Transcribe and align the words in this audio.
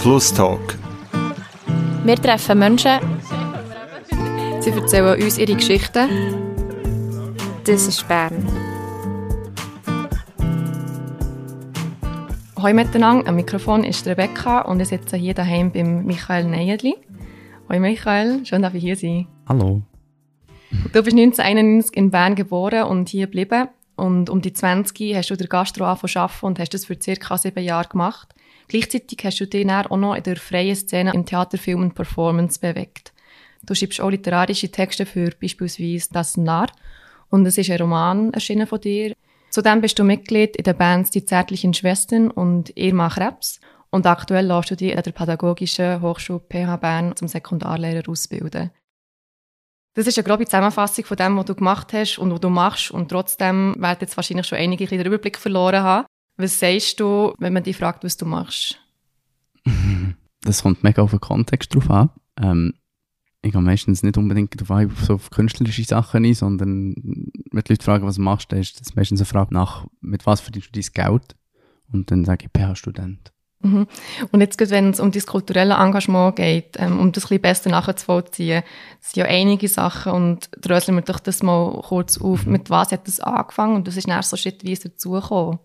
Flusstalk. 0.00 0.78
Wir 2.04 2.16
treffen 2.16 2.58
Menschen. 2.58 3.00
Sie 4.60 4.70
erzählen 4.70 5.22
uns 5.22 5.36
ihre 5.36 5.54
Geschichten. 5.54 6.08
Das 7.66 7.86
ist 7.86 8.08
Bern. 8.08 8.46
Hallo 12.56 12.74
miteinander, 12.74 13.28
am 13.28 13.36
Mikrofon 13.36 13.84
ist 13.84 14.06
Rebecca 14.06 14.62
und 14.62 14.80
ich 14.80 14.88
sitze 14.88 15.18
hier 15.18 15.34
daheim 15.34 15.70
beim 15.70 16.06
Michael 16.06 16.46
Neyerli. 16.46 16.96
Hallo 17.68 17.80
Michael, 17.80 18.46
schön, 18.46 18.62
dass 18.62 18.72
ich 18.72 18.82
hier 18.82 18.96
sein. 18.96 19.26
Hallo. 19.50 19.82
Du 20.70 21.02
bist 21.02 21.14
1991 21.14 21.94
in 21.94 22.10
Bern 22.10 22.36
geboren 22.36 22.84
und 22.84 23.10
hier 23.10 23.26
geblieben. 23.26 23.68
Und 23.96 24.30
um 24.30 24.40
die 24.40 24.54
20 24.54 25.14
hast 25.14 25.28
du 25.28 25.36
der 25.36 25.46
Gastro 25.46 25.84
angefangen 25.84 26.32
und 26.40 26.58
hast 26.58 26.72
das 26.72 26.86
für 26.86 26.96
ca. 26.96 27.36
sieben 27.36 27.62
Jahre 27.62 27.86
gemacht. 27.86 28.34
Gleichzeitig 28.70 29.18
hast 29.24 29.40
du 29.40 29.48
dich 29.48 29.68
auch 29.68 29.96
noch 29.96 30.14
in 30.14 30.22
der 30.22 30.36
freien 30.36 30.76
Szene 30.76 31.12
im 31.12 31.26
Theater, 31.26 31.58
Film 31.58 31.82
und 31.82 31.96
Performance 31.96 32.60
bewegt. 32.60 33.12
Du 33.64 33.74
schreibst 33.74 34.00
auch 34.00 34.10
literarische 34.10 34.70
Texte 34.70 35.06
für 35.06 35.30
beispielsweise 35.30 36.08
«Das 36.12 36.36
Narr» 36.36 36.68
und 37.30 37.44
es 37.46 37.58
ist 37.58 37.68
ein 37.68 37.80
Roman 37.80 38.32
erschienen 38.32 38.68
von 38.68 38.80
dir. 38.80 39.12
Zudem 39.50 39.80
bist 39.80 39.98
du 39.98 40.04
Mitglied 40.04 40.54
in 40.54 40.62
den 40.62 40.76
Bands 40.76 41.10
«Die 41.10 41.24
zärtlichen 41.24 41.74
Schwestern» 41.74 42.30
und 42.30 42.70
«Irma 42.76 43.08
Krebs» 43.08 43.58
und 43.90 44.06
aktuell 44.06 44.46
lässt 44.46 44.70
du 44.70 44.76
dich 44.76 44.96
an 44.96 45.02
der 45.02 45.10
Pädagogischen 45.10 46.00
Hochschule 46.00 46.38
PH 46.48 46.76
Bern 46.76 47.16
zum 47.16 47.26
Sekundarlehrer 47.26 48.08
ausbilden. 48.08 48.70
Das 49.94 50.06
ist 50.06 50.16
eine 50.16 50.28
grobe 50.28 50.44
Zusammenfassung 50.44 51.04
von 51.06 51.16
dem, 51.16 51.36
was 51.36 51.46
du 51.46 51.56
gemacht 51.56 51.92
hast 51.92 52.18
und 52.18 52.30
was 52.30 52.40
du 52.40 52.48
machst 52.48 52.92
und 52.92 53.08
trotzdem 53.08 53.74
werden 53.80 53.98
jetzt 54.02 54.16
wahrscheinlich 54.16 54.46
schon 54.46 54.58
einige 54.58 54.86
den 54.86 55.04
Überblick 55.04 55.38
verloren 55.38 55.82
haben. 55.82 56.06
Was 56.40 56.58
sagst 56.58 57.00
du, 57.00 57.34
wenn 57.38 57.52
man 57.52 57.62
dich 57.62 57.76
fragt, 57.76 58.04
was 58.04 58.16
du 58.16 58.26
machst? 58.26 58.78
Das 60.42 60.62
kommt 60.62 60.82
mega 60.82 61.02
auf 61.02 61.10
den 61.10 61.20
Kontext 61.20 61.74
drauf 61.74 61.90
an. 61.90 62.08
Ähm, 62.40 62.72
ich 63.42 63.52
gehe 63.52 63.60
meistens 63.60 64.02
nicht 64.02 64.16
unbedingt 64.16 64.70
ein, 64.70 64.90
so 65.02 65.14
auf 65.14 65.28
künstlerische 65.28 65.84
Sachen 65.84 66.24
ein, 66.24 66.32
sondern 66.32 66.94
wenn 66.94 67.62
die 67.62 67.72
Leute 67.72 67.84
fragen, 67.84 68.06
was 68.06 68.16
du 68.16 68.22
machst, 68.22 68.50
dann 68.50 68.58
ist 68.58 68.80
das 68.80 68.94
meistens 68.94 69.20
eine 69.20 69.26
Frage 69.26 69.52
nach, 69.52 69.86
mit 70.00 70.24
was 70.24 70.40
verdienst 70.40 70.74
du 70.74 70.80
dein 70.80 70.92
Geld? 70.92 71.36
Und 71.92 72.10
dann 72.10 72.24
sage 72.24 72.46
ich 72.46 72.58
PH-Student. 72.58 73.32
Mhm. 73.62 73.86
Und 74.30 74.40
jetzt, 74.40 74.58
wenn 74.70 74.90
es 74.90 75.00
um 75.00 75.10
das 75.10 75.26
kulturelle 75.26 75.74
Engagement 75.74 76.36
geht, 76.36 76.76
ähm, 76.78 76.98
um 76.98 77.12
das 77.12 77.24
ein 77.24 77.28
bisschen 77.28 77.42
besser 77.42 77.70
nachzuvollziehen, 77.70 78.62
es 79.00 79.12
sind 79.12 79.22
ja 79.22 79.24
einige 79.26 79.68
Sachen 79.68 80.12
und 80.12 80.50
dröseln 80.58 80.96
wir 80.96 81.02
doch 81.02 81.20
das 81.20 81.42
mal 81.42 81.80
kurz 81.82 82.18
auf. 82.18 82.46
Mhm. 82.46 82.52
Mit 82.52 82.70
was 82.70 82.92
hat 82.92 83.06
das 83.06 83.20
angefangen 83.20 83.76
und 83.76 83.86
was 83.86 83.96
ist 83.96 84.08
dann 84.08 84.22
so 84.22 84.36
schrittweise 84.36 84.88
dazugekommen? 84.88 85.58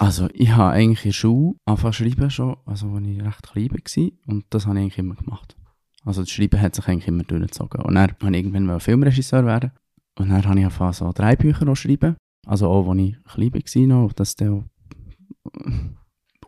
Also 0.00 0.28
ich 0.32 0.50
habe 0.50 0.70
eigentlich 0.70 1.04
in 1.04 1.10
der 1.10 1.14
Schule 1.14 1.56
angefangen 1.66 1.92
zu 1.92 2.04
schreiben 2.04 2.30
schon, 2.30 2.56
also 2.66 2.88
als 2.88 3.06
ich 3.06 3.22
recht 3.22 3.42
klein 3.42 3.70
war 3.70 4.34
und 4.34 4.46
das 4.50 4.66
habe 4.66 4.76
ich 4.76 4.82
eigentlich 4.82 4.98
immer 4.98 5.16
gemacht. 5.16 5.56
Also 6.04 6.22
das 6.22 6.30
Schreiben 6.30 6.60
hat 6.60 6.74
sich 6.74 6.86
eigentlich 6.86 7.08
immer 7.08 7.24
durchgezogen. 7.24 7.82
Und 7.82 7.96
dann 7.96 8.10
wollte 8.20 8.38
ich 8.38 8.44
irgendwann 8.44 8.80
Filmregisseur 8.80 9.44
werden 9.44 9.72
und 10.18 10.28
dann 10.28 10.44
habe 10.44 10.58
ich 10.58 10.64
angefangen 10.64 10.92
so 10.92 11.12
drei 11.12 11.34
Bücher 11.36 11.66
zu 11.66 11.74
schreiben, 11.74 12.16
also 12.46 12.68
auch 12.68 12.88
als 12.88 12.98
ich 13.00 13.16
klein 13.24 13.52
war 13.52 13.98
noch, 13.98 14.12
das 14.12 14.36
dann 14.36 14.70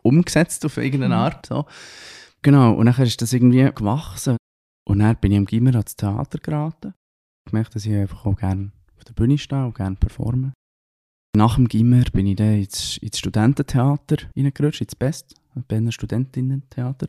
umgesetzt 0.03 0.65
auf 0.65 0.77
irgendeine 0.77 1.15
mhm. 1.15 1.21
Art. 1.21 1.45
So. 1.45 1.65
Genau, 2.41 2.73
und 2.73 2.85
dann 2.85 3.05
ist 3.05 3.21
das 3.21 3.33
irgendwie 3.33 3.69
gewachsen. 3.73 4.37
Und 4.87 4.99
dann 4.99 5.15
bin 5.17 5.31
ich 5.31 5.37
im 5.37 5.45
Gimmer 5.45 5.71
ans 5.71 5.95
Theater 5.95 6.39
geraten. 6.39 6.93
Ich 7.45 7.53
merke, 7.53 7.71
dass 7.71 7.85
ich 7.85 7.93
einfach 7.93 8.25
auch 8.25 8.35
gerne 8.35 8.71
auf 8.97 9.03
der 9.03 9.13
Bühne 9.13 9.37
stehe 9.37 9.65
und 9.65 9.75
gerne 9.75 9.95
performe. 9.95 10.53
Nach 11.35 11.55
dem 11.55 11.67
Gimmer 11.67 12.03
bin 12.11 12.27
ich 12.27 12.35
dann 12.35 12.55
ins, 12.55 12.97
ins 12.97 13.17
Studententheater 13.17 14.17
reingerutscht, 14.35 14.81
ins 14.81 14.95
Best, 14.95 15.35
Berner 15.67 15.91
Studentinnen-Theater. 15.91 17.07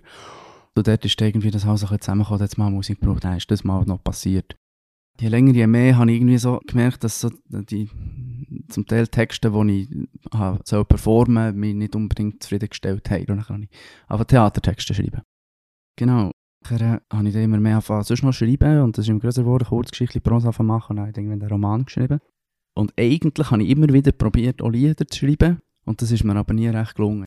Und 0.75 0.87
dort 0.87 1.05
ist 1.05 1.21
irgendwie 1.21 1.51
das 1.51 1.67
Haus 1.67 1.83
ein 1.83 1.89
bisschen 1.89 2.01
zusammengekommen, 2.03 2.43
jetzt 2.43 2.59
mal 2.59 2.71
Musik 2.71 3.01
gebraucht, 3.01 3.25
dann 3.25 3.37
ist 3.37 3.51
das 3.51 3.65
mal 3.65 3.85
noch 3.85 4.03
passiert. 4.03 4.57
Je 5.21 5.29
länger, 5.29 5.53
je 5.53 5.67
mehr 5.67 5.99
habe 5.99 6.11
ich 6.11 6.17
irgendwie 6.19 6.39
so 6.39 6.61
gemerkt, 6.67 7.05
dass 7.05 7.21
so 7.21 7.31
die 7.49 7.91
zum 8.69 8.87
Teil 8.87 9.07
Texte, 9.09 9.51
die 9.51 9.83
ich 9.83 10.09
habe, 10.33 10.61
soll 10.65 10.85
performen 10.85 11.55
mich 11.55 11.75
nicht 11.75 11.95
unbedingt 11.95 12.43
zufriedengestellt 12.43 13.11
haben. 13.11 13.21
Und 13.23 13.37
dann 13.37 13.45
kann 13.45 13.63
ich 13.65 13.71
einfach 14.09 14.25
Theatertexte 14.25 14.95
schreiben. 14.95 15.23
Genau. 15.97 16.31
Dann 16.69 17.01
habe 17.13 17.29
ich 17.29 17.35
dann 17.35 17.43
immer 17.43 17.59
mehr 17.59 17.75
angefangen, 17.75 18.05
sonst 18.05 18.23
noch 18.23 18.33
schreiben 18.33 18.83
und 18.83 18.97
das 18.97 19.05
ist 19.05 19.09
immer 19.09 19.19
größer 19.19 19.43
geworden, 19.43 19.67
Kurzgeschichte, 19.67 20.21
Prosa 20.21 20.51
machen 20.63 20.93
und 20.93 20.97
dann 20.97 21.07
habe 21.07 21.11
ich 21.11 21.17
irgendwann 21.17 21.43
einen 21.43 21.51
Roman 21.51 21.85
geschrieben. 21.85 22.21
Und 22.75 22.93
eigentlich 22.99 23.51
habe 23.51 23.63
ich 23.63 23.71
immer 23.71 23.89
wieder 23.89 24.13
probiert, 24.13 24.63
auch 24.63 24.71
Lieder 24.71 25.07
zu 25.07 25.19
schreiben 25.19 25.61
und 25.85 26.01
das 26.01 26.11
ist 26.11 26.25
mir 26.25 26.37
aber 26.37 26.55
nie 26.55 26.69
recht 26.69 26.95
gelungen. 26.95 27.27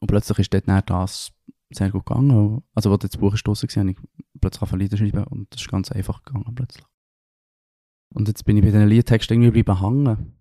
Und 0.00 0.08
plötzlich 0.08 0.38
ist 0.38 0.54
dort 0.54 0.90
das 0.90 1.32
sehr 1.70 1.90
gut 1.90 2.06
gegangen. 2.06 2.62
Also, 2.74 2.92
als 2.92 3.00
das 3.00 3.16
Buch 3.16 3.32
gestoßen 3.32 3.68
war, 3.68 3.80
habe 3.80 3.90
ich 3.90 3.96
plötzlich 4.40 4.62
angefangen 4.62 4.80
Lieder 4.80 4.96
zu 4.96 5.04
schreiben 5.04 5.24
und 5.24 5.52
das 5.52 5.60
ist 5.60 5.70
ganz 5.70 5.92
einfach 5.92 6.22
gegangen 6.22 6.54
plötzlich. 6.54 6.86
Und 8.14 8.28
jetzt 8.28 8.44
bin 8.44 8.56
ich 8.56 8.62
bei 8.62 8.70
diesen 8.70 8.88
Liedtexten 8.88 9.42
irgendwie 9.42 9.62
bleiben 9.62 9.80
hängen. 9.80 10.34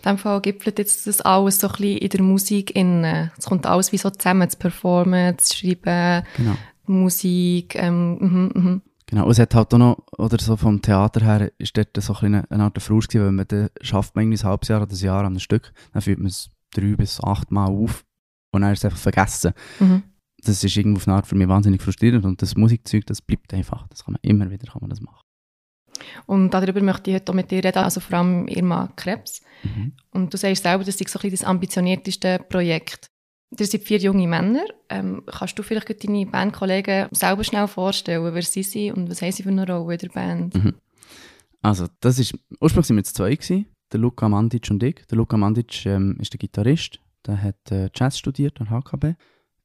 In 0.00 0.04
diesem 0.04 0.18
Fall 0.18 0.40
gipfelt 0.40 0.78
jetzt 0.78 1.06
das 1.06 1.20
alles 1.20 1.60
so 1.60 1.68
ein 1.68 1.72
bisschen 1.72 1.98
in 1.98 2.08
der 2.08 2.22
Musik 2.22 2.76
in. 2.76 3.04
Es 3.04 3.46
kommt 3.46 3.66
alles 3.66 3.92
wie 3.92 3.98
so 3.98 4.10
zusammen, 4.10 4.48
zu 4.48 4.58
performen, 4.58 5.38
zu 5.38 5.56
schreiben, 5.56 6.26
genau. 6.36 6.56
Musik, 6.86 7.74
ähm, 7.74 8.18
mhm, 8.18 8.52
mhm. 8.54 8.82
Genau, 9.08 9.30
es 9.30 9.38
hat 9.38 9.54
halt 9.54 9.72
auch 9.72 9.78
noch, 9.78 10.02
oder 10.18 10.38
so 10.38 10.56
vom 10.58 10.82
Theater 10.82 11.24
her, 11.24 11.50
ist 11.56 11.74
dort 11.78 11.96
so 11.98 12.12
ein 12.16 12.26
eine, 12.26 12.50
eine 12.50 12.64
Art 12.64 12.82
Frust 12.82 13.08
gewesen, 13.08 13.24
weil 13.24 13.32
man 13.32 13.48
dann 13.48 13.70
schafft 13.80 14.14
man 14.14 14.24
irgendwie 14.24 14.44
ein 14.44 14.48
halbes 14.48 14.68
Jahr 14.68 14.82
oder 14.82 14.92
ein 14.92 14.98
Jahr 14.98 15.20
an 15.20 15.26
einem 15.26 15.38
Stück, 15.38 15.72
dann 15.94 16.02
führt 16.02 16.18
man 16.18 16.26
es 16.26 16.50
drei 16.74 16.94
bis 16.94 17.18
acht 17.24 17.50
Mal 17.50 17.68
auf 17.68 18.04
und 18.52 18.60
dann 18.60 18.72
ist 18.72 18.80
es 18.80 18.84
einfach 18.84 18.98
vergessen. 18.98 19.54
Mhm. 19.80 20.02
Das 20.44 20.62
ist 20.62 20.76
irgendwo 20.76 20.98
auf 20.98 21.08
eine 21.08 21.16
Art 21.16 21.26
für 21.26 21.36
mich 21.36 21.48
wahnsinnig 21.48 21.80
frustrierend 21.80 22.26
und 22.26 22.42
das 22.42 22.54
Musikzeug, 22.54 23.06
das 23.06 23.22
bleibt 23.22 23.54
einfach, 23.54 23.88
das 23.88 24.04
kann 24.04 24.12
man 24.12 24.20
immer 24.22 24.50
wieder 24.50 24.70
kann 24.70 24.82
man 24.82 24.90
das 24.90 25.00
machen. 25.00 25.22
Und 26.26 26.52
darüber 26.52 26.82
möchte 26.82 27.10
ich 27.10 27.16
heute 27.16 27.32
auch 27.32 27.34
mit 27.34 27.50
dir 27.50 27.64
reden, 27.64 27.78
also 27.78 28.00
vor 28.00 28.18
allem 28.18 28.46
Irma 28.46 28.92
Krebs. 28.94 29.40
Mhm. 29.62 29.92
Und 30.10 30.32
du 30.32 30.36
sagst 30.36 30.62
selber, 30.62 30.84
das 30.84 31.00
ist 31.00 31.08
so 31.08 31.18
ein 31.18 31.30
das 31.30 31.44
ambitionierteste 31.44 32.40
Projekt. 32.48 33.10
Ihr 33.56 33.66
seid 33.66 33.82
vier 33.82 33.98
junge 33.98 34.28
Männer. 34.28 34.64
Ähm, 34.88 35.22
kannst 35.26 35.58
du 35.58 35.62
vielleicht 35.62 36.04
deine 36.04 36.26
Bandkollegen 36.26 37.08
selber 37.12 37.44
schnell 37.44 37.66
vorstellen, 37.66 38.34
wer 38.34 38.42
sie 38.42 38.62
sind 38.62 38.96
und 38.96 39.10
was 39.10 39.22
haben 39.22 39.32
sie 39.32 39.42
für 39.42 39.48
eine 39.48 39.66
Rolle 39.66 39.94
in 39.94 39.98
der 39.98 40.08
Band? 40.08 40.54
Mhm. 40.54 40.74
Also, 41.62 41.86
das 42.00 42.18
ist, 42.18 42.34
ursprünglich 42.60 42.90
waren 42.90 42.96
wir 42.96 43.04
zwei, 43.04 43.34
gewesen, 43.34 43.66
der 43.92 44.00
Luca 44.00 44.28
Mandic 44.28 44.70
und 44.70 44.82
ich. 44.82 45.06
Der 45.10 45.16
Luca 45.16 45.36
Mandic 45.36 45.86
ähm, 45.86 46.16
ist 46.20 46.32
der 46.32 46.38
Gitarrist, 46.38 47.00
der 47.26 47.42
hat 47.42 47.72
äh, 47.72 47.88
Jazz 47.94 48.18
studiert 48.18 48.60
an 48.60 48.70
HKB. 48.70 49.14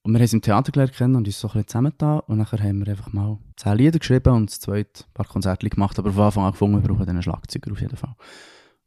Und 0.05 0.11
wir 0.11 0.17
haben 0.17 0.23
uns 0.23 0.33
im 0.33 0.41
Theater 0.41 0.71
gelernt 0.71 1.01
und 1.01 1.27
uns 1.27 1.39
so 1.39 1.47
ein 1.47 1.53
bisschen 1.53 1.67
zusammengetan. 1.67 2.19
Und 2.27 2.37
nachher 2.37 2.61
haben 2.61 2.85
wir 2.85 2.91
einfach 2.91 3.13
mal 3.13 3.39
zehn 3.55 3.77
Lieder 3.77 3.99
geschrieben 3.99 4.33
und 4.33 4.49
das 4.49 4.59
zweite 4.59 5.05
paar 5.13 5.25
Konzerte 5.25 5.69
gemacht. 5.69 5.97
Aber 5.97 6.11
von 6.11 6.25
Anfang 6.25 6.43
an 6.43 6.51
gefunden, 6.51 6.81
wir 6.81 6.87
brauchen 6.89 7.07
einen 7.07 7.23
Schlagzeuger 7.23 7.71
auf 7.71 7.79
jeden 7.79 7.95
Fall. 7.95 8.15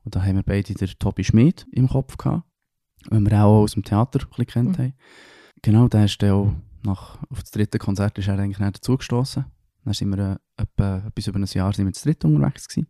Und 0.04 0.14
da 0.14 0.22
haben 0.22 0.36
wir 0.36 0.42
beide 0.42 0.74
den 0.74 0.88
Tobi 0.98 1.24
Schmid 1.24 1.66
im 1.72 1.88
Kopf 1.88 2.18
gehabt, 2.18 2.45
den 3.10 3.28
wir 3.28 3.44
auch 3.44 3.62
aus 3.62 3.72
dem 3.72 3.84
Theater 3.84 4.20
ein 4.20 4.28
bisschen 4.28 4.46
kennt 4.46 4.78
mhm. 4.78 4.82
haben. 4.82 4.94
Genau, 5.62 5.88
der 5.88 6.04
ist 6.04 6.22
dann 6.22 6.30
auch 6.30 6.52
nach, 6.82 7.18
auf 7.30 7.42
das 7.42 7.50
dritte 7.50 7.78
Konzert 7.78 8.18
ist 8.18 8.28
er 8.28 8.38
eigentlich 8.38 8.58
nicht 8.58 8.76
dazugestoßen. 8.76 9.44
Dann 9.84 9.94
sind 9.94 10.16
wir 10.16 10.32
äh, 10.58 10.62
etwa, 10.62 11.06
etwas 11.06 11.26
über 11.26 11.38
ein 11.38 11.44
Jahr 11.44 11.72
sind 11.72 11.86
wir 11.86 11.92
das 11.92 12.02
dritte 12.02 12.26
unterwegs 12.26 12.68
gewesen. 12.68 12.88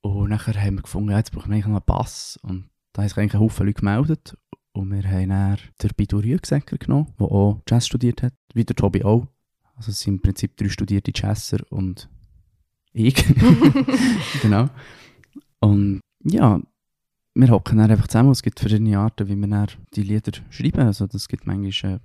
Und 0.00 0.30
nachher 0.30 0.60
haben 0.60 0.76
wir 0.76 0.82
gefunden, 0.82 1.10
ja, 1.10 1.18
jetzt 1.18 1.32
brauchen 1.32 1.50
wir 1.50 1.54
eigentlich 1.54 1.66
noch 1.66 1.76
einen 1.76 1.84
Bass. 1.84 2.38
Und 2.42 2.70
da 2.92 3.02
haben 3.02 3.08
sich 3.08 3.18
eigentlich 3.18 3.34
ein 3.34 3.40
Haufen 3.40 3.66
Leute 3.66 3.80
gemeldet. 3.80 4.38
Und 4.72 4.92
wir 4.92 5.02
haben 5.10 5.28
dann 5.30 5.58
den 5.82 5.90
Bidu 5.96 6.18
Rüegsäcker 6.18 6.78
genommen, 6.78 7.12
der 7.18 7.26
auch 7.26 7.62
Jazz 7.68 7.86
studiert 7.86 8.22
hat, 8.22 8.34
wie 8.54 8.64
der 8.64 8.76
Tobi 8.76 9.02
auch. 9.04 9.26
Also 9.74 9.90
es 9.90 10.00
sind 10.00 10.14
im 10.14 10.22
Prinzip 10.22 10.56
drei 10.56 10.68
studierte 10.68 11.12
Jazzer 11.14 11.58
und 11.70 12.08
ich. 12.92 13.14
genau. 14.42 14.68
Und 15.60 16.00
ja, 16.22 16.60
wir 17.40 17.48
hocken 17.50 17.78
dann 17.78 17.90
einfach 17.90 18.08
zusammen. 18.08 18.30
Es 18.30 18.42
gibt 18.42 18.60
verschiedene 18.60 18.98
Arten, 18.98 19.28
wie 19.28 19.36
wir 19.36 19.66
die 19.94 20.02
Lieder 20.02 20.32
schreiben. 20.50 20.80
Also 20.80 21.06
das 21.06 21.28
gibt 21.28 21.46
manchmal 21.46 21.94
äh, 21.94 21.98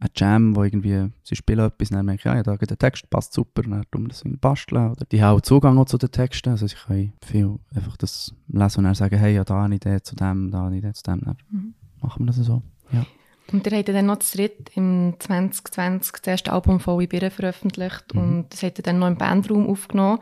ein 0.00 0.10
Jam, 0.16 0.56
wo 0.56 0.64
irgendwie, 0.64 1.10
sie 1.22 1.36
spielen 1.36 1.60
etwas 1.60 1.90
und 1.90 1.96
dann 1.96 2.06
merke 2.06 2.20
ich, 2.20 2.24
ja, 2.24 2.42
da 2.42 2.56
geht 2.56 2.70
der 2.70 2.78
Text, 2.78 3.10
passt 3.10 3.34
super, 3.34 3.62
und 3.64 3.72
dann 3.72 3.84
tun 3.90 4.04
wir 4.04 4.08
das 4.08 4.22
basteln. 4.24 4.90
Oder 4.92 5.04
die 5.04 5.22
haben 5.22 5.36
auch 5.36 5.42
Zugang 5.42 5.76
auch 5.78 5.84
zu 5.84 5.98
den 5.98 6.10
Texten, 6.10 6.50
also 6.50 6.66
sie 6.66 6.76
können 6.76 7.12
viel 7.22 7.58
einfach 7.74 7.96
das 7.98 8.34
lesen 8.48 8.78
und 8.78 8.84
dann 8.84 8.94
sagen, 8.94 9.18
hey, 9.18 9.34
ja, 9.34 9.44
da 9.44 9.64
eine 9.64 9.76
Idee 9.76 10.00
zu 10.02 10.16
dem, 10.16 10.50
da 10.50 10.66
eine 10.66 10.78
Idee 10.78 10.94
zu 10.94 11.02
dem. 11.02 11.20
Dann 11.20 11.36
mhm 11.50 11.74
machen 12.02 12.24
wir 12.24 12.32
das 12.32 12.36
so. 12.36 12.62
Ja. 12.92 13.06
Und 13.52 13.66
ihr 13.66 13.76
habt 13.76 13.88
dann 13.88 14.06
noch 14.06 14.16
das 14.16 14.32
dritt 14.32 14.70
im 14.74 15.14
2020 15.18 16.12
das 16.12 16.26
erste 16.26 16.52
Album 16.52 16.80
von 16.80 17.00
Ibire 17.00 17.30
veröffentlicht 17.30 18.14
mhm. 18.14 18.20
und 18.20 18.52
das 18.52 18.62
habt 18.62 18.78
ihr 18.78 18.82
dann 18.82 18.98
noch 18.98 19.08
im 19.08 19.16
Bandraum 19.16 19.68
aufgenommen. 19.68 20.18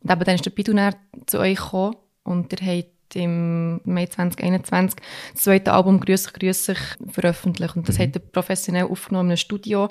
Und 0.00 0.10
eben 0.10 0.24
dann 0.24 0.34
ist 0.34 0.44
der 0.44 0.50
Bidunär 0.50 0.94
zu 1.26 1.38
euch 1.38 1.58
gekommen 1.58 1.96
und 2.24 2.52
ihr 2.52 2.66
habt 2.66 2.91
im 3.16 3.80
Mai 3.84 4.06
2021 4.06 4.98
das 5.34 5.42
zweite 5.42 5.72
Album 5.72 6.00
«Grüß 6.00 6.24
dich, 6.24 6.32
grüß 6.32 6.66
dich» 6.66 6.78
veröffentlicht. 7.10 7.76
Und 7.76 7.88
das 7.88 7.98
mhm. 7.98 8.02
hat 8.02 8.16
er 8.16 8.20
professionell 8.20 8.84
aufgenommen 8.84 9.28
in 9.28 9.32
einem 9.32 9.36
Studio. 9.36 9.88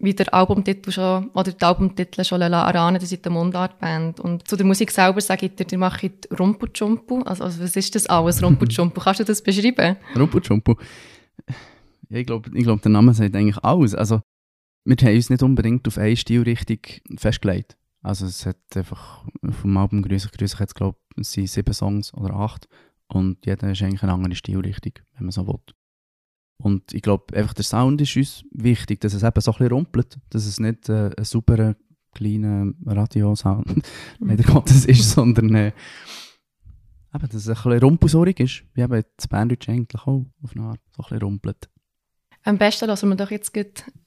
Wie 0.00 0.12
der 0.12 0.34
Albumtitel 0.34 0.90
schon, 0.90 1.30
oder 1.30 1.52
die 1.52 1.64
Albumtitel 1.64 2.24
schon 2.24 2.40
erahnen, 2.40 2.98
das 3.00 3.12
ist 3.12 3.24
eine 3.24 3.34
Mundartband. 3.34 4.18
Und 4.18 4.46
zu 4.48 4.56
der 4.56 4.66
Musik 4.66 4.90
selber 4.90 5.20
sage 5.20 5.46
ich 5.46 5.54
dir, 5.54 5.64
die 5.64 5.76
machen 5.76 6.10
Rumpuchumpu. 6.36 7.22
Also, 7.22 7.44
also, 7.44 7.62
was 7.62 7.76
ist 7.76 7.94
das 7.94 8.06
alles, 8.06 8.42
Rumpuchumpu? 8.42 9.00
Kannst 9.00 9.20
du 9.20 9.24
das 9.24 9.40
beschreiben? 9.40 9.96
Rumpuchumpu? 10.16 10.74
Ja, 12.08 12.18
ich 12.18 12.26
glaube, 12.26 12.50
ich 12.52 12.64
glaub, 12.64 12.82
der 12.82 12.90
Name 12.90 13.14
sagt 13.14 13.36
eigentlich 13.36 13.62
alles. 13.62 13.94
Also, 13.94 14.20
wir 14.84 14.96
haben 14.96 15.14
uns 15.14 15.30
nicht 15.30 15.42
unbedingt 15.42 15.86
auf 15.86 15.96
eine 15.96 16.16
Stilrichtung 16.16 16.78
festgelegt. 17.16 17.76
Also, 18.02 18.26
es 18.26 18.44
hat 18.44 18.58
einfach 18.74 19.24
vom 19.62 19.76
Album 19.76 20.02
Grüßig, 20.02 20.32
Grüßig 20.32 20.60
jetzt, 20.60 20.74
glaube 20.74 20.98
ich, 20.98 21.03
es 21.16 21.32
sind 21.32 21.48
sieben 21.48 21.74
Songs 21.74 22.12
oder 22.14 22.34
acht. 22.34 22.68
Und 23.08 23.44
jeder 23.46 23.70
ist 23.70 23.82
eigentlich 23.82 24.02
eine 24.02 24.12
andere 24.12 24.34
Stilrichtung, 24.34 24.92
wenn 25.14 25.26
man 25.26 25.32
so 25.32 25.46
will. 25.46 25.60
Und 26.56 26.94
ich 26.94 27.02
glaube, 27.02 27.36
einfach 27.36 27.54
der 27.54 27.64
Sound 27.64 28.00
ist 28.00 28.16
uns 28.16 28.44
wichtig, 28.52 29.00
dass 29.00 29.12
es 29.12 29.22
eben 29.22 29.40
so 29.40 29.52
ein 29.52 29.58
bisschen 29.58 29.72
rumpelt, 29.72 30.18
dass 30.30 30.46
es 30.46 30.60
nicht 30.60 30.88
äh, 30.88 31.10
ein 31.16 31.24
super 31.24 31.74
kleiner 32.12 32.72
Radiosound, 32.86 33.82
leider 34.20 34.44
Gottes 34.44 34.84
ist, 34.86 35.10
sondern 35.14 35.54
äh, 35.54 35.72
eben, 37.14 37.28
dass 37.28 37.34
es 37.34 37.48
ein 37.48 37.54
bisschen 37.54 37.80
rumpelsaurig 37.80 38.40
ist, 38.40 38.64
wie 38.74 38.82
eben 38.82 39.02
das 39.16 39.28
Banddeutsch 39.28 39.68
eigentlich 39.68 40.02
auch 40.02 40.24
auf 40.42 40.52
eine 40.54 40.64
Art 40.64 40.80
so 40.96 41.02
ein 41.02 41.08
bisschen 41.08 41.22
rumpelt. 41.22 41.68
Am 42.44 42.58
besten 42.58 42.86
lassen 42.86 43.08
wir 43.08 43.16
doch 43.16 43.30
jetzt 43.30 43.52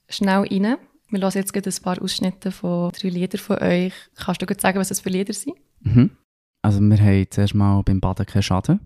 schnell 0.08 0.38
rein. 0.38 0.76
Wir 1.10 1.20
hören 1.20 1.32
jetzt 1.34 1.54
ein 1.54 1.82
paar 1.82 2.02
Ausschnitte 2.02 2.52
von 2.52 2.92
drei 2.92 3.08
Liedern 3.08 3.40
von 3.40 3.58
euch. 3.58 3.94
Kannst 4.14 4.42
du 4.42 4.46
gut 4.46 4.60
sagen, 4.60 4.78
was 4.78 4.88
das 4.88 5.00
für 5.00 5.08
Lieder 5.08 5.32
sind? 5.32 5.56
Mhm. 5.80 6.10
Also 6.62 6.80
wir 6.80 6.98
haben 6.98 7.26
zuerst 7.30 7.54
mal 7.54 7.82
beim 7.82 8.00
Baden 8.00 8.26
keinen 8.26 8.42
Schaden. 8.42 8.80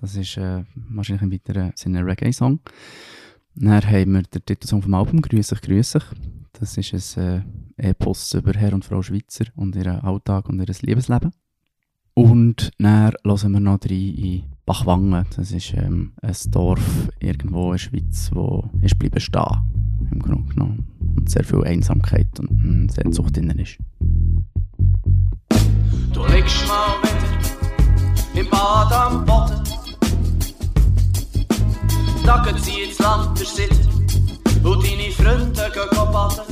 Das 0.00 0.16
ist 0.16 0.36
äh, 0.36 0.64
wahrscheinlich 0.74 1.22
im 1.22 1.32
weiteren 1.32 1.72
Sinne 1.76 2.00
ein 2.00 2.04
Reggae-Song. 2.04 2.60
Dann 3.54 3.86
haben 3.86 4.12
wir 4.12 4.22
den 4.22 4.44
Titelsong 4.44 4.82
vom 4.82 4.94
Album 4.94 5.22
«Grüß 5.22 5.48
dich, 5.48 5.60
grüß 5.60 5.92
dich». 5.92 6.04
Das 6.52 6.76
ist 6.76 7.16
ein 7.16 7.44
äh, 7.76 7.90
Epos 7.90 8.34
über 8.34 8.52
Herr 8.52 8.74
und 8.74 8.84
Frau 8.84 9.02
Schweizer 9.02 9.46
und 9.56 9.76
ihren 9.76 10.00
Alltag 10.00 10.48
und 10.48 10.60
ihr 10.60 10.74
Liebesleben. 10.82 11.32
Und 12.14 12.70
dann 12.78 13.12
hören 13.24 13.52
wir 13.52 13.60
noch 13.60 13.80
rein 13.84 13.90
in 13.90 14.44
Bachwangen. 14.66 15.26
Das 15.36 15.50
ist 15.50 15.74
ähm, 15.74 16.12
ein 16.22 16.34
Dorf 16.50 17.08
irgendwo 17.18 17.66
in 17.66 17.70
der 17.72 17.78
Schweiz, 17.78 18.30
wo 18.32 18.70
ist 18.82 18.98
bleiben 18.98 19.20
stehen, 19.20 20.08
im 20.12 20.20
Grunde 20.20 20.52
genommen. 20.54 20.86
Und 21.16 21.28
sehr 21.28 21.44
viel 21.44 21.64
Einsamkeit 21.64 22.38
und 22.38 22.48
hm, 22.48 22.88
Sehnsucht 22.88 23.36
drin 23.36 23.50
ist. 23.50 23.78
Du 26.12 26.24
liegst 26.26 26.68
mal 26.68 27.03
Bad 28.64 28.92
am 28.92 29.26
Boden. 29.26 29.62
Da 32.24 32.42
geht 32.44 32.64
sie 32.64 32.84
ins 32.84 32.98
Land 32.98 33.38
der 33.38 33.46
Sitte 33.46 33.76
und 34.62 34.82
deine 34.82 35.10
Freunde 35.12 35.70
gehen 35.74 36.12
baden. 36.12 36.46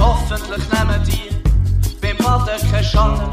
Hoffentlich 0.00 0.64
nehmen 0.72 1.02
die 1.06 1.30
beim 2.00 2.16
Baden 2.16 2.70
keinen 2.72 2.82
Schaden. 2.84 3.30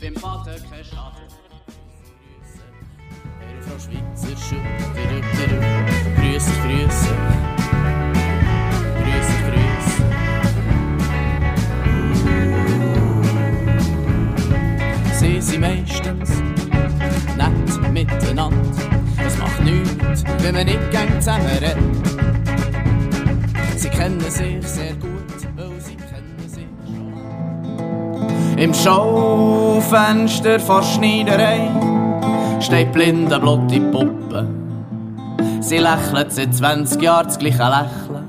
Beim 0.00 0.14
Baden. 0.14 0.60
Herr 3.38 3.62
Frau 3.62 3.78
Schweizer, 3.78 4.36
Schütter, 4.36 5.79
man 20.60 20.66
nicht 20.66 20.90
gern 20.90 21.20
zusammen 21.20 21.46
redet. 21.46 21.76
Sie 23.76 23.88
kennen 23.88 24.20
sich 24.20 24.66
sehr 24.66 24.92
gut, 24.94 25.10
weil 25.56 25.80
sie 25.80 25.96
kennen 25.96 26.46
sich 26.46 26.66
schon. 26.84 28.58
Im 28.58 28.74
Schaufenster 28.74 30.60
vor 30.60 30.82
Schneiderei 30.82 31.70
steht 32.60 32.92
blinde, 32.92 33.38
blotte 33.38 33.80
Puppe. 33.80 34.46
Sie 35.60 35.78
lächelt 35.78 36.32
seit 36.32 36.54
20 36.54 37.00
Jahren 37.02 37.26
das 37.26 37.38
gleiche 37.38 37.64
Lächeln. 37.64 38.20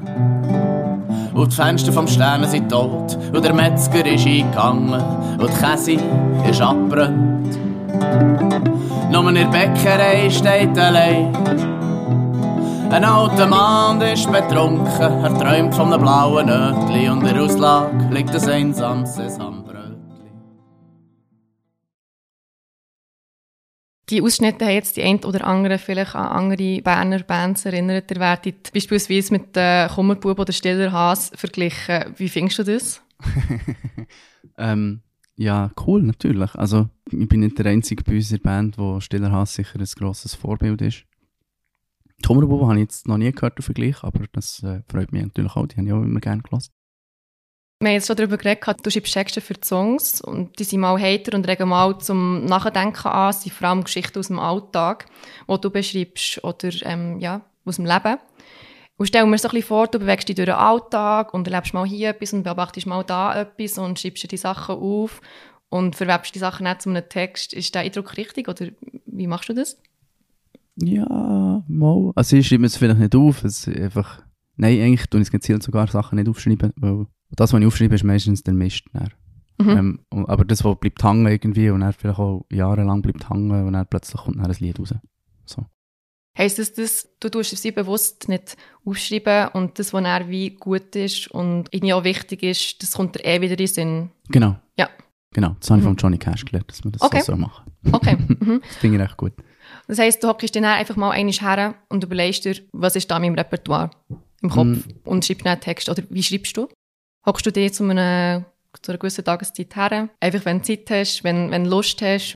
Und 1.33 1.51
die 1.51 1.56
Fenster 1.56 1.92
vom 1.92 2.07
Sternen 2.07 2.50
sind 2.50 2.69
tot. 2.69 3.18
Und 3.33 3.44
der 3.44 3.54
Metzger 3.54 4.06
ist 4.06 4.25
eingegangen. 4.25 5.01
Und 5.38 5.50
die 5.50 5.62
Käse 5.62 5.98
ist 6.50 6.62
abbrennt. 6.62 7.57
Nur 9.12 9.28
in 9.30 9.36
der 9.36 9.45
Bäckerei 9.45 10.30
steht 10.30 10.78
allein. 10.78 11.70
Ein 12.92 13.06
alter 13.06 13.48
Mann 13.48 14.02
ist 14.02 14.30
betrunken. 14.30 14.86
Er 15.02 15.34
träumt 15.40 15.74
von 15.74 15.94
einem 15.94 16.02
blauen 16.02 16.46
Nötli. 16.48 17.08
Und 17.08 17.22
in 17.26 17.34
der 17.34 17.42
Auslage 17.42 18.14
liegt 18.14 18.32
ein 18.32 18.50
einsames 18.50 19.16
Sesam. 19.16 19.64
Die 24.10 24.22
Ausschnitte 24.22 24.66
haben 24.66 24.74
jetzt 24.74 24.98
die 24.98 25.04
ein 25.04 25.24
oder 25.24 25.48
andere 25.48 25.78
vielleicht 25.78 26.16
an 26.16 26.52
andere 26.52 26.82
Berner 26.82 27.20
Bands 27.20 27.64
erinnert. 27.64 28.12
Ihr 28.12 28.20
werdet 28.20 28.74
beispielsweise 28.74 29.32
mit 29.32 29.56
äh, 29.56 29.88
Kummerbub 29.88 30.38
oder 30.38 30.52
Stiller 30.52 30.92
Haas 30.92 31.32
verglichen. 31.34 32.14
Wie 32.18 32.28
findest 32.28 32.60
du 32.60 32.64
das? 32.66 33.02
ähm, 34.58 35.00
ja, 35.38 35.72
cool, 35.88 36.04
natürlich. 36.04 36.54
Also, 36.56 36.90
ich 37.10 37.30
bin 37.30 37.40
nicht 37.40 37.58
der 37.58 37.68
Einzige 37.68 38.04
bei 38.04 38.16
unserer 38.16 38.40
Band, 38.40 38.78
wo 38.78 39.00
Stiller 39.00 39.32
Haas 39.32 39.54
sicher 39.54 39.80
ein 39.80 39.88
grosses 39.98 40.36
Vorbild 40.36 40.82
ist. 40.82 41.06
Kummerbub 42.27 42.62
habe 42.63 42.75
ich 42.75 42.81
jetzt 42.81 43.07
noch 43.07 43.18
nie 43.18 43.31
gehört, 43.31 43.63
Vergleich, 43.63 44.03
aber 44.03 44.25
das 44.31 44.63
äh, 44.63 44.81
freut 44.89 45.12
mich 45.12 45.23
natürlich 45.23 45.56
auch. 45.56 45.68
Die 45.68 45.77
habe 45.77 45.88
ich 45.88 45.94
auch 45.94 46.01
immer 46.01 46.19
gerne 46.19 46.41
gelassen. 46.41 46.71
Wir 47.79 47.89
haben 47.89 47.95
jetzt 47.95 48.07
schon 48.07 48.15
darüber 48.15 48.38
geredet, 48.38 48.63
du 48.83 48.91
schreibst 48.91 49.13
Texte 49.13 49.41
für 49.41 49.56
die 49.56 49.65
Songs 49.65 50.21
und 50.21 50.59
die 50.59 50.63
sind 50.63 50.81
mal 50.81 51.01
heiter 51.01 51.35
und 51.35 51.47
regen 51.47 51.68
mal 51.68 51.97
zum 51.97 52.45
Nachdenken 52.45 53.07
an, 53.07 53.33
sind 53.33 53.53
vor 53.53 53.69
allem 53.69 53.83
Geschichten 53.83 54.19
aus 54.19 54.27
dem 54.27 54.38
Alltag, 54.38 55.07
die 55.50 55.62
du 55.62 55.69
beschreibst 55.71 56.44
oder 56.44 56.69
ähm, 56.83 57.19
ja, 57.19 57.41
aus 57.65 57.77
dem 57.77 57.85
Leben. 57.85 58.18
Und 58.97 59.07
stell 59.07 59.25
mir 59.25 59.35
so 59.39 59.47
ein 59.47 59.53
bisschen 59.53 59.68
vor, 59.68 59.88
du 59.88 59.97
bewegst 59.97 60.29
dich 60.29 60.35
durch 60.35 60.45
den 60.45 60.53
Alltag 60.53 61.33
und 61.33 61.47
erlebst 61.47 61.73
mal 61.73 61.88
hier 61.88 62.09
etwas 62.09 62.33
und 62.33 62.44
beobachtest 62.44 62.85
mal 62.85 63.03
da 63.03 63.41
etwas 63.41 63.79
und 63.79 64.00
schreibst 64.00 64.23
dir 64.23 64.27
die 64.27 64.38
Sachen 64.38 64.75
auf 64.75 65.19
und 65.69 65.95
verwebst 65.95 66.35
die 66.35 66.39
Sachen 66.39 66.65
nicht 66.65 66.83
zu 66.83 66.89
einem 66.91 67.09
Text. 67.09 67.51
Ist 67.51 67.73
der 67.73 67.81
Eindruck 67.81 68.15
richtig 68.15 68.47
oder 68.47 68.68
wie 69.07 69.25
machst 69.25 69.50
du 69.50 69.53
das? 69.53 69.81
Ja, 70.81 71.63
mal. 71.68 72.12
Also 72.16 72.36
ich 72.38 72.48
schreibe 72.48 72.66
es 72.66 72.78
vielleicht 72.78 73.00
nicht 73.00 73.16
auf, 73.16 73.44
es 73.44 73.68
ist 73.68 73.78
einfach... 73.78 74.24
Nein, 74.57 74.81
eigentlich 74.81 75.07
tue 75.07 75.22
ich 75.22 75.31
gezielt 75.31 75.63
sogar 75.63 75.88
Sachen 75.88 76.18
nicht 76.18 76.30
aufschreiben, 76.30 76.72
weil 76.75 77.07
das, 77.31 77.54
was 77.54 77.60
ich 77.60 77.66
aufschreibe, 77.66 77.95
ist 77.95 78.04
meistens 78.04 78.44
der 78.44 78.54
Mist. 78.54 78.83
Mhm. 79.57 79.69
Ähm, 79.69 80.00
aber 80.28 80.45
das, 80.45 80.64
was 80.64 80.78
bleibt 80.80 81.04
hängen 81.04 81.28
irgendwie 81.28 81.69
und 81.69 81.81
dann 81.81 81.94
vielleicht 81.94 82.19
auch 82.19 82.45
jahrelang 82.52 83.02
bleibt 83.02 83.30
hängen 83.30 83.66
und 83.66 83.73
dann 83.73 83.88
plötzlich 83.88 84.21
kommt 84.21 84.38
dann 84.38 84.45
ein 84.45 84.56
Lied 84.59 84.80
raus. 84.80 84.94
So. 85.45 85.66
Heisst 86.38 86.59
das, 86.59 86.73
dass 86.73 87.09
du 87.19 87.30
tust 87.30 87.54
es 87.54 87.61
bewusst 87.73 88.30
nicht 88.30 88.57
aufschreiben 88.85 89.50
und 89.54 89.78
das, 89.80 89.94
was 89.94 90.04
dann 90.04 90.30
wie 90.30 90.52
gut 90.52 90.95
ist 90.95 91.30
und 91.31 91.68
irgendwie 91.71 91.94
auch 91.94 92.04
wichtig 92.04 92.44
ist, 92.44 92.81
das 92.81 92.94
kommt 92.94 93.16
dir 93.16 93.26
eh 93.26 93.42
wieder 93.42 93.54
in 93.54 93.57
den 93.57 93.68
Sinn? 93.68 94.09
Genau. 94.30 94.56
Ja. 94.78 94.90
Genau, 95.33 95.56
das 95.59 95.69
habe 95.69 95.80
ich 95.80 95.85
mhm. 95.85 95.90
von 95.90 95.97
Johnny 95.97 96.18
Cash 96.18 96.45
gelernt, 96.45 96.69
dass 96.69 96.83
man 96.83 96.94
das 96.94 97.02
okay. 97.02 97.21
so 97.21 97.35
machen 97.35 97.71
Okay. 97.92 98.18
Mhm. 98.40 98.61
das 98.61 98.78
finde 98.78 98.97
ich 98.97 99.04
recht 99.04 99.18
gut. 99.18 99.33
Das 99.88 100.00
heisst, 100.00 100.23
du 100.23 100.28
hockst 100.28 100.56
dann 100.56 100.66
einfach 100.66 100.95
mal 100.95 101.11
einmal 101.11 101.33
her 101.33 101.76
und 101.90 102.04
überlegst 102.04 102.45
dir, 102.45 102.56
was 102.71 102.95
ist 102.95 103.09
da 103.09 103.18
in 103.18 103.23
meinem 103.23 103.35
Repertoire 103.35 103.92
im 104.42 104.50
Kopf 104.50 104.85
mm. 104.85 105.07
und 105.07 105.26
schreibst 105.26 105.45
dann 105.45 105.54
einen 105.54 105.61
Text. 105.61 105.90
Oder 105.90 106.04
wie 106.09 106.23
schreibst 106.23 106.57
du? 106.57 106.68
Hockst 107.26 107.45
du 107.45 107.52
dir 107.52 107.71
zu, 107.71 107.83
einer, 107.83 108.45
zu 108.81 108.92
einer 108.92 109.00
gewissen 109.00 109.23
Tageszeit 109.23 109.76
her? 109.76 110.09
Einfach, 110.19 110.45
wenn 110.45 110.59
du 110.59 110.64
Zeit 110.64 110.90
hast, 110.90 111.23
wenn, 111.23 111.52
wenn 111.52 111.66
du 111.66 111.69
Lust 111.69 112.02
hast? 112.02 112.35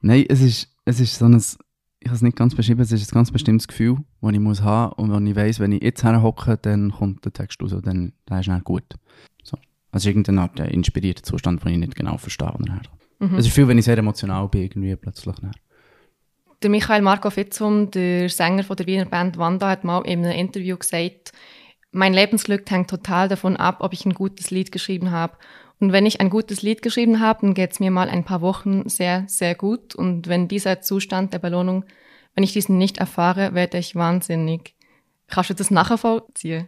Nein, 0.00 0.26
es 0.28 0.40
ist, 0.40 0.68
es 0.84 1.00
ist 1.00 1.16
so 1.16 1.24
ein, 1.24 1.36
ich 1.36 2.06
kann 2.06 2.14
es 2.14 2.22
nicht 2.22 2.36
ganz 2.36 2.54
beschreiben, 2.54 2.80
es 2.80 2.92
ist 2.92 3.10
ein 3.10 3.14
ganz 3.14 3.30
bestimmtes 3.30 3.66
Gefühl, 3.66 3.98
das 4.20 4.32
ich 4.32 4.38
muss 4.38 4.62
haben 4.62 4.92
und 4.92 5.12
wenn 5.12 5.26
ich 5.26 5.36
weiss, 5.36 5.58
wenn 5.58 5.72
ich 5.72 5.82
jetzt 5.82 6.04
herhocke, 6.04 6.56
dann 6.56 6.92
kommt 6.92 7.24
der 7.24 7.32
Text 7.32 7.62
raus, 7.62 7.74
dann, 7.82 8.12
dann 8.26 8.40
ist 8.40 8.48
er 8.48 8.60
gut. 8.60 8.84
So. 9.42 9.56
Also 9.90 10.08
irgendeine 10.08 10.42
Art 10.42 10.60
inspirierter 10.60 11.22
Zustand, 11.22 11.64
den 11.64 11.72
ich 11.72 11.78
nicht 11.78 11.96
genau 11.96 12.18
verstehe. 12.18 12.54
Mhm. 13.18 13.34
Es 13.34 13.46
ist 13.46 13.52
viel, 13.52 13.66
wenn 13.66 13.78
ich 13.78 13.84
sehr 13.84 13.98
emotional 13.98 14.46
bin, 14.48 14.62
irgendwie 14.62 14.94
plötzlich. 14.94 15.34
Dann. 15.36 15.52
Der 16.62 16.70
Michael 16.70 17.02
Marco 17.02 17.30
Fitzum, 17.30 17.90
der 17.92 18.28
Sänger 18.28 18.64
von 18.64 18.76
der 18.76 18.86
Wiener 18.86 19.04
Band 19.04 19.38
Wanda, 19.38 19.68
hat 19.68 19.84
mal 19.84 20.02
in 20.02 20.24
einem 20.24 20.36
Interview 20.36 20.76
gesagt, 20.76 21.32
mein 21.92 22.12
Lebensglück 22.12 22.68
hängt 22.70 22.90
total 22.90 23.28
davon 23.28 23.56
ab, 23.56 23.78
ob 23.80 23.92
ich 23.92 24.04
ein 24.04 24.12
gutes 24.12 24.50
Lied 24.50 24.72
geschrieben 24.72 25.12
habe. 25.12 25.36
Und 25.78 25.92
wenn 25.92 26.04
ich 26.04 26.20
ein 26.20 26.30
gutes 26.30 26.62
Lied 26.62 26.82
geschrieben 26.82 27.20
habe, 27.20 27.42
dann 27.42 27.54
geht 27.54 27.72
es 27.72 27.80
mir 27.80 27.92
mal 27.92 28.08
ein 28.08 28.24
paar 28.24 28.40
Wochen 28.40 28.88
sehr, 28.88 29.24
sehr 29.28 29.54
gut. 29.54 29.94
Und 29.94 30.26
wenn 30.26 30.48
dieser 30.48 30.80
Zustand 30.80 31.32
der 31.32 31.38
Belohnung, 31.38 31.84
wenn 32.34 32.42
ich 32.42 32.52
diesen 32.52 32.76
nicht 32.76 32.98
erfahre, 32.98 33.54
werde 33.54 33.78
ich 33.78 33.94
wahnsinnig. 33.94 34.74
Kannst 35.28 35.50
du 35.50 35.54
das 35.54 35.70
nachvollziehen? 35.70 36.66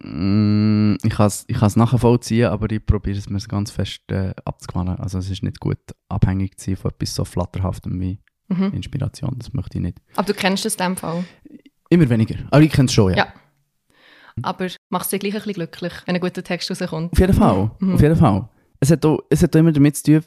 Mm, 0.00 0.96
ich 1.02 1.14
kann 1.14 1.26
es 1.26 1.44
ich 1.48 1.60
nachvollziehen, 1.76 2.46
aber 2.46 2.70
ich 2.70 2.84
probiere 2.84 3.18
es 3.18 3.28
mir 3.28 3.40
ganz 3.40 3.72
fest 3.72 4.02
äh, 4.12 4.34
abzugewöhnen. 4.44 5.00
Also 5.00 5.18
es 5.18 5.30
ist 5.30 5.42
nicht 5.42 5.58
gut, 5.58 5.78
abhängig 6.08 6.58
zu 6.58 6.66
sein 6.66 6.76
von 6.76 6.92
etwas 6.92 7.14
so 7.14 7.24
Flatterhaftem 7.24 8.00
wie 8.00 8.20
mhm. 8.48 8.72
Inspiration. 8.72 9.34
Das 9.38 9.52
möchte 9.52 9.78
ich 9.78 9.84
nicht. 9.84 9.98
Aber 10.16 10.26
du 10.26 10.34
kennst 10.34 10.64
das 10.64 10.74
in 10.74 10.84
dem 10.84 10.96
Fall? 10.96 11.24
Immer 11.90 12.08
weniger. 12.10 12.36
Aber 12.50 12.62
ich 12.62 12.72
kenne 12.72 12.86
es 12.86 12.92
schon, 12.92 13.12
ja. 13.12 13.16
ja 13.18 13.32
aber 14.42 14.68
macht 14.90 15.04
es 15.04 15.10
dich 15.10 15.20
gleich 15.20 15.34
ein 15.34 15.38
bisschen 15.38 15.54
glücklich, 15.54 15.92
wenn 16.06 16.14
ein 16.14 16.20
guter 16.20 16.42
Text 16.42 16.70
rauskommt. 16.70 17.12
Auf 17.12 17.18
jeden 17.18 17.34
Fall, 17.34 17.70
mhm. 17.80 17.94
auf 17.94 18.00
jeden 18.00 18.16
Fall. 18.16 18.48
es 18.80 18.90
hat, 18.90 19.04
auch, 19.04 19.20
es 19.30 19.42
hat 19.42 19.54
auch 19.54 19.60
immer 19.60 19.72
damit 19.72 19.96
zu 19.96 20.20
tun, 20.20 20.24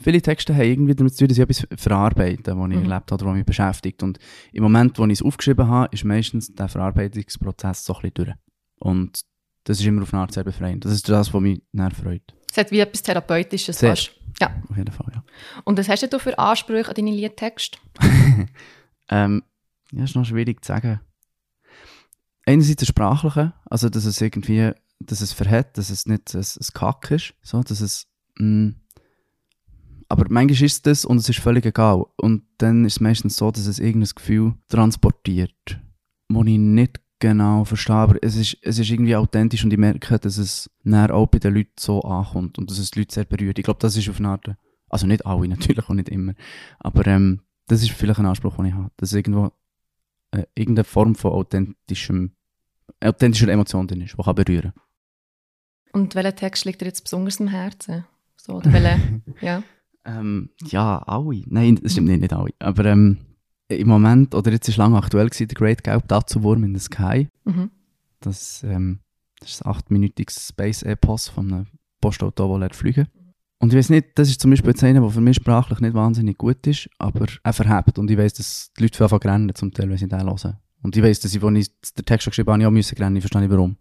viele 0.00 0.22
Texte 0.22 0.54
haben 0.54 0.62
irgendwie 0.62 0.94
damit 0.94 1.14
zu 1.14 1.18
tun, 1.18 1.28
dass 1.28 1.38
ich 1.38 1.42
etwas 1.42 1.66
verarbeite, 1.80 2.42
das 2.42 2.54
ich 2.54 2.60
Mhm. 2.60 2.72
erlebt 2.72 3.12
habe 3.12 3.14
oder 3.14 3.26
was 3.26 3.36
mich 3.36 3.46
beschäftigt. 3.46 4.02
Und 4.02 4.18
im 4.52 4.62
Moment, 4.62 4.98
wo 4.98 5.06
ich 5.06 5.12
es 5.12 5.22
aufgeschrieben 5.22 5.66
habe, 5.66 5.88
ist 5.92 6.04
meistens 6.04 6.54
der 6.54 6.68
Verarbeitungsprozess 6.68 7.84
so 7.84 7.94
ein 7.94 8.02
bisschen 8.02 8.14
durch. 8.14 8.36
Und 8.80 9.20
das 9.64 9.80
ist 9.80 9.86
immer 9.86 10.02
auf 10.02 10.14
eine 10.14 10.22
Art 10.22 10.32
sehr 10.32 10.44
befreiend. 10.44 10.84
Das 10.84 10.92
ist 10.92 11.08
das, 11.08 11.32
was 11.34 11.40
mich 11.40 11.60
näher 11.72 11.90
freut. 11.90 12.22
Es 12.50 12.56
hat 12.56 12.70
wie 12.70 12.80
etwas 12.80 13.02
Therapeutisches 13.02 13.78
Sehr. 13.78 13.90
fast. 13.90 14.12
Ja. 14.40 14.54
Auf 14.68 14.76
jeden 14.76 14.92
Fall, 14.92 15.12
ja. 15.14 15.24
Und 15.64 15.78
was 15.78 15.88
hast 15.88 16.12
du 16.12 16.18
für 16.18 16.38
Ansprüche 16.38 16.88
an 16.88 16.94
deine 16.94 17.10
Liedtexte? 17.10 17.78
Ähm, 19.10 19.42
ja, 19.92 20.04
ist 20.04 20.14
noch 20.16 20.24
schwierig 20.24 20.64
zu 20.64 20.68
sagen. 20.68 21.00
Einerseits 22.46 22.80
das 22.80 22.88
Sprachliche, 22.88 23.54
also 23.68 23.88
dass 23.88 24.04
es 24.04 24.20
irgendwie, 24.20 24.72
dass 25.00 25.20
es 25.20 25.32
verhält, 25.32 25.76
dass 25.78 25.90
es 25.90 26.06
nicht 26.06 26.34
ein, 26.34 26.40
ein 26.40 26.66
Kack 26.74 27.10
ist, 27.10 27.34
so, 27.42 27.62
dass 27.62 27.80
es, 27.80 28.06
mh, 28.36 28.74
aber 30.10 30.24
manchmal 30.30 30.64
ist 30.64 30.72
es 30.72 30.82
das 30.82 31.04
und 31.04 31.18
es 31.18 31.28
ist 31.28 31.40
völlig 31.40 31.66
egal. 31.66 32.04
Und 32.16 32.44
dann 32.58 32.84
ist 32.86 32.94
es 32.94 33.00
meistens 33.00 33.36
so, 33.36 33.50
dass 33.50 33.66
es 33.66 33.78
irgendein 33.78 34.10
Gefühl 34.14 34.54
transportiert, 34.68 35.54
das 36.28 36.46
ich 36.46 36.58
nicht 36.58 37.00
genau 37.18 37.64
verstehe, 37.64 37.96
aber 37.96 38.16
es 38.22 38.36
ist, 38.36 38.58
es 38.62 38.78
ist 38.78 38.90
irgendwie 38.90 39.16
authentisch 39.16 39.64
und 39.64 39.72
ich 39.72 39.78
merke, 39.78 40.18
dass 40.18 40.38
es 40.38 40.70
näher 40.82 41.14
auch 41.14 41.26
bei 41.26 41.38
den 41.38 41.54
Leuten 41.54 41.72
so 41.78 42.00
ankommt 42.02 42.58
und 42.58 42.70
dass 42.70 42.78
es 42.78 42.90
die 42.90 43.00
Leute 43.00 43.14
sehr 43.14 43.24
berührt. 43.24 43.58
Ich 43.58 43.64
glaube, 43.64 43.80
das 43.80 43.96
ist 43.96 44.08
auf 44.08 44.18
eine 44.18 44.28
Art, 44.28 44.50
also 44.88 45.06
nicht 45.06 45.26
alle 45.26 45.48
natürlich 45.48 45.88
und 45.88 45.96
nicht 45.96 46.08
immer, 46.08 46.34
aber 46.78 47.06
ähm, 47.06 47.40
das 47.66 47.82
ist 47.82 47.90
vielleicht 47.90 48.20
ein 48.20 48.26
Anspruch, 48.26 48.56
den 48.56 48.66
ich 48.66 48.74
habe, 48.74 48.90
dass 48.96 49.12
irgendwo 49.12 49.52
äh, 50.30 50.44
irgendeine 50.54 50.84
Form 50.84 51.14
von 51.14 51.32
authentischem, 51.32 52.32
authentischer 53.00 53.48
Emotion 53.48 53.86
drin 53.86 54.02
ist, 54.02 54.16
die 54.18 54.22
kann 54.22 54.34
berühren 54.34 54.72
Und 55.92 56.14
welcher 56.14 56.34
Text 56.34 56.64
liegt 56.64 56.80
dir 56.80 56.86
jetzt 56.86 57.02
besonders 57.02 57.40
am 57.40 57.48
Herzen? 57.48 58.04
So, 58.36 58.54
oder 58.54 58.72
welcher, 58.72 58.98
ja. 59.40 59.62
ähm, 60.04 60.50
Ja, 60.66 60.98
alle. 60.98 61.42
Nein, 61.46 61.78
das 61.82 61.92
stimmt 61.92 62.08
nicht, 62.08 62.20
nicht 62.20 62.32
alle. 62.32 62.52
Aber 62.58 62.84
ähm, 62.86 63.18
im 63.68 63.88
Moment, 63.88 64.34
oder 64.34 64.50
jetzt 64.50 64.68
ist 64.68 64.76
lange 64.76 64.96
aktuell 64.96 65.28
gewesen, 65.28 65.48
der 65.48 65.54
Great 65.54 65.84
Gelb 65.84 66.08
Dazu-Wurm 66.08 66.64
in 66.64 66.74
the 66.74 66.80
Sky. 66.80 67.28
Mhm. 67.44 67.70
Das, 68.20 68.62
ähm, 68.64 69.00
das 69.40 69.50
ist 69.50 69.64
ein 69.64 69.70
achtminütiges 69.70 70.48
Space-Epos 70.48 71.28
von 71.28 71.52
einem 71.52 71.66
Postauto, 72.00 72.58
der 72.58 72.70
fliegen 72.70 73.08
Und 73.58 73.72
ich 73.72 73.78
weiß 73.78 73.90
nicht, 73.90 74.18
das 74.18 74.28
ist 74.28 74.40
zum 74.40 74.50
Beispiel 74.50 74.70
jetzt 74.70 74.82
einer, 74.82 75.00
der 75.00 75.10
für 75.10 75.20
mich 75.20 75.36
sprachlich 75.36 75.80
nicht 75.80 75.94
wahnsinnig 75.94 76.38
gut 76.38 76.66
ist, 76.66 76.88
aber 76.98 77.26
er 77.42 77.52
verhebt. 77.52 77.98
Und 77.98 78.10
ich 78.10 78.16
weiß, 78.16 78.34
dass 78.34 78.72
die 78.76 78.82
Leute 78.82 79.08
viel 79.08 79.18
rennen, 79.28 79.54
zum 79.54 79.72
Teil, 79.72 79.88
wenn 79.90 79.98
sie 79.98 80.08
den 80.08 80.22
hören. 80.22 80.56
Und 80.82 80.96
ich 80.96 81.02
weiß, 81.02 81.20
dass 81.20 81.34
ich, 81.34 81.42
als 81.42 81.58
ich 81.58 81.92
den 81.94 82.04
Text 82.04 82.26
geschrieben 82.26 82.50
habe, 82.50 82.62
ich 82.62 82.66
auch 82.66 82.70
müssen 82.70 82.96
rennen, 82.98 83.16
ich 83.16 83.22
verstehe 83.22 83.42
nicht 83.42 83.50
warum. 83.50 83.76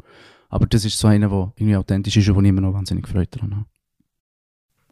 Aber 0.50 0.66
das 0.66 0.86
ist 0.86 0.98
so 0.98 1.08
einer, 1.08 1.30
der 1.30 1.54
irgendwie 1.58 1.76
authentisch 1.76 2.18
ist 2.18 2.28
und 2.30 2.36
wo 2.36 2.42
ich 2.42 2.48
immer 2.48 2.62
noch 2.62 2.74
wahnsinnig 2.74 3.08
Freude 3.08 3.28
daran 3.32 3.56
habe. 3.56 3.66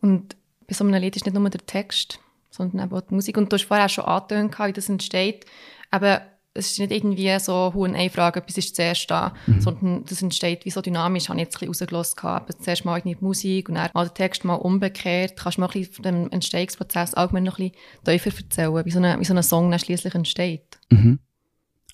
Und 0.02 0.36
bei 0.68 0.74
so 0.74 0.84
einem 0.84 1.02
Lied 1.02 1.16
ist 1.16 1.26
nicht 1.26 1.34
nur 1.34 1.50
der 1.50 1.66
Text, 1.66 2.20
sondern 2.56 2.86
eben 2.86 2.96
auch 2.96 3.02
die 3.02 3.14
Musik. 3.14 3.38
Und 3.38 3.52
du 3.52 3.56
hast 3.56 3.66
vorher 3.66 3.90
schon 3.90 4.06
angetönt, 4.06 4.58
wie 4.60 4.74
das 4.74 4.90
entsteht. 4.90 5.46
Aber 5.92 6.22
es 6.58 6.72
ist 6.72 6.80
nicht 6.80 6.92
irgendwie 6.92 7.38
so 7.40 7.74
eine 7.84 8.10
Frage, 8.10 8.40
etwas 8.40 8.58
ist 8.58 8.76
zuerst 8.76 9.12
da, 9.12 9.34
Mhm. 9.46 9.62
sondern 9.62 10.06
das 10.06 10.22
entsteht 10.22 10.64
wie 10.64 10.70
so 10.70 10.82
dynamisch, 10.82 11.28
habe 11.28 11.38
ich 11.38 11.46
jetzt 11.46 11.62
ein 11.62 11.68
bisschen 11.68 11.90
rausgelassen. 11.90 12.56
Zuerst 12.62 12.86
mal 12.86 12.98
irgendwie 12.98 13.18
die 13.18 13.26
Musik 13.26 13.68
und 13.68 13.76
dann 13.76 13.90
mal 13.94 14.08
den 14.08 14.14
Text 14.14 14.46
mal 14.46 14.56
umgekehrt. 14.56 15.36
Kannst 15.38 15.58
du 15.58 15.62
mal 15.62 15.68
ein 15.68 15.74
bisschen 15.74 15.94
von 15.94 16.04
dem 16.04 16.32
Entstehungsprozess 16.32 17.14
allgemein 17.14 17.44
noch 17.44 17.60
ein 17.60 17.72
bisschen 18.06 18.20
tiefer 18.20 18.38
erzählen, 18.38 18.86
wie 18.86 18.92
so, 18.92 19.00
eine, 19.00 19.20
wie 19.20 19.26
so 19.26 19.34
ein 19.34 19.44
Song 19.44 19.70
dann 19.70 19.80
schliesslich 19.80 20.16
entsteht? 20.16 20.80
Mhm. 20.90 21.20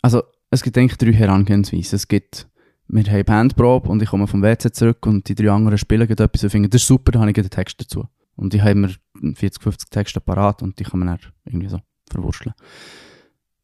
Also, 0.03 0.24
es 0.51 0.62
gibt 0.62 0.77
eigentlich 0.77 0.98
drei 0.98 1.13
Herangehensweisen. 1.13 1.96
Es 1.96 2.08
gibt, 2.08 2.48
wir 2.88 3.03
haben 3.03 3.25
Bandprobe 3.25 3.89
und 3.89 4.03
ich 4.03 4.10
komme 4.10 4.27
vom 4.27 4.44
WC 4.44 4.72
zurück 4.72 5.06
und 5.08 5.27
die 5.27 5.36
drei 5.36 5.50
anderen 5.50 5.77
spielen 5.80 6.08
etwas 6.08 6.44
und 6.44 6.50
finden, 6.51 6.70
das 6.70 6.82
ist 6.82 6.88
super, 6.88 7.12
dann 7.12 7.22
habe 7.22 7.32
ich 7.32 7.36
den 7.36 7.50
Text 7.50 7.82
dazu. 7.82 8.06
Und 8.36 8.53
ich 8.53 8.62
habe 8.62 8.72
immer 8.72 8.89
40, 9.22 9.62
50 9.62 9.90
Texte 9.90 10.22
parat 10.22 10.62
und 10.62 10.80
die 10.80 10.84
kann 10.84 11.00
man 11.00 11.08
dann 11.08 11.20
irgendwie 11.46 11.70
so 11.70 11.80
verwurschteln. 12.10 12.56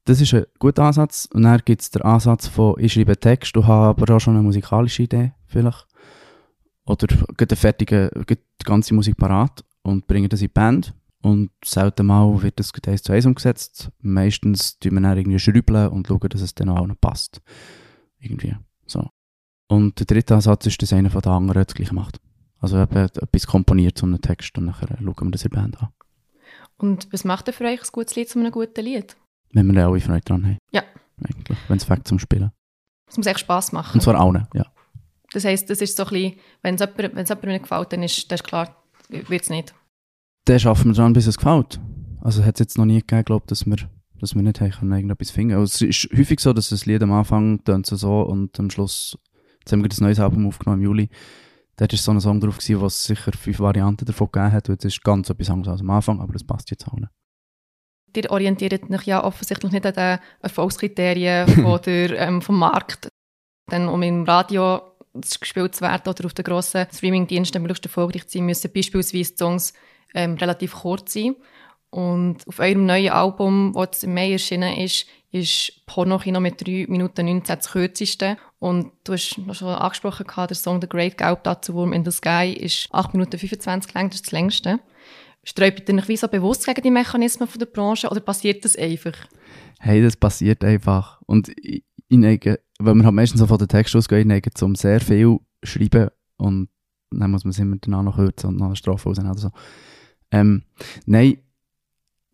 Das 0.05 0.21
ist 0.21 0.33
ein 0.33 0.45
guter 0.57 0.83
Ansatz. 0.83 1.27
Und 1.33 1.43
dann 1.43 1.61
gibt 1.65 1.81
es 1.81 1.91
den 1.91 2.01
Ansatz 2.01 2.47
von, 2.47 2.75
ich 2.79 2.93
schreibe 2.93 3.11
einen 3.11 3.19
Text 3.19 3.57
und 3.57 3.67
habe 3.67 4.01
aber 4.01 4.15
auch 4.15 4.19
schon 4.19 4.35
eine 4.35 4.43
musikalische 4.43 5.03
Idee, 5.03 5.33
vielleicht. 5.47 5.85
Oder 6.85 7.07
gerade 7.07 7.51
eine 7.53 7.57
fertige, 7.57 8.09
gerade 8.13 8.41
die 8.61 8.65
ganze 8.65 8.93
Musik 8.93 9.17
parat 9.17 9.65
und 9.81 10.07
bringe 10.07 10.29
das 10.29 10.39
in 10.39 10.47
die 10.47 10.53
Band. 10.53 10.93
Und 11.21 11.49
selten 11.65 12.05
mal 12.05 12.41
wird 12.41 12.57
das 12.59 12.71
eins 12.87 13.03
zu 13.03 13.11
eins 13.11 13.25
umgesetzt. 13.25 13.91
Meistens 13.99 14.79
tun 14.79 14.93
wir 14.93 15.01
dann 15.01 15.17
irgendwie 15.17 15.39
schrübeln 15.39 15.89
und 15.89 16.07
schauen, 16.07 16.29
dass 16.29 16.41
es 16.41 16.55
dann 16.55 16.69
auch 16.69 16.87
noch 16.87 17.01
passt. 17.01 17.41
Irgendwie. 18.19 18.55
So. 18.85 19.09
Und 19.67 19.99
der 19.99 20.05
dritte 20.05 20.35
Ansatz 20.35 20.67
ist, 20.67 20.81
dass 20.81 20.93
einer 20.93 21.09
von 21.09 21.21
den 21.21 21.33
anderen 21.33 21.65
das 21.65 21.75
gleiche 21.75 21.93
macht. 21.93 22.21
Also 22.59 22.81
eben 22.81 22.95
etwas 22.95 23.47
komponiert 23.47 23.97
zu 23.97 24.05
einem 24.05 24.21
Text 24.21 24.57
und 24.57 24.65
nachher 24.65 24.87
schauen 24.87 25.27
wir 25.27 25.31
das 25.31 25.45
in 25.45 25.51
der 25.51 25.59
Band 25.59 25.81
an. 25.81 25.89
Und 26.77 27.11
was 27.11 27.23
macht 27.23 27.47
denn 27.47 27.53
für 27.53 27.65
euch 27.65 27.81
ein 27.81 27.87
gutes 27.91 28.15
Lied 28.15 28.29
zu 28.29 28.39
einem 28.39 28.51
guten 28.51 28.83
Lied? 28.83 29.15
Wenn 29.51 29.67
wir 29.67 29.73
dann 29.73 29.89
alle 29.89 29.99
Freude 29.99 30.21
dran 30.21 30.45
haben. 30.45 30.57
Ja. 30.71 30.83
Eigentlich. 31.23 31.57
Wenn 31.67 31.77
es 31.77 31.83
fängt 31.83 32.07
zum 32.07 32.19
Spielen. 32.19 32.51
Es 33.07 33.17
muss 33.17 33.25
echt 33.25 33.39
Spass 33.39 33.71
machen. 33.71 33.95
Und 33.95 34.01
zwar 34.01 34.19
allen, 34.19 34.47
ja. 34.53 34.65
Das 35.33 35.45
heisst, 35.45 35.69
das 35.69 35.81
ist 35.81 35.97
so 35.97 36.03
ein 36.05 36.09
bisschen, 36.09 36.39
wenn 36.61 36.75
es 36.75 36.81
jemandem 36.81 37.51
nicht 37.51 37.63
gefällt, 37.63 37.93
dann 37.93 38.03
ist, 38.03 38.31
dann 38.31 38.35
ist 38.35 38.43
klar, 38.43 38.83
wird 39.09 39.43
es 39.43 39.49
nicht. 39.49 39.73
Dann 40.45 40.59
schaffen 40.59 40.91
wir 40.91 40.95
dran, 40.95 41.13
bis 41.13 41.27
es 41.27 41.37
gefällt. 41.37 41.79
Also 42.21 42.43
hat 42.43 42.55
es 42.55 42.59
jetzt 42.59 42.77
noch 42.77 42.85
nie 42.85 42.99
gegeben, 42.99 43.25
glaube 43.25 43.45
dass 43.47 43.65
wir, 43.65 43.77
dass 44.19 44.35
wir 44.35 44.41
nicht 44.41 44.61
haben 44.61 44.71
können, 44.71 44.91
irgendetwas 44.93 45.31
finden. 45.31 45.55
Also 45.55 45.85
es 45.85 46.03
ist 46.03 46.17
häufig 46.17 46.39
so, 46.39 46.53
dass 46.53 46.69
das 46.69 46.85
Lied 46.85 47.01
am 47.03 47.11
Anfang 47.11 47.61
so 47.83 48.21
und 48.21 48.59
am 48.59 48.69
Schluss, 48.69 49.17
jetzt 49.59 49.71
haben 49.71 49.81
wir 49.81 49.89
das 49.89 50.01
neues 50.01 50.19
Album 50.19 50.47
aufgenommen 50.47 50.81
im 50.81 50.85
Juli, 50.85 51.09
dort 51.77 51.93
war 51.93 51.99
so 51.99 52.11
ein 52.11 52.19
Song 52.19 52.39
drauf, 52.39 52.57
gewesen, 52.57 52.81
was 52.81 53.05
sicher 53.05 53.31
fünf 53.31 53.59
Varianten 53.59 54.05
davon 54.05 54.29
gegeben 54.31 54.51
hat. 54.51 54.69
Und 54.69 54.83
das 54.83 54.93
ist 54.93 55.03
ganz 55.03 55.29
etwas 55.29 55.49
anderes 55.49 55.73
als 55.73 55.81
am 55.81 55.89
Anfang, 55.91 56.19
aber 56.19 56.33
das 56.33 56.43
passt 56.43 56.69
jetzt 56.71 56.87
auch 56.87 56.93
nicht. 56.93 57.11
Ihr 58.15 58.31
orientiert 58.31 58.89
euch 58.89 59.03
ja 59.03 59.23
offensichtlich 59.23 59.71
nicht 59.71 59.85
an 59.85 59.93
den 59.93 60.19
Erfolgskriterien 60.41 61.47
von 61.63 61.79
der, 61.85 62.19
ähm, 62.19 62.41
vom 62.41 62.57
Markt. 62.57 63.09
Denn 63.71 63.87
um 63.87 64.01
im 64.01 64.23
Radio 64.23 64.81
gespielt 65.13 65.75
zu 65.75 65.81
werden 65.81 66.07
oder 66.07 66.25
auf 66.25 66.33
den 66.33 66.43
grossen 66.43 66.87
Streamingdiensten 66.91 67.61
möglichst 67.61 67.85
erfolgreich 67.85 68.27
zu 68.27 68.37
sein, 68.37 68.45
müssen 68.45 68.71
beispielsweise 68.73 69.17
die 69.17 69.37
Songs 69.37 69.73
ähm, 70.13 70.35
relativ 70.35 70.73
kurz 70.73 71.13
sein. 71.13 71.35
Und 71.89 72.47
auf 72.47 72.59
eurem 72.59 72.85
neuen 72.85 73.11
Album, 73.11 73.73
das 73.75 74.03
im 74.03 74.13
Mai 74.13 74.31
erschienen 74.31 74.77
ist, 74.77 75.05
ist 75.31 75.85
Pornokino 75.85 76.39
mit 76.39 76.65
3 76.65 76.85
Minuten 76.89 77.25
19 77.25 77.57
das 77.57 77.71
kürzeste. 77.71 78.37
Und 78.59 78.91
du 79.03 79.13
hast 79.13 79.37
noch 79.37 79.53
schon 79.53 79.69
angesprochen, 79.69 80.25
der 80.35 80.55
Song 80.55 80.81
The 80.81 80.89
Great 80.89 81.17
Gelb 81.17 81.43
dazu 81.43 81.73
Wurm 81.75 81.93
in 81.93 82.03
the 82.03 82.11
Sky 82.11 82.53
ist 82.53 82.89
8 82.91 83.13
Minuten 83.13 83.37
25 83.37 83.93
lang, 83.93 84.09
das 84.09 84.15
ist 84.15 84.27
das 84.27 84.31
längste. 84.31 84.79
Sträubt 85.43 85.87
ihr 85.87 85.95
euch 85.95 86.07
wie 86.07 86.17
so 86.17 86.27
bewusst 86.27 86.65
gegen 86.65 86.81
die 86.81 86.91
Mechanismen 86.91 87.47
von 87.47 87.59
der 87.59 87.67
Branche 87.67 88.09
oder 88.09 88.19
passiert 88.19 88.65
das 88.65 88.75
einfach? 88.75 89.13
Hey, 89.79 90.01
das 90.01 90.17
passiert 90.17 90.63
einfach. 90.63 91.21
Und 91.27 91.49
ich, 91.55 91.83
neige, 92.09 92.59
weil 92.79 92.95
wir 92.95 93.05
halt 93.05 93.15
meistens 93.15 93.39
so 93.39 93.47
von 93.47 93.59
den 93.59 93.67
Text 93.67 93.95
ausgehen, 93.95 94.21
ich 94.21 94.27
neige 94.27 94.51
zum 94.51 94.75
sehr 94.75 94.99
viel 94.99 95.37
schreiben 95.63 96.09
und 96.37 96.69
dann 97.11 97.31
muss 97.31 97.43
man 97.43 97.51
es 97.51 97.59
immer 97.59 97.77
danach 97.79 98.03
noch 98.03 98.15
kürzen 98.15 98.49
und 98.49 98.57
noch 98.57 98.65
eine 98.65 98.75
Strophe 98.75 99.09
rausnehmen 99.09 99.31
oder 99.31 99.39
so. 99.39 99.51
Ähm, 100.31 100.63
nein, 101.05 101.37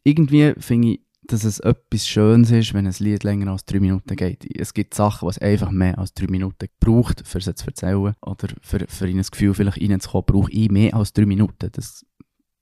irgendwie 0.03 0.53
finde 0.58 0.94
ich, 0.94 1.01
dass 1.27 1.44
es 1.44 1.60
etwas 1.60 2.08
Schönes 2.08 2.51
ist, 2.51 2.74
wenn 2.74 2.88
ein 2.88 2.96
Lied 3.00 3.24
länger 3.24 3.51
als 3.51 3.65
drei 3.65 3.80
Minuten 3.80 4.15
geht. 4.15 4.46
Es 4.58 4.74
gibt 4.74 4.94
Sachen, 4.94 5.27
was 5.27 5.38
einfach 5.38 5.72
mehr 5.72 5.98
als 5.98 6.13
drei 6.13 6.27
Minuten 6.27 6.68
braucht, 6.80 7.25
für 7.25 7.39
sie 7.39 7.56
zu 7.56 7.68
erzählen 7.68 8.13
oder 8.22 8.48
für, 8.62 8.86
für 8.88 9.08
ihnen 9.08 9.20
das 9.20 9.32
Gefühl 9.32 9.53
vielleicht 9.53 9.82
reinzukommen, 9.82 10.25
brauche 10.25 10.51
ich 10.51 10.70
mehr 10.70 10.94
als 10.94 11.13
drei 11.13 11.25
Minuten. 11.25 11.70
Das, 11.72 12.06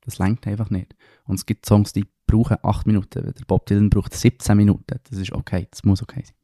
das 0.02 0.20
lenkt 0.20 0.48
einfach 0.48 0.70
nicht. 0.70 0.96
Und 1.26 1.36
es 1.36 1.46
gibt 1.46 1.66
Songs, 1.66 1.94
die 1.94 2.06
brauchen 2.28 2.58
acht 2.64 2.88
Minuten. 2.88 3.34
Der 3.38 3.46
Bob 3.46 3.66
Dylan 3.66 3.90
braucht 3.90 4.14
17 4.14 4.56
Minuten. 4.56 5.00
Das 5.10 5.18
ist 5.18 5.32
okay, 5.32 5.68
das 5.70 5.84
muss 5.84 6.02
okay 6.02 6.24
sein. 6.26 6.36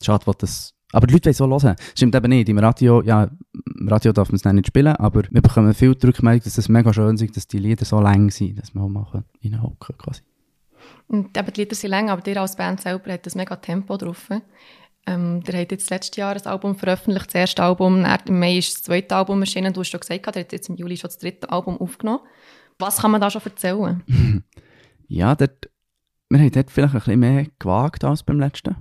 Schade, 0.00 0.26
was 0.26 0.36
das... 0.38 0.72
Aber 0.92 1.08
die 1.08 1.14
Leute 1.14 1.36
wollen 1.40 1.58
so 1.58 1.66
hören. 1.66 1.76
Stimmt 1.96 2.14
eben 2.14 2.28
nicht. 2.28 2.48
Im 2.48 2.58
Radio, 2.58 3.02
ja, 3.02 3.28
im 3.78 3.88
Radio 3.88 4.12
darf 4.12 4.28
man 4.28 4.36
es 4.36 4.44
nicht 4.44 4.68
spielen, 4.68 4.94
aber 4.94 5.24
wir 5.30 5.42
bekommen 5.42 5.74
viel 5.74 5.96
Rückmeldung, 6.02 6.44
dass 6.44 6.58
es 6.58 6.68
mega 6.68 6.92
schön 6.92 7.16
ist, 7.16 7.36
dass 7.36 7.48
die 7.48 7.58
Lieder 7.58 7.84
so 7.84 8.00
lang 8.00 8.30
sind, 8.30 8.58
dass 8.58 8.72
man 8.72 8.84
auch 8.84 8.88
mal 8.88 9.24
reinhocken 9.42 9.98
quasi. 9.98 10.22
Und 11.08 11.36
eben 11.36 11.52
die 11.52 11.60
Lieder 11.60 11.74
sind 11.74 11.90
länger, 11.90 12.12
aber 12.12 12.26
ihr 12.26 12.40
als 12.40 12.56
Band 12.56 12.80
selber 12.80 13.12
habt 13.12 13.26
ein 13.26 13.38
mega 13.38 13.56
Tempo 13.56 13.96
drauf. 13.96 14.28
Ähm, 15.06 15.42
ihr 15.46 15.58
habt 15.58 15.70
jetzt 15.70 15.90
letztes 15.90 16.16
Jahr 16.16 16.34
ein 16.34 16.46
Album 16.46 16.74
veröffentlicht, 16.74 17.26
das 17.26 17.34
erste 17.34 17.62
Album, 17.62 18.04
im 18.04 18.38
Mai 18.38 18.58
ist 18.58 18.74
das 18.74 18.82
zweite 18.82 19.14
Album 19.14 19.40
erschienen, 19.40 19.72
du 19.72 19.80
hast 19.80 19.90
schon 19.90 20.00
gesagt, 20.00 20.26
ihr 20.26 20.42
habt 20.42 20.52
jetzt 20.52 20.68
im 20.68 20.76
Juli 20.76 20.96
schon 20.96 21.08
das 21.08 21.18
dritte 21.18 21.48
Album 21.50 21.78
aufgenommen. 21.78 22.20
Was 22.78 22.98
kann 22.98 23.12
man 23.12 23.20
da 23.20 23.30
schon 23.30 23.42
erzählen? 23.42 24.02
Ja, 25.08 25.36
dort, 25.36 25.70
wir 26.28 26.40
haben 26.40 26.50
dort 26.50 26.68
vielleicht 26.68 26.94
ein 26.94 26.98
bisschen 26.98 27.20
mehr 27.20 27.46
gewagt 27.60 28.02
als 28.02 28.24
beim 28.24 28.40
letzten. 28.40 28.74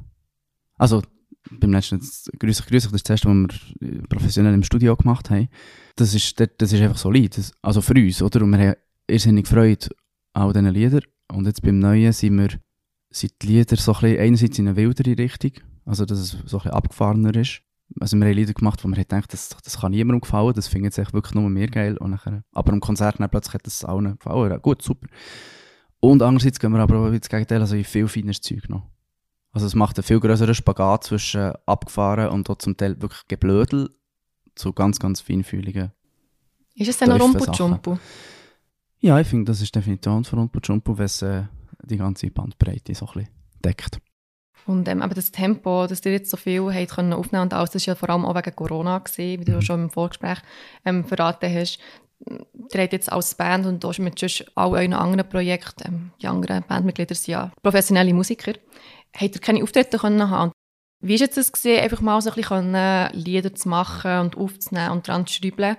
Also, 0.75 1.03
beim 1.51 1.71
letzten, 1.71 1.99
grüß 1.99 2.65
grüß 2.65 2.83
das 2.85 2.93
ist 2.93 3.07
das 3.07 3.23
erste, 3.23 3.29
was 3.29 3.51
wir 3.79 4.01
professionell 4.09 4.55
im 4.55 4.63
Studio 4.63 4.95
gemacht 4.95 5.29
haben. 5.29 5.49
Das 5.95 6.15
ist, 6.15 6.39
das 6.39 6.73
ist 6.73 6.81
einfach 6.81 6.97
solid. 6.97 7.37
Das, 7.37 7.53
also 7.61 7.81
für 7.81 7.93
uns, 7.93 8.23
oder? 8.23 8.41
Und 8.41 8.57
wir 8.57 8.69
haben 8.69 8.75
irrsinnig 9.07 9.47
Freude 9.47 9.89
an 10.33 10.51
diesen 10.51 10.69
Liedern. 10.69 11.03
Und 11.31 11.45
jetzt 11.45 11.61
beim 11.61 11.79
Neuen 11.79 12.13
sind 12.13 12.37
wir, 12.37 12.49
sind 13.09 13.33
die 13.41 13.47
Lieder 13.47 13.75
so 13.77 13.93
ein 13.93 14.01
bisschen, 14.01 14.19
einerseits 14.19 14.59
in 14.59 14.67
eine 14.67 14.77
wildere 14.77 15.17
Richtung, 15.17 15.51
also 15.85 16.05
dass 16.05 16.19
es 16.19 16.29
so 16.29 16.37
ein 16.37 16.45
bisschen 16.45 16.71
abgefahrener 16.71 17.35
ist. 17.35 17.61
Also 17.99 18.17
wir 18.17 18.25
haben 18.25 18.33
Lieder 18.33 18.53
gemacht, 18.53 18.83
wo 18.83 18.87
man 18.87 18.99
hat 18.99 19.09
gedacht, 19.09 19.31
das, 19.33 19.49
das 19.63 19.79
kann 19.79 19.91
niemandem 19.91 20.21
gefallen, 20.21 20.53
das 20.53 20.67
findet 20.67 20.93
sich 20.93 21.13
wirklich 21.13 21.35
nur 21.35 21.49
mir 21.49 21.67
geil. 21.67 21.97
Und 21.97 22.11
nachher, 22.11 22.43
aber 22.51 22.73
am 22.73 22.79
Konzert 22.79 23.19
dann 23.19 23.29
plötzlich 23.29 23.53
hat 23.53 23.65
das 23.65 23.85
allen 23.85 24.17
gefallen. 24.17 24.51
Ja, 24.51 24.57
gut, 24.57 24.81
super. 24.81 25.07
Und 25.99 26.21
andererseits 26.21 26.59
gehen 26.59 26.71
wir 26.71 26.79
aber 26.79 26.99
auch 26.99 27.11
ins 27.11 27.29
Gegenteil, 27.29 27.61
also 27.61 27.75
in 27.75 27.83
viel 27.83 28.07
feines 28.07 28.41
Zeug 28.41 28.69
noch. 28.69 28.83
Also 29.51 29.67
es 29.67 29.75
macht 29.75 29.97
einen 29.97 30.03
viel 30.03 30.19
größeren 30.19 30.53
Spagat 30.53 31.05
zwischen 31.05 31.53
abgefahren 31.65 32.29
und 32.29 32.49
auch 32.49 32.57
zum 32.57 32.75
Teil 32.75 33.01
wirklich 33.01 33.21
Geblödel 33.27 33.89
zu 34.55 34.73
ganz, 34.73 34.99
ganz 34.99 35.21
feinfühligen. 35.21 35.91
Ist 36.75 36.89
es 36.89 36.97
denn 36.97 37.09
ein 37.09 37.19
tiefen 37.19 37.31
Rumpo 37.31 37.45
Sachen. 37.45 37.71
Jumpo? 37.71 37.99
Ja, 39.05 39.19
ich 39.19 39.27
finde, 39.27 39.51
das 39.51 39.61
ist 39.61 39.75
definitiv 39.75 40.27
von 40.27 40.39
Rumpo 40.39 40.57
Jumpo, 40.63 40.97
wenn 40.97 41.05
es 41.05 41.21
äh, 41.21 41.43
die 41.83 41.97
ganze 41.97 42.31
Bandbreite 42.31 42.95
so 42.95 43.05
ein 43.05 43.13
bisschen 43.13 43.29
deckt. 43.63 43.99
Und 44.65 44.87
ähm, 44.87 45.03
aber 45.03 45.13
das 45.13 45.31
Tempo, 45.31 45.85
dass 45.85 46.03
ihr 46.03 46.11
jetzt 46.11 46.31
so 46.31 46.37
viel 46.37 46.73
habt 46.73 46.95
können 46.95 47.13
aufnehmen 47.13 47.43
und 47.43 47.53
alles, 47.53 47.69
das 47.69 47.83
ist 47.83 47.85
ja 47.85 47.93
vor 47.93 48.09
allem 48.09 48.25
auch 48.25 48.33
wegen 48.33 48.55
Corona 48.55 48.97
gewesen, 48.97 49.39
wie 49.39 49.45
du 49.45 49.57
Mhm. 49.57 49.61
schon 49.61 49.83
im 49.83 49.89
Vorgespräch 49.91 50.39
ähm, 50.85 51.05
verraten 51.05 51.53
hast. 51.53 51.77
Ihr 52.19 52.81
habt 52.81 52.93
jetzt 52.93 53.11
als 53.11 53.35
Band 53.35 53.67
und 53.67 53.85
auch 53.85 53.93
schon 53.93 54.05
mit 54.05 54.17
sonst 54.17 54.43
all 54.55 54.71
euren 54.71 54.93
anderen 54.93 55.29
Projekten, 55.29 55.83
ähm, 55.87 56.11
die 56.19 56.27
anderen 56.27 56.63
Bandmitglieder 56.67 57.13
sind 57.13 57.31
ja 57.31 57.51
professionelle 57.61 58.11
Musiker, 58.11 58.53
habt 59.15 59.35
ihr 59.35 59.39
keine 59.39 59.61
Auftritte 59.61 59.99
können 59.99 60.31
haben. 60.31 60.51
Wie 61.03 61.13
ist 61.13 61.21
jetzt 61.21 61.37
das 61.37 61.51
gesehen, 61.51 61.83
einfach 61.83 62.01
mal 62.01 62.19
so 62.21 62.31
ein 62.31 62.35
bisschen 62.37 62.71
können, 62.71 63.09
Lieder 63.13 63.53
zu 63.53 63.69
machen 63.69 64.19
und 64.21 64.35
aufzunehmen 64.35 64.93
und 64.93 65.07
dran 65.07 65.27
zu 65.27 65.35
schreiben? 65.35 65.77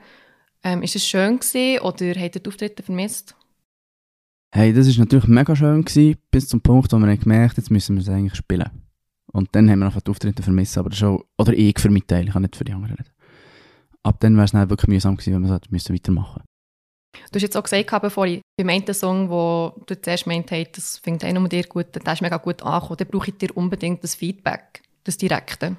Ähm, 0.66 0.82
ist 0.82 0.96
es 0.96 1.06
schön 1.06 1.38
gewesen 1.38 1.78
oder 1.78 2.20
habt 2.20 2.34
ihr 2.34 2.42
die 2.42 2.48
Auftritte 2.48 2.82
vermisst? 2.82 3.36
Hey, 4.52 4.72
das 4.72 4.88
war 4.88 5.04
natürlich 5.04 5.28
mega 5.28 5.54
schön, 5.54 5.84
gewesen, 5.84 6.18
bis 6.32 6.48
zum 6.48 6.60
Punkt, 6.60 6.92
wo 6.92 6.98
wir 6.98 7.06
haben 7.06 7.20
gemerkt 7.20 7.56
jetzt 7.56 7.70
müssen 7.70 7.94
wir 7.94 8.02
es 8.02 8.08
eigentlich 8.08 8.34
spielen. 8.34 8.68
Und 9.30 9.48
dann 9.52 9.70
haben 9.70 9.78
wir 9.78 9.86
einfach 9.86 10.00
die 10.00 10.10
Auftritte 10.10 10.42
vermissen, 10.42 10.80
aber 10.80 10.90
das 10.90 10.98
ist 10.98 11.04
auch, 11.04 11.24
oder 11.38 11.52
ich 11.52 11.78
für 11.78 11.88
meinen 11.88 12.08
Teil, 12.08 12.26
ich 12.26 12.32
kann 12.32 12.42
nicht 12.42 12.56
für 12.56 12.64
die 12.64 12.72
anderen 12.72 12.96
reden. 12.96 13.12
Ab 14.02 14.16
dann 14.18 14.34
wäre 14.34 14.44
es 14.44 14.50
dann 14.50 14.68
wirklich 14.68 14.88
mühsam 14.88 15.16
gewesen, 15.16 15.34
wenn 15.34 15.48
wir 15.48 15.60
es 15.62 15.70
müssen 15.70 15.94
weitermachen 15.94 16.42
Du 17.30 17.36
hast 17.36 17.42
jetzt 17.42 17.56
auch 17.56 17.62
gesagt, 17.62 18.02
bevor 18.02 18.26
ich 18.26 18.40
beim 18.56 18.68
einen 18.68 18.92
Song, 18.92 19.30
wo 19.30 19.72
du 19.86 20.00
zuerst 20.00 20.24
gemeint 20.24 20.50
hast, 20.50 20.76
das 20.76 20.98
findet 20.98 21.22
einer 21.22 21.38
mit 21.38 21.52
dir 21.52 21.62
gut, 21.62 21.94
der 21.94 22.12
ist 22.12 22.22
mega 22.22 22.38
gut 22.38 22.60
angekommen, 22.64 22.96
dann 22.98 23.08
brauche 23.08 23.30
ich 23.30 23.38
dir 23.38 23.56
unbedingt 23.56 24.02
das 24.02 24.16
Feedback, 24.16 24.82
das 25.04 25.16
Direkte. 25.16 25.76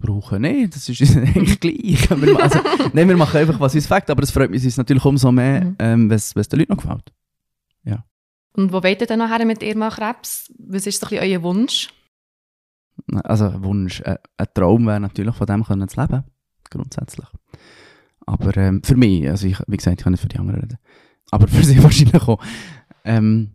Brauchen. 0.00 0.42
Nein, 0.42 0.68
das 0.72 0.88
ist 0.88 1.00
uns 1.00 1.16
eigentlich 1.16 1.60
gleich. 1.60 2.10
Also, 2.10 2.58
nein, 2.92 3.08
wir 3.08 3.16
machen 3.16 3.36
einfach, 3.36 3.60
was 3.60 3.74
uns 3.74 3.86
fällt, 3.86 4.10
aber 4.10 4.22
es 4.22 4.30
freut 4.30 4.50
mich 4.50 4.64
uns 4.64 4.76
natürlich 4.76 5.04
umso 5.04 5.30
mehr, 5.30 5.64
Mhm. 5.64 5.76
ähm, 5.78 6.10
wenn 6.10 6.16
es 6.16 6.34
es 6.34 6.48
den 6.48 6.58
Leuten 6.60 6.72
noch 6.72 6.82
gefällt. 6.82 7.12
Und 8.52 8.72
wo 8.72 8.82
wollt 8.82 9.00
ihr 9.00 9.06
denn 9.06 9.20
nachher 9.20 9.46
mit 9.46 9.62
Irma 9.62 9.90
Krebs? 9.90 10.52
Was 10.58 10.84
ist 10.84 11.00
so 11.00 11.06
ein 11.06 11.10
bisschen 11.10 11.30
euer 11.32 11.42
Wunsch? 11.44 11.88
Also 13.22 13.44
ein 13.46 13.62
Wunsch, 13.62 14.00
äh, 14.00 14.16
ein 14.36 14.46
Traum 14.54 14.86
wäre 14.88 14.98
natürlich, 14.98 15.36
von 15.36 15.46
dem 15.46 15.62
können 15.64 15.86
zu 15.88 16.00
leben, 16.00 16.24
grundsätzlich. 16.68 17.28
Aber 18.26 18.56
ähm, 18.56 18.82
für 18.82 18.96
mich, 18.96 19.28
also 19.28 19.46
ich, 19.46 19.56
wie 19.68 19.76
gesagt, 19.76 20.00
ich 20.00 20.04
kann 20.04 20.12
nicht 20.12 20.20
für 20.20 20.28
die 20.28 20.38
anderen 20.40 20.62
reden, 20.62 20.78
aber 21.30 21.46
für 21.46 21.62
sie 21.62 21.80
wahrscheinlich 21.82 22.20
auch. 22.22 22.42
Ähm, 23.04 23.52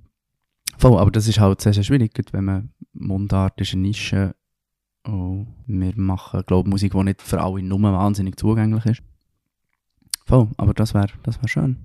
voll, 0.78 0.98
aber 0.98 1.12
das 1.12 1.28
ist 1.28 1.42
halt 1.42 1.60
sehr, 1.60 1.74
sehr 1.74 1.84
schwierig, 1.84 2.14
wenn 2.32 2.46
man 2.46 2.74
Mundart 2.94 3.60
ist 3.60 3.74
eine 3.74 3.82
Nische 3.82 4.34
und 5.06 5.56
wir 5.68 5.94
machen, 5.96 6.44
glaube 6.46 6.70
Musik, 6.70 6.94
die 6.94 7.04
nicht 7.04 7.22
für 7.22 7.42
alle 7.42 7.62
nur 7.62 7.82
wahnsinnig 7.82 8.38
zugänglich 8.40 8.86
ist. 8.86 9.04
Voll, 10.26 10.50
aber 10.58 10.74
das 10.74 10.94
wäre 10.94 11.10
das 11.24 11.42
wär 11.42 11.48
schön. 11.48 11.78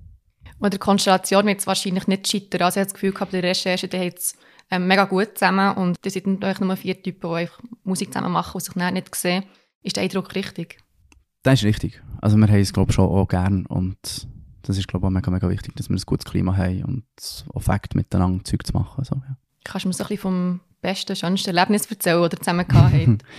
Und 0.59 0.73
der 0.73 0.79
Konstellation 0.79 1.45
wird 1.45 1.59
es 1.59 1.67
wahrscheinlich 1.67 2.07
nicht 2.07 2.27
scheitern. 2.27 2.63
Also 2.63 2.79
ich 2.79 2.81
habe 2.81 2.85
das 2.85 2.93
Gefühl 2.93 3.11
gehabt, 3.13 3.33
der 3.33 3.43
Recherche, 3.43 3.87
die 3.87 3.99
hat 3.99 4.17
es 4.17 4.35
ähm, 4.69 4.87
mega 4.87 5.05
gut 5.05 5.37
zusammen 5.37 5.75
und 5.75 5.97
das 6.03 6.13
sind 6.13 6.27
eigentlich 6.27 6.59
nur 6.59 6.75
vier 6.75 7.01
Typen, 7.01 7.29
die 7.29 7.35
einfach 7.35 7.59
Musik 7.83 8.13
zusammen 8.13 8.31
machen 8.31 8.55
und 8.55 8.61
sich 8.61 8.75
nachher 8.75 8.91
nicht 8.91 9.13
sehen. 9.15 9.43
Ist 9.83 9.95
der 9.95 10.03
Eindruck 10.03 10.35
richtig? 10.35 10.79
Das 11.43 11.59
ist 11.59 11.65
richtig. 11.65 12.01
Also 12.21 12.37
wir 12.37 12.47
haben 12.47 12.59
es, 12.59 12.73
glaube 12.73 12.93
schon 12.93 13.05
auch 13.05 13.27
gern 13.27 13.65
und 13.65 14.27
das 14.63 14.77
ist, 14.77 14.87
glaube 14.87 15.05
ich, 15.05 15.07
auch 15.07 15.11
mega, 15.11 15.31
mega 15.31 15.49
wichtig, 15.49 15.75
dass 15.75 15.89
wir 15.89 15.95
ein 15.95 16.03
gutes 16.05 16.25
Klima 16.25 16.55
haben 16.55 16.83
und 16.83 17.03
auch 17.53 17.61
Fakt 17.61 17.95
miteinander 17.95 18.43
Zeug 18.43 18.65
zu 18.65 18.73
machen. 18.73 19.03
So, 19.03 19.15
ja. 19.15 19.37
Kannst 19.63 19.85
du 19.85 19.89
mir 19.89 19.93
so 19.93 20.03
ein 20.03 20.07
bisschen 20.07 20.21
vom 20.21 20.59
besten, 20.81 21.15
schönsten 21.15 21.55
Erlebnis 21.55 21.85
erzählen, 21.85 22.21
ihr 22.23 22.29
zusammen 22.29 22.67
gehabt 22.67 22.93
habt? 22.93 23.23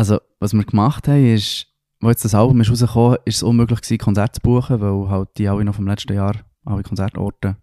Also, 0.00 0.20
was 0.38 0.54
wir 0.54 0.62
gemacht 0.62 1.08
haben, 1.08 1.34
ist, 1.34 1.66
als 2.00 2.10
jetzt 2.10 2.26
das 2.26 2.34
Album 2.36 2.60
ist 2.60 2.70
rausgekommen 2.70 3.18
ist, 3.24 3.38
es 3.38 3.42
unmöglich 3.42 3.80
gewesen, 3.80 3.98
Konzerte 3.98 4.40
zu 4.40 4.42
buchen, 4.42 4.80
weil 4.80 5.10
halt 5.10 5.30
die 5.36 5.48
alle 5.48 5.64
noch 5.64 5.74
vom 5.74 5.88
letzten 5.88 6.14
Jahr, 6.14 6.36
alle 6.64 6.84
Konzertorte, 6.84 7.56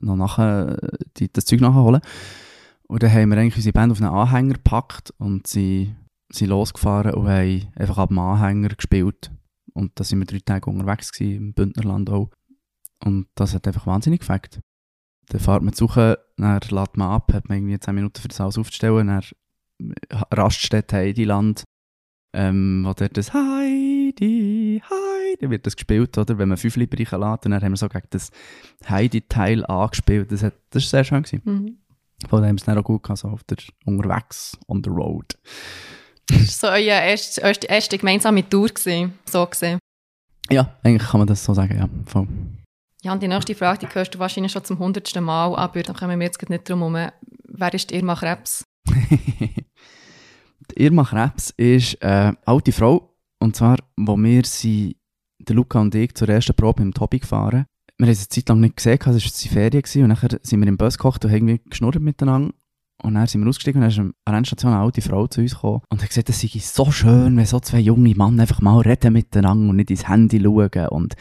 noch 0.00 0.16
nachher, 0.16 0.76
die, 1.16 1.32
das 1.32 1.44
Zeug 1.44 1.60
nachholen. 1.60 2.00
Und 2.88 3.02
dann 3.02 3.12
haben 3.12 3.30
wir 3.30 3.38
eigentlich 3.38 3.54
unsere 3.54 3.72
Band 3.72 3.92
auf 3.92 4.00
einen 4.00 4.10
Anhänger 4.10 4.54
gepackt 4.54 5.14
und 5.18 5.46
sie 5.46 5.94
sind 6.30 6.48
losgefahren 6.48 7.14
und 7.14 7.28
haben 7.28 7.68
einfach 7.76 7.98
ab 7.98 8.08
dem 8.08 8.18
Anhänger 8.18 8.70
gespielt. 8.70 9.30
Und 9.72 9.92
da 9.94 10.02
sind 10.04 10.18
wir 10.18 10.26
drei 10.26 10.40
Tage 10.40 10.68
unterwegs 10.68 11.12
gewesen, 11.12 11.36
im 11.36 11.54
Bündnerland 11.54 12.10
auch. 12.10 12.30
Und 13.04 13.28
das 13.36 13.54
hat 13.54 13.66
einfach 13.68 13.86
wahnsinnig 13.86 14.20
gefällt. 14.20 14.60
Dann 15.28 15.40
fährt 15.40 15.62
man 15.62 15.74
zu 15.74 15.86
suchen, 15.86 16.16
dann 16.42 16.60
lädt 16.70 16.96
man 16.96 17.10
ab, 17.10 17.32
hat 17.32 17.48
man 17.48 17.58
irgendwie 17.58 17.78
10 17.78 17.94
Minuten 17.94 18.20
für 18.20 18.28
das 18.28 18.40
alles 18.40 18.58
aufzustellen, 18.58 19.06
dann 19.08 19.22
Raststätte 20.32 20.96
Heidiland, 20.96 21.64
ähm, 22.34 22.82
wo 22.84 22.92
dort 22.92 23.16
das 23.16 23.32
Heidi, 23.32 24.82
Heidi 24.84 25.50
wird 25.50 25.66
das 25.66 25.76
gespielt, 25.76 26.18
oder? 26.18 26.38
Wenn 26.38 26.48
man 26.48 26.58
fünf 26.58 26.76
Lieder 26.76 26.98
reinlässt, 26.98 27.44
und 27.44 27.52
dann 27.52 27.62
haben 27.62 27.72
wir 27.72 27.76
so 27.76 27.88
gegen 27.88 28.08
das 28.10 28.30
Heidi-Teil 28.88 29.64
angespielt. 29.66 30.32
Das, 30.32 30.42
hat, 30.42 30.54
das 30.70 30.84
ist 30.84 30.90
sehr 30.90 31.04
schön 31.04 31.22
gewesen. 31.22 31.42
mhm. 31.44 31.78
Von 32.28 32.42
dem 32.42 32.56
es 32.56 32.64
dann 32.64 32.76
auch 32.76 32.82
gut 32.82 33.04
gehabt, 33.04 33.20
so 33.20 33.28
auf 33.28 33.44
der, 33.44 33.58
unterwegs, 33.84 34.58
on 34.66 34.82
the 34.82 34.90
road. 34.90 35.38
Das 36.26 36.38
war 36.38 36.46
so 36.46 36.66
euer 36.66 37.00
erste, 37.00 37.40
erste, 37.40 37.66
erste 37.68 37.96
gemeinsame 37.96 38.48
Tour, 38.48 38.68
gewesen, 38.68 39.14
so 39.24 39.46
gesehen. 39.46 39.78
Ja, 40.50 40.76
eigentlich 40.82 41.08
kann 41.08 41.20
man 41.20 41.28
das 41.28 41.44
so 41.44 41.54
sagen, 41.54 41.78
ja. 41.78 41.88
Voll. 42.06 42.26
Ja, 43.02 43.12
und 43.12 43.22
die 43.22 43.28
nächste 43.28 43.54
Frage, 43.54 43.86
die 43.86 43.94
hörst 43.94 44.14
du 44.14 44.18
wahrscheinlich 44.18 44.50
schon 44.50 44.64
zum 44.64 44.78
hundertsten 44.78 45.22
Mal, 45.22 45.54
aber 45.54 45.82
da 45.82 45.92
kommen 45.92 46.18
wir 46.18 46.26
jetzt 46.26 46.48
nicht 46.48 46.68
drum 46.68 46.80
herum. 46.80 47.12
Wer 47.44 47.74
ist 47.74 47.92
Irma 47.92 48.16
Krebs? 48.16 48.64
Die 50.70 50.82
Irma 50.82 51.04
Krebs 51.04 51.50
ist 51.56 52.02
eine 52.02 52.36
alte 52.44 52.72
Frau. 52.72 53.14
Und 53.38 53.56
zwar, 53.56 53.78
wo 53.96 54.16
wir 54.16 54.44
sie, 54.44 54.96
der 55.38 55.56
Luca 55.56 55.80
und 55.80 55.94
ich, 55.94 56.14
zur 56.14 56.28
ersten 56.28 56.54
Probe 56.54 56.82
im 56.82 56.92
Tobi 56.92 57.20
gefahren. 57.20 57.66
Wir 57.96 58.06
haben 58.06 58.14
sie 58.14 58.20
eine 58.20 58.28
Zeit 58.28 58.48
lang 58.48 58.60
nicht 58.60 58.76
gesehen, 58.76 58.98
es 59.00 59.06
war 59.06 59.14
die 59.14 59.48
Ferien 59.48 59.82
gewesen, 59.82 60.02
und 60.02 60.08
nachher 60.08 60.38
sind 60.42 60.60
wir 60.60 60.68
im 60.68 60.76
Bus 60.76 60.98
gekocht 60.98 61.24
und 61.24 61.30
haben 61.30 61.48
irgendwie 61.48 61.70
geschnurrt 61.70 62.00
miteinander. 62.00 62.52
Und 63.02 63.14
dann 63.14 63.26
sind 63.28 63.42
wir 63.42 63.48
ausgestiegen 63.48 63.80
und 63.80 63.82
dann 63.82 63.90
ist 63.90 63.98
an 63.98 64.14
der 64.26 64.38
Endstation 64.38 64.72
eine 64.72 64.82
alte 64.82 65.02
Frau 65.02 65.26
zu 65.28 65.40
uns 65.40 65.54
gekommen 65.54 65.82
und 65.88 66.02
hat 66.02 66.08
gesagt, 66.08 66.28
es 66.30 66.40
sei 66.40 66.48
so 66.58 66.90
schön, 66.90 67.36
wenn 67.36 67.46
so 67.46 67.60
zwei 67.60 67.78
junge 67.78 68.14
Männer 68.14 68.42
einfach 68.42 68.60
mal 68.60 68.80
reden 68.80 69.12
miteinander 69.12 69.70
und 69.70 69.76
nicht 69.76 69.90
ins 69.90 70.08
Handy 70.08 70.40
schauen. 70.40 70.88
Und 70.88 71.14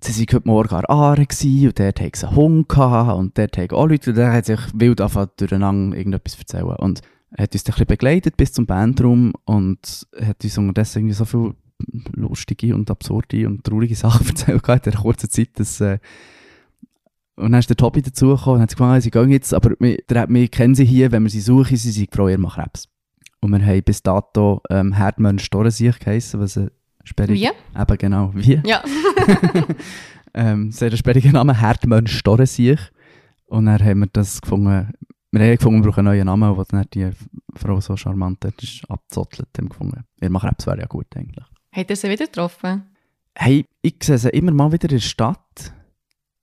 sie 0.00 0.26
waren 0.26 0.36
heute 0.36 0.48
Morgen 0.48 0.74
an 0.74 0.84
Aare 0.86 1.20
und 1.20 1.78
dort 1.78 2.00
haben 2.00 2.10
sie 2.14 2.26
einen 2.26 2.36
Hund 2.36 2.68
gehabt 2.68 3.18
und 3.18 3.38
dort 3.38 3.58
haben 3.58 3.70
auch 3.70 3.86
Leute, 3.86 4.10
und 4.10 4.16
der 4.16 4.32
hat 4.32 4.46
sich 4.46 4.60
wild 4.74 5.00
angefangen, 5.00 5.30
durcheinander 5.36 5.96
irgendetwas 5.96 6.38
erzählen. 6.38 6.76
Und 6.76 7.02
er 7.30 7.44
hat 7.44 7.52
uns 7.52 7.64
dann 7.64 7.74
ein 7.74 7.76
bisschen 7.76 7.86
begleitet 7.86 8.36
bis 8.36 8.52
zum 8.52 8.66
Bandraum 8.66 9.32
und 9.44 10.06
hat 10.20 10.42
uns 10.42 10.58
unterdessen 10.58 10.98
irgendwie 10.98 11.14
so 11.14 11.24
viel 11.24 11.54
lustige 12.14 12.74
und 12.74 12.90
absurde 12.90 13.46
und 13.46 13.64
traurige 13.64 13.94
Sachen 13.94 14.26
erzählt 14.28 14.62
in 14.68 14.92
der 14.92 15.00
kurzen 15.00 15.30
Zeit, 15.30 15.50
dass, 15.54 15.80
äh, 15.80 15.98
und 17.36 17.52
dann 17.52 17.60
ist 17.60 17.70
der 17.70 17.76
Tobi 17.76 18.02
dazugekommen 18.02 18.56
und 18.56 18.62
hat 18.62 18.76
gesagt, 18.76 19.02
sie 19.02 19.10
gehen 19.10 19.30
jetzt, 19.30 19.54
aber 19.54 19.70
wir, 19.78 20.26
mich, 20.28 20.50
kennen 20.50 20.74
sie 20.74 20.84
hier, 20.84 21.12
wenn 21.12 21.22
wir 21.22 21.30
sie 21.30 21.40
suchen, 21.40 21.76
sie 21.76 21.92
sind 21.92 22.12
Frau 22.12 22.26
Irma 22.26 22.50
Krebs. 22.50 22.88
Und 23.40 23.52
wir 23.52 23.64
haben 23.64 23.82
bis 23.84 24.02
dato 24.02 24.60
ähm, 24.70 24.92
Herdmann 24.92 25.38
Storensiech 25.38 26.00
geheissen, 26.00 26.40
was 26.40 26.58
ein 26.58 26.70
sperriger... 27.08 27.52
Wie? 27.74 27.80
Eben 27.80 27.98
genau, 27.98 28.30
wie? 28.34 28.60
Ja. 28.64 28.82
ähm, 30.34 30.70
sehr 30.70 30.90
ein 30.90 30.96
sperriger 30.96 31.32
Name, 31.32 31.58
Herdmann 31.60 32.06
Storensiech. 32.06 32.80
Und 33.46 33.66
dann 33.66 33.82
haben 33.82 34.00
wir 34.00 34.08
das 34.12 34.40
gefunden, 34.40 34.92
wir 35.30 35.40
haben 35.40 35.56
gefunden, 35.56 35.82
wir 35.82 35.90
brauchen 35.90 36.06
einen 36.06 36.24
neuen 36.24 36.26
Namen, 36.26 36.64
dann 36.70 36.86
die 36.94 37.10
Frau 37.54 37.80
so 37.80 37.96
charmant 37.96 38.44
hat, 38.44 38.62
ist 38.62 38.82
abgezottelt, 38.88 39.48
haben 39.56 39.68
gefunden. 39.68 40.04
Krebs 40.20 40.66
wäre 40.66 40.80
ja 40.80 40.86
gut 40.86 41.06
eigentlich. 41.16 41.44
Habt 41.72 41.90
ihr 41.90 41.96
sie 41.96 42.08
wieder 42.08 42.26
getroffen? 42.26 42.82
Hey, 43.34 43.64
ich 43.82 43.96
sehe 44.02 44.18
sie 44.18 44.30
immer 44.30 44.52
mal 44.52 44.72
wieder 44.72 44.88
in 44.88 44.96
der 44.96 45.02
Stadt. 45.02 45.72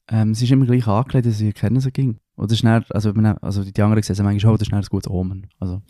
Ähm, 0.10 0.34
sie 0.34 0.46
ist 0.46 0.52
immer 0.52 0.66
gleich 0.66 0.88
angelegt, 0.88 1.28
dass 1.28 1.38
sie 1.38 1.52
kennen 1.52 1.80
sie 1.80 1.92
ging. 1.92 2.20
Oder 2.38 2.52
ist 2.52 2.64
dann, 2.64 2.84
also, 2.90 3.14
also 3.42 3.64
die 3.64 3.82
anderen 3.82 4.04
sehen 4.04 4.26
manchmal 4.26 4.54
auch, 4.54 4.58
das 4.58 4.68
ist 4.68 4.74
ein 4.74 4.84
gutes 4.90 5.10
Omen. 5.10 5.48
Also, 5.60 5.82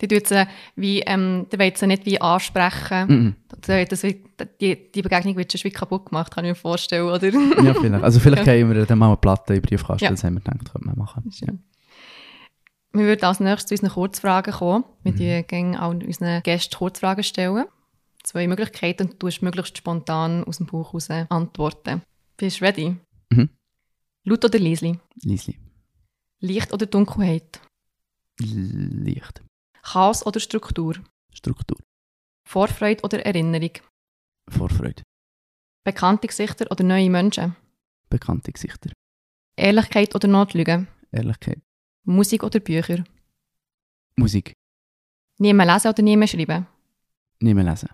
Die 0.00 0.08
tut 0.08 0.26
sie 0.26 0.46
wie, 0.76 1.00
ähm, 1.00 1.46
die 1.50 1.58
wollt 1.58 1.78
sie 1.78 1.86
nicht 1.86 2.04
wie 2.04 2.20
ansprechen. 2.20 3.06
mm 3.06 3.36
Die, 3.66 3.84
das 3.84 4.02
wird, 4.02 4.16
die, 4.60 4.92
die 4.92 5.02
Begegnung 5.02 5.36
wird 5.36 5.52
schon 5.52 5.64
wie 5.64 5.70
kaputt 5.70 6.06
gemacht, 6.06 6.34
kann 6.34 6.44
ich 6.44 6.50
mir 6.50 6.54
vorstellen, 6.56 7.04
oder? 7.06 7.28
-mm. 7.28 7.64
ja, 7.64 7.74
vielleicht. 7.74 8.04
Also 8.04 8.20
vielleicht 8.20 8.46
Ja. 8.46 8.52
können 8.52 8.74
wir 8.74 8.84
dann 8.86 8.98
mal 8.98 9.06
eine 9.06 9.16
Platte 9.16 9.54
in 9.54 9.60
den 9.60 9.68
Briefkasten, 9.68 10.04
Ja. 10.04 10.10
das 10.10 10.24
haben 10.24 10.34
wir 10.34 10.40
gedacht, 10.40 10.72
könnte 10.72 10.86
man 10.86 10.98
machen. 10.98 11.30
Ja. 11.34 11.54
Wir 12.94 13.06
würden 13.06 13.24
als 13.24 13.40
nächstes 13.40 13.68
zu 13.68 13.74
unseren 13.74 13.94
Kurzfragen 13.94 14.52
kommen. 14.52 14.84
Wir 15.04 15.38
mhm. 15.38 15.46
gehen 15.46 15.76
auch 15.76 15.90
unseren 15.90 16.42
Gästen 16.42 16.76
Kurzfragen 16.76 17.24
stellen. 17.24 17.64
Zwei 18.22 18.46
Möglichkeiten 18.46 19.08
und 19.08 19.22
du 19.22 19.26
musst 19.26 19.42
möglichst 19.42 19.78
spontan 19.78 20.44
aus 20.44 20.58
dem 20.58 20.66
Buch 20.66 20.88
heraus 20.92 21.08
antworten. 21.30 22.02
Bist 22.36 22.60
du 22.60 22.64
ready? 22.64 22.96
Laut 24.24 24.44
oder 24.44 24.58
leise? 24.58 25.00
Liesli. 25.22 25.58
Licht 26.40 26.72
oder 26.72 26.86
Dunkelheit? 26.86 27.60
Licht. 28.38 29.42
Chaos 29.82 30.24
oder 30.24 30.40
Struktur? 30.40 30.94
Struktur. 31.32 31.78
Vorfreude 32.48 33.02
oder 33.02 33.24
Erinnerung? 33.24 33.72
Vorfreude. 34.48 35.02
Bekannte 35.84 36.28
Gesichter 36.28 36.70
oder 36.70 36.84
neue 36.84 37.10
Menschen? 37.10 37.56
Bekannte 38.08 38.52
Gesichter. 38.52 38.90
Ehrlichkeit 39.56 40.14
oder 40.14 40.28
Notlüge? 40.28 40.86
Ehrlichkeit. 41.10 41.60
Musik 42.04 42.42
oder 42.44 42.60
Bücher? 42.60 43.04
Musik. 44.16 44.52
Nie 45.38 45.52
mehr 45.52 45.66
lesen 45.66 45.88
oder 45.88 46.02
nie 46.02 46.16
mehr 46.16 46.28
schreiben? 46.28 46.66
Nie 47.40 47.54
mehr 47.54 47.64
lesen. 47.64 47.88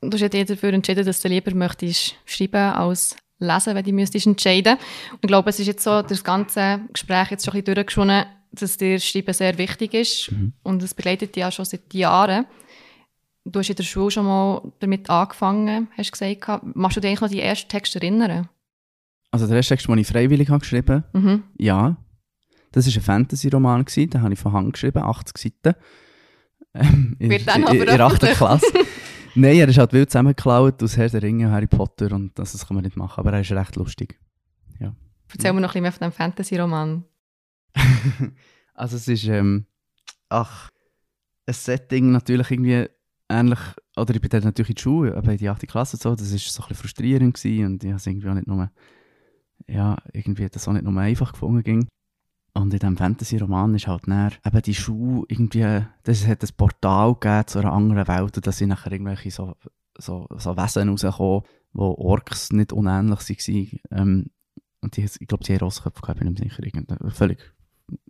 Du 0.00 0.12
hast 0.12 0.20
ja 0.20 0.28
dich 0.28 0.46
dafür 0.46 0.72
entschieden, 0.72 1.04
dass 1.06 1.20
du 1.20 1.28
lieber 1.28 1.54
möchtest 1.54 2.16
schreiben 2.24 2.74
als 2.74 3.16
lesen, 3.46 3.74
wenn 3.74 3.84
du 3.84 3.92
müsstest 3.92 4.26
entscheiden. 4.26 4.76
Und 5.12 5.18
ich 5.22 5.28
glaube, 5.28 5.50
es 5.50 5.58
ist 5.58 5.66
jetzt 5.66 5.84
so, 5.84 6.02
das 6.02 6.24
ganze 6.24 6.80
Gespräch 6.92 7.30
jetzt 7.30 7.44
schon 7.44 7.54
ein 7.54 7.62
bisschen 7.62 7.74
durchgeschonen, 7.74 8.24
dass 8.52 8.76
dir 8.76 8.98
Schreiben 8.98 9.32
sehr 9.34 9.56
wichtig 9.58 9.94
ist. 9.94 10.30
Mhm. 10.32 10.52
Und 10.62 10.82
es 10.82 10.94
begleitet 10.94 11.34
dich 11.34 11.40
ja 11.40 11.50
schon 11.50 11.64
seit 11.64 11.92
Jahren. 11.94 12.46
Du 13.44 13.58
hast 13.58 13.70
in 13.70 13.76
der 13.76 13.82
Schule 13.82 14.10
schon 14.10 14.26
mal 14.26 14.62
damit 14.78 15.10
angefangen, 15.10 15.88
hast 15.96 16.08
du 16.08 16.18
gesagt. 16.18 16.62
Machst 16.74 16.96
du 16.96 17.00
dich 17.00 17.08
eigentlich 17.08 17.20
noch 17.20 17.28
die 17.28 17.40
ersten 17.40 17.68
Texte 17.68 18.00
erinnern? 18.00 18.48
Also 19.32 19.46
der 19.46 19.56
erste 19.56 19.74
Text, 19.74 19.88
den 19.88 19.98
ich 19.98 20.06
freiwillig 20.06 20.48
habe 20.50 20.60
geschrieben 20.60 21.04
Mhm. 21.12 21.42
ja. 21.58 21.96
Das 22.70 22.86
war 22.86 22.94
ein 22.94 23.02
Fantasy-Roman, 23.02 23.84
den 23.84 24.22
habe 24.22 24.32
ich 24.32 24.38
von 24.38 24.52
Hand 24.52 24.72
geschrieben, 24.72 25.02
80 25.02 25.36
Seiten. 25.36 25.78
Ähm, 26.74 27.16
in, 27.18 27.30
in, 27.30 27.40
in, 27.40 27.66
in 27.66 27.86
der 27.86 28.00
8. 28.00 28.18
veröffentlicht. 28.18 28.36
Klasse. 28.36 28.66
Nein, 29.34 29.56
er 29.56 29.68
ist 29.68 29.78
halt 29.78 29.92
wild 29.92 30.10
zusammengeklaut 30.10 30.82
aus 30.82 30.96
Herr 30.96 31.08
der 31.08 31.22
Ringe 31.22 31.46
und 31.46 31.52
Harry 31.52 31.66
Potter 31.66 32.12
und 32.12 32.38
das, 32.38 32.52
das 32.52 32.66
kann 32.66 32.74
man 32.74 32.84
nicht 32.84 32.96
machen, 32.96 33.20
aber 33.20 33.32
er 33.32 33.40
ist 33.40 33.52
recht 33.52 33.76
lustig. 33.76 34.18
Erzähl 35.32 35.52
mir 35.52 35.60
noch 35.60 35.74
ein 35.74 35.82
bisschen 35.82 35.82
mehr 35.82 35.92
von 35.92 36.00
diesem 36.00 36.12
Fantasy-Roman. 36.12 37.04
also 38.74 38.96
es 38.96 39.08
ist, 39.08 39.24
ähm, 39.24 39.66
ach, 40.28 40.70
ein 41.46 41.54
Setting 41.54 42.12
natürlich 42.12 42.50
irgendwie 42.50 42.88
ähnlich, 43.28 43.58
oder 43.96 44.14
ich 44.14 44.20
bin 44.20 44.30
dann 44.30 44.42
natürlich 44.42 44.70
in 44.70 44.74
die 44.74 44.82
Schule, 44.82 45.16
aber 45.16 45.32
in 45.32 45.38
die 45.38 45.48
8. 45.48 45.66
Klasse 45.66 45.96
und 45.96 46.02
so, 46.02 46.14
das 46.14 46.30
war 46.32 46.38
so 46.38 46.62
ein 46.62 46.68
bisschen 46.68 46.76
frustrierend 46.76 47.34
gewesen 47.34 47.66
und 47.66 47.84
ich 47.84 47.88
habe 47.88 47.96
es 47.96 48.06
irgendwie 48.06 48.28
auch 48.28 48.34
nicht 48.34 48.46
nur, 48.46 48.70
ja, 49.66 49.96
irgendwie 50.12 50.48
das 50.48 50.68
auch 50.68 50.72
nicht 50.72 50.84
nur 50.84 51.00
einfach 51.00 51.32
gefunden 51.32 51.62
ging. 51.62 51.88
Und 52.54 52.74
in 52.74 52.80
diesem 52.80 52.96
Fantasy-Roman 52.96 53.74
ist 53.74 53.86
halt 53.86 54.08
näher 54.08 54.32
eben 54.44 54.62
die 54.62 54.74
Schule 54.74 55.24
irgendwie, 55.28 55.86
das 56.02 56.26
hat 56.26 56.42
ein 56.42 56.50
Portal 56.56 57.14
gegeben 57.14 57.46
zu 57.46 57.58
einer 57.60 57.72
anderen 57.72 58.08
Welt 58.08 58.36
und 58.36 58.46
da 58.46 58.52
sind 58.52 58.68
nachher 58.68 58.92
irgendwelche 58.92 59.30
so, 59.30 59.56
so, 59.96 60.26
so 60.36 60.56
Wesen 60.56 60.90
rausgekommen, 60.90 61.42
wo 61.72 61.94
Orks 61.94 62.52
nicht 62.52 62.72
unähnlich 62.72 63.20
waren. 63.20 63.80
Ähm, 63.90 64.30
und 64.82 64.96
die, 64.96 65.04
ich 65.04 65.28
glaube, 65.28 65.44
die 65.44 65.54
haben 65.54 65.60
Rossköpfe 65.60 66.02
gehabt, 66.02 66.18
bin 66.18 66.28
ich 66.28 66.40
mir 66.40 66.50
sicher. 66.50 66.64
Irgendein, 66.64 67.10
völlig 67.10 67.38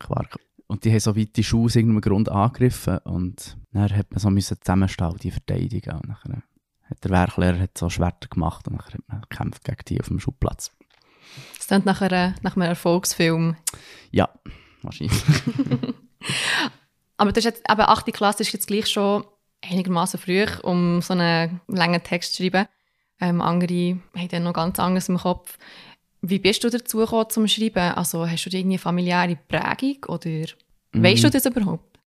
Quark. 0.00 0.36
Und 0.66 0.84
die 0.84 0.90
haben 0.90 1.00
so 1.00 1.16
weit 1.16 1.36
die 1.36 1.44
Schuhe 1.44 1.66
aus 1.66 1.76
irgendeinem 1.76 2.00
Grund 2.00 2.28
angegriffen 2.28 2.98
und 2.98 3.58
dann 3.72 3.94
hat 3.94 4.10
man 4.10 4.18
so 4.18 4.28
und 4.28 5.22
die 5.22 5.30
verteidigen. 5.30 5.94
Und 5.94 6.08
nachher 6.08 6.42
hat 6.84 7.04
der 7.04 7.10
Werklehrer 7.10 7.58
hat 7.58 7.78
so 7.78 7.90
Schwerter 7.90 8.28
gemacht 8.28 8.66
und 8.68 8.76
nachher 8.76 8.94
hat 8.94 9.08
man 9.08 9.20
gekämpft 9.20 9.64
gegen 9.64 9.82
die 9.88 10.00
auf 10.00 10.08
dem 10.08 10.18
Schulplatz. 10.18 10.72
Klingt 11.72 11.86
nach, 11.86 12.02
einer, 12.02 12.34
nach 12.42 12.54
einem 12.54 12.68
Erfolgsfilm. 12.68 13.56
Ja, 14.10 14.28
wahrscheinlich. 14.82 15.16
Aber 17.16 17.32
das 17.32 17.46
ist 17.46 17.54
jetzt, 17.56 17.62
eben 17.66 17.80
8. 17.80 18.12
Klasse 18.12 18.42
ist 18.42 18.52
jetzt 18.52 18.66
gleich 18.66 18.88
schon 18.88 19.24
einigermaßen 19.62 20.20
früh, 20.20 20.44
um 20.64 21.00
so 21.00 21.14
einen 21.14 21.62
langen 21.68 22.02
Text 22.02 22.34
zu 22.34 22.42
schreiben. 22.42 22.66
Ähm, 23.22 23.40
andere 23.40 23.98
haben 24.14 24.28
dann 24.28 24.42
noch 24.42 24.52
ganz 24.52 24.78
anderes 24.78 25.08
im 25.08 25.16
Kopf. 25.16 25.56
Wie 26.20 26.38
bist 26.38 26.62
du 26.62 26.68
dazu 26.68 26.98
gekommen 26.98 27.30
zum 27.30 27.48
Schreiben? 27.48 27.94
Also 27.94 28.28
hast 28.28 28.44
du 28.44 28.50
da 28.50 28.58
irgendwie 28.58 28.76
familiäre 28.76 29.38
Prägung 29.48 30.04
oder 30.08 30.44
weißt 30.92 31.24
du 31.24 31.30
das 31.30 31.46
überhaupt? 31.46 31.98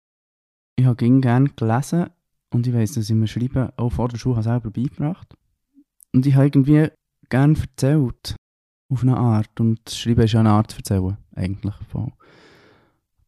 Ich 0.75 0.85
habe 0.85 1.21
gerne 1.21 1.49
gelesen 1.55 2.11
und 2.51 2.67
ich 2.67 2.73
weiss, 2.75 2.91
dass 2.91 3.09
ich 3.09 3.15
mir 3.15 3.25
Schreiben 3.25 3.71
auch 3.77 3.89
vor 3.89 4.09
der 4.09 4.19
Schule 4.19 4.35
habe 4.35 4.43
selber 4.43 4.69
beigebracht. 4.69 5.33
Und 6.13 6.27
ich 6.27 6.35
habe 6.35 6.45
irgendwie 6.45 6.89
gerne 7.29 7.57
erzählt. 7.59 8.35
Auf 8.89 9.01
eine 9.01 9.17
Art. 9.17 9.59
Und 9.59 9.79
das 9.85 9.97
Schreiben 9.97 10.21
ist 10.21 10.33
ja 10.33 10.39
eine 10.41 10.51
Art 10.51 10.71
zu 10.71 10.77
erzählen, 10.77 11.17
eigentlich. 11.35 11.75
Voll. 11.89 12.11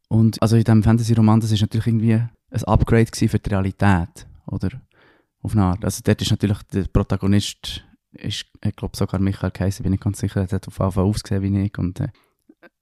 Und 0.08 0.40
also 0.40 0.56
in 0.56 0.64
diesem 0.64 0.82
Fantasy-Roman, 0.82 1.40
das 1.40 1.52
ist 1.52 1.60
natürlich 1.60 1.86
irgendwie 1.86 2.14
ein 2.14 2.64
Upgrade 2.64 3.10
für 3.14 3.38
die 3.38 3.50
Realität. 3.50 4.26
Oder? 4.46 4.80
Auf 5.42 5.52
eine 5.52 5.64
Art. 5.64 5.84
Also 5.84 6.00
dort 6.04 6.22
ist 6.22 6.30
natürlich 6.30 6.62
der 6.72 6.84
Protagonist, 6.84 7.84
ist, 8.12 8.46
ich 8.64 8.76
glaube 8.76 8.96
sogar 8.96 9.20
Michael 9.20 9.50
Kaiser, 9.50 9.82
bin 9.82 9.92
ich 9.92 10.00
ganz 10.00 10.18
sicher, 10.18 10.46
der 10.46 10.56
hat 10.56 10.68
auf 10.68 10.74
Fall 10.74 11.04
ausgesehen 11.04 11.42
wie 11.42 11.64
ich. 11.64 11.78
Und 11.78 12.00
äh, 12.00 12.08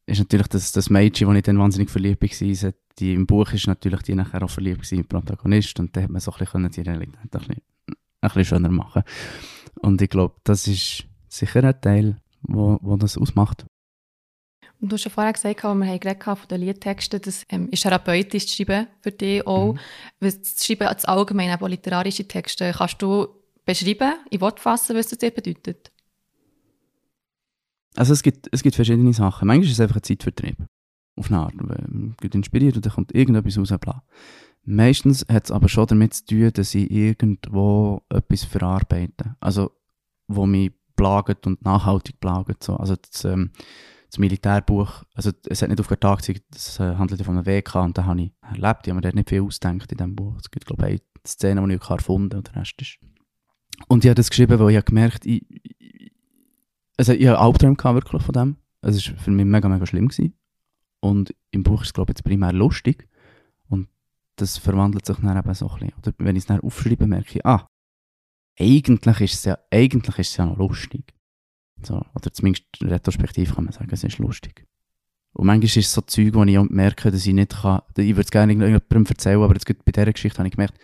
ist 0.06 0.20
natürlich 0.20 0.46
das, 0.48 0.72
das 0.72 0.88
Mädchen, 0.88 1.28
wo 1.28 1.32
ich 1.32 1.42
dann 1.42 1.58
wahnsinnig 1.58 1.90
verliebt 1.90 2.22
war, 2.22 2.72
die 2.98 3.12
im 3.12 3.26
Buch 3.26 3.52
ist 3.52 3.66
natürlich 3.66 4.02
die 4.02 4.14
nachher 4.14 4.42
auch 4.42 4.50
verliebt 4.50 4.82
gewesen, 4.82 5.00
im 5.00 5.06
Protagonist. 5.06 5.78
Und 5.80 5.94
dann 5.96 6.04
hat 6.04 6.10
man 6.10 6.20
so 6.20 6.32
ein 6.32 6.38
bisschen 6.38 6.70
die 6.70 6.80
Realität 6.80 7.18
ein 7.22 7.30
bisschen, 7.30 7.62
ein 7.88 7.94
bisschen 8.20 8.44
schöner 8.44 8.70
machen. 8.70 9.02
Und 9.80 10.00
ich 10.00 10.08
glaube, 10.08 10.36
das 10.44 10.66
ist 10.68 11.04
sicher 11.28 11.64
ein 11.64 11.80
Teil, 11.80 12.16
wo, 12.48 12.78
wo 12.80 12.96
das 12.96 13.18
ausmacht. 13.18 13.66
Und 14.80 14.92
du 14.92 14.94
hast 14.94 15.04
ja 15.04 15.10
vorher 15.10 15.32
gesagt, 15.32 15.64
als 15.64 15.78
wir 15.78 15.86
haben 15.86 16.00
geredet 16.00 16.26
haben 16.26 16.36
von 16.36 16.48
den 16.48 16.60
Liedtexten, 16.60 17.20
das 17.22 17.44
ähm, 17.48 17.68
ist 17.70 17.82
therapeutisch 17.82 18.46
zu 18.46 18.56
schreiben 18.56 18.86
für 19.00 19.10
dich 19.10 19.46
auch. 19.46 19.72
Mhm. 19.72 19.78
Das 20.20 20.64
Schreiben 20.64 20.88
als 20.88 21.04
allgemein, 21.04 21.50
aber 21.50 21.68
literarische 21.68 22.28
Texte, 22.28 22.72
kannst 22.76 23.00
du 23.00 23.28
beschreiben, 23.64 24.14
in 24.30 24.40
Wort 24.40 24.60
fassen, 24.60 24.96
was 24.96 25.08
das 25.08 25.18
dir 25.18 25.30
bedeutet? 25.30 25.90
Also 27.96 28.12
es 28.12 28.22
gibt, 28.22 28.48
es 28.52 28.62
gibt 28.62 28.76
verschiedene 28.76 29.14
Sachen. 29.14 29.46
Manchmal 29.46 29.66
ist 29.66 29.72
es 29.72 29.80
einfach 29.80 29.96
ein 29.96 30.02
Zeitvertrieb. 30.02 30.58
Auf 31.16 31.30
eine 31.30 31.40
Art. 31.40 31.54
Man 31.54 32.14
wird 32.20 32.34
inspiriert 32.34 32.76
und 32.76 32.84
dann 32.84 32.92
kommt 32.92 33.14
irgendetwas 33.14 33.58
raus. 33.58 33.72
Bla. 33.80 34.02
Meistens 34.64 35.24
hat 35.30 35.46
es 35.46 35.50
aber 35.50 35.68
schon 35.68 35.86
damit 35.86 36.12
zu 36.12 36.26
tun, 36.26 36.50
dass 36.52 36.74
ich 36.74 36.90
irgendwo 36.90 38.02
etwas 38.10 38.44
verarbeite. 38.44 39.36
Also, 39.40 39.70
wo 40.28 40.44
mich 40.44 40.72
plagt 40.96 41.46
und 41.46 41.64
nachhaltig 41.64 42.20
plagt. 42.20 42.64
So. 42.64 42.76
Also 42.76 42.96
das, 42.96 43.24
ähm, 43.24 43.50
das 44.10 44.18
Militärbuch, 44.18 45.04
also 45.14 45.30
es 45.48 45.62
hat 45.62 45.68
nicht 45.68 45.80
auf 45.80 45.88
den 45.88 46.00
Tag 46.00 46.18
gezeigt, 46.18 46.44
es 46.54 46.78
äh, 46.80 46.94
handelt 46.96 47.22
von 47.22 47.36
einem 47.36 47.46
WK 47.46 47.74
und 47.76 47.98
da 47.98 48.04
habe 48.04 48.22
ich 48.22 48.32
erlebt. 48.40 48.86
Ich 48.86 48.92
habe 48.92 49.00
mir 49.00 49.14
nicht 49.14 49.28
viel 49.28 49.42
ausgedacht 49.42 49.90
in 49.92 49.98
diesem 49.98 50.16
Buch. 50.16 50.34
Es 50.38 50.50
gibt, 50.50 50.66
glaube 50.66 50.84
ich, 50.84 50.90
eine 50.90 51.00
Szene, 51.26 51.66
die 51.66 51.74
ich 51.74 51.82
auch 51.82 51.90
erfunden 51.90 52.30
habe 52.30 52.38
und 52.38 52.48
der 52.48 52.56
Rest 52.56 52.80
ist. 52.80 52.98
Und 53.88 54.04
ich 54.04 54.08
habe 54.08 54.14
das 54.14 54.30
geschrieben, 54.30 54.58
weil 54.58 54.70
ich 54.70 54.76
habe 54.76 54.84
gemerkt, 54.84 55.26
ich, 55.26 55.44
ich, 55.50 56.12
also 56.96 57.12
ich 57.12 57.26
hatte 57.26 57.38
Albträume 57.38 57.76
gehabt, 57.76 57.94
wirklich 57.94 58.22
von 58.22 58.32
dem. 58.32 58.56
Es 58.80 59.10
war 59.10 59.18
für 59.18 59.30
mich 59.30 59.44
mega, 59.44 59.68
mega 59.68 59.86
schlimm. 59.86 60.08
Gewesen. 60.08 60.34
Und 61.00 61.34
im 61.50 61.62
Buch 61.62 61.82
ist 61.82 61.88
es, 61.88 61.94
glaube 61.94 62.12
ich, 62.12 62.18
jetzt 62.18 62.24
primär 62.24 62.52
lustig. 62.52 63.08
Und 63.68 63.88
das 64.36 64.56
verwandelt 64.56 65.04
sich 65.04 65.16
dann 65.18 65.36
eben 65.36 65.54
so 65.54 65.68
ein 65.68 65.78
bisschen. 65.78 65.94
Oder 65.98 66.12
wenn 66.18 66.36
ich 66.36 66.42
es 66.42 66.46
dann 66.46 66.60
aufschreibe, 66.60 67.06
merke 67.06 67.38
ich, 67.38 67.46
ah, 67.46 67.68
eigentlich 68.58 69.20
ist 69.20 69.34
es 69.34 69.44
ja, 69.44 69.58
eigentlich 69.70 70.18
ist 70.18 70.30
es 70.30 70.36
ja 70.36 70.46
noch 70.46 70.58
lustig. 70.58 71.14
So, 71.82 72.02
oder 72.14 72.32
zumindest 72.32 72.64
retrospektiv 72.82 73.54
kann 73.54 73.64
man 73.64 73.72
sagen, 73.72 73.90
es 73.92 74.04
ist 74.04 74.18
lustig. 74.18 74.66
Und 75.32 75.46
manchmal 75.46 75.66
ist 75.66 75.76
es 75.76 75.92
so 75.92 76.00
Zeug, 76.00 76.32
wo 76.32 76.44
ich 76.44 76.58
merke, 76.70 77.10
dass 77.10 77.26
ich 77.26 77.34
nicht 77.34 77.60
kann, 77.60 77.82
ich 77.96 78.08
würde 78.08 78.22
es 78.22 78.30
gerne 78.30 78.52
irgendjemandem 78.52 79.06
erzählen, 79.06 79.42
aber 79.42 79.52
jetzt 79.52 79.66
bei 79.66 79.92
dieser 79.92 80.12
Geschichte 80.12 80.38
habe 80.38 80.48
ich 80.48 80.54
gemerkt, 80.54 80.78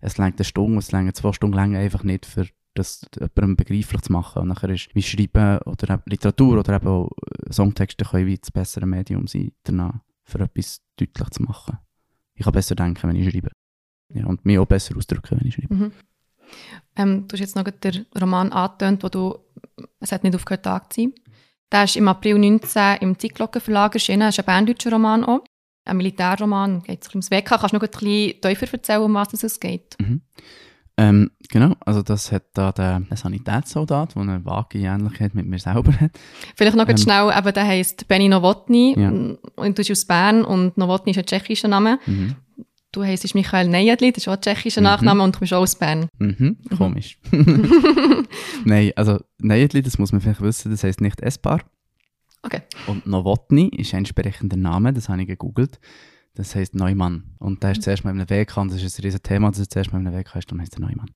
es 0.00 0.16
längt 0.16 0.38
eine 0.38 0.44
Stunde, 0.44 0.78
es 0.78 0.92
längt 0.92 1.14
zwei 1.16 1.32
Stunden 1.32 1.56
lang 1.56 1.76
einfach 1.76 2.04
nicht, 2.04 2.24
für 2.24 2.48
das 2.74 3.04
jemandem 3.14 3.56
begreiflich 3.56 4.00
zu 4.00 4.12
machen. 4.12 4.42
Und 4.42 4.48
nachher 4.48 4.70
ist 4.70 4.88
wie 4.94 5.02
Schreiben 5.02 5.58
oder 5.62 6.02
Literatur 6.06 6.58
oder 6.58 6.76
eben 6.76 6.86
auch 6.86 7.10
äh, 7.10 7.52
Songtexte 7.52 8.04
können 8.04 8.26
wie 8.26 8.38
das 8.38 8.50
bessere 8.50 8.86
Medium 8.86 9.26
sein, 9.26 9.52
danach, 9.64 10.00
für 10.24 10.40
etwas 10.40 10.80
deutlich 10.96 11.30
zu 11.30 11.42
machen. 11.42 11.78
Ich 12.34 12.44
kann 12.44 12.52
besser 12.52 12.76
denken, 12.76 13.08
wenn 13.08 13.16
ich 13.16 13.30
schreibe. 13.30 13.50
Ja, 14.14 14.26
und 14.26 14.44
mich 14.44 14.58
auch 14.58 14.66
besser 14.66 14.96
ausdrücken, 14.96 15.38
wenn 15.38 15.48
ich 15.48 15.54
schreibe. 15.54 15.74
Mhm. 15.74 15.92
Ähm, 16.96 17.26
du 17.28 17.32
hast 17.34 17.40
jetzt 17.40 17.56
noch 17.56 17.64
den 17.64 18.06
Roman 18.20 18.52
angetönt, 18.52 19.02
wo 19.02 19.08
du 19.08 19.38
«Es 20.00 20.12
hat 20.12 20.24
nicht 20.24 20.34
aufgehört, 20.34 20.64
Tag 20.64 20.92
zu 20.92 21.02
sein». 21.02 21.12
Der 21.70 21.84
ist 21.84 21.96
im 21.96 22.08
April 22.08 22.38
19 22.38 22.96
im 23.00 23.18
Zeitglocken 23.18 23.60
Verlag 23.60 23.94
erschienen. 23.94 24.20
Das 24.20 24.34
ist 24.36 24.40
ein 24.40 24.46
berndeutscher 24.46 24.90
Roman 24.92 25.24
auch. 25.24 25.40
Ein 25.84 25.98
Militärroman, 25.98 26.82
geht 26.82 27.02
es 27.02 27.08
ums 27.10 27.30
WK. 27.30 27.44
Kannst 27.44 27.72
du 27.72 27.76
noch 27.76 27.82
ein 27.82 27.90
bisschen 27.90 28.40
tiefer 28.40 28.72
erzählen, 28.72 29.02
um 29.02 29.14
was 29.14 29.32
es 29.42 29.60
geht? 29.60 29.96
Mhm. 30.00 30.22
Ähm, 31.00 31.30
genau, 31.48 31.74
also 31.86 32.02
das 32.02 32.32
hat 32.32 32.44
da 32.54 32.72
der, 32.72 33.02
Sanitätssoldat, 33.14 34.16
der 34.16 34.22
eine 34.22 34.44
vage 34.44 34.78
Ähnlichkeit 34.80 35.32
mit 35.34 35.46
mir 35.46 35.58
selber 35.60 35.92
hat. 36.00 36.10
Vielleicht 36.56 36.76
noch 36.76 36.86
ganz 36.86 37.02
Ähm. 37.02 37.04
schnell, 37.04 37.32
eben, 37.38 37.54
der 37.54 37.66
heisst 37.66 38.08
Benny 38.08 38.28
Nowotny 38.28 38.96
Ja. 38.98 39.08
und 39.08 39.38
du 39.56 39.72
bist 39.74 39.90
aus 39.92 40.04
Bern 40.06 40.44
und 40.44 40.76
Nowotny 40.76 41.12
ist 41.12 41.18
ein 41.18 41.26
tschechischer 41.26 41.68
Name. 41.68 42.00
Mhm. 42.06 42.34
Du 42.98 43.04
heisst 43.04 43.32
Michael 43.32 43.68
Nejedli, 43.68 44.10
das 44.10 44.24
ist 44.24 44.28
auch 44.28 44.32
ein 44.32 44.40
tschechischer 44.40 44.80
Mhm. 44.80 44.86
Nachname 44.86 45.22
und 45.22 45.36
du 45.36 45.38
bist 45.38 45.52
auch 45.52 45.60
aus 45.60 45.76
Bern. 45.76 46.08
Mhm, 46.18 46.56
komisch. 46.76 47.16
Nein, 48.64 48.90
also 48.96 49.20
Nejedli, 49.40 49.82
das 49.82 49.98
muss 49.98 50.10
man 50.10 50.20
vielleicht 50.20 50.40
wissen, 50.40 50.72
das 50.72 50.82
heisst 50.82 51.00
nicht 51.00 51.20
essbar. 51.20 51.62
Okay. 52.42 52.62
Und 52.88 53.06
Novotny 53.06 53.68
ist 53.68 53.94
ein 53.94 53.98
entsprechender 53.98 54.56
Name, 54.56 54.92
das 54.92 55.08
habe 55.08 55.22
ich 55.22 55.28
gegoogelt. 55.28 55.78
Das 56.34 56.56
heisst 56.56 56.74
Neumann. 56.74 57.36
Und 57.38 57.62
der 57.62 57.70
ist 57.70 57.84
zuerst 57.84 58.02
mal 58.02 58.10
in 58.10 58.18
einem 58.18 58.30
Weg 58.30 58.56
und 58.56 58.72
das 58.72 58.82
ist 58.82 58.98
ein 58.98 59.02
riesen 59.02 59.22
Thema, 59.22 59.50
dass 59.52 59.60
er 59.60 59.68
zuerst 59.68 59.92
mal 59.92 60.00
in 60.00 60.08
einem 60.08 60.16
Weg 60.16 60.34
ist, 60.34 60.50
darum 60.50 60.60
heisst 60.60 60.74
er 60.74 60.80
Neumann. 60.80 61.12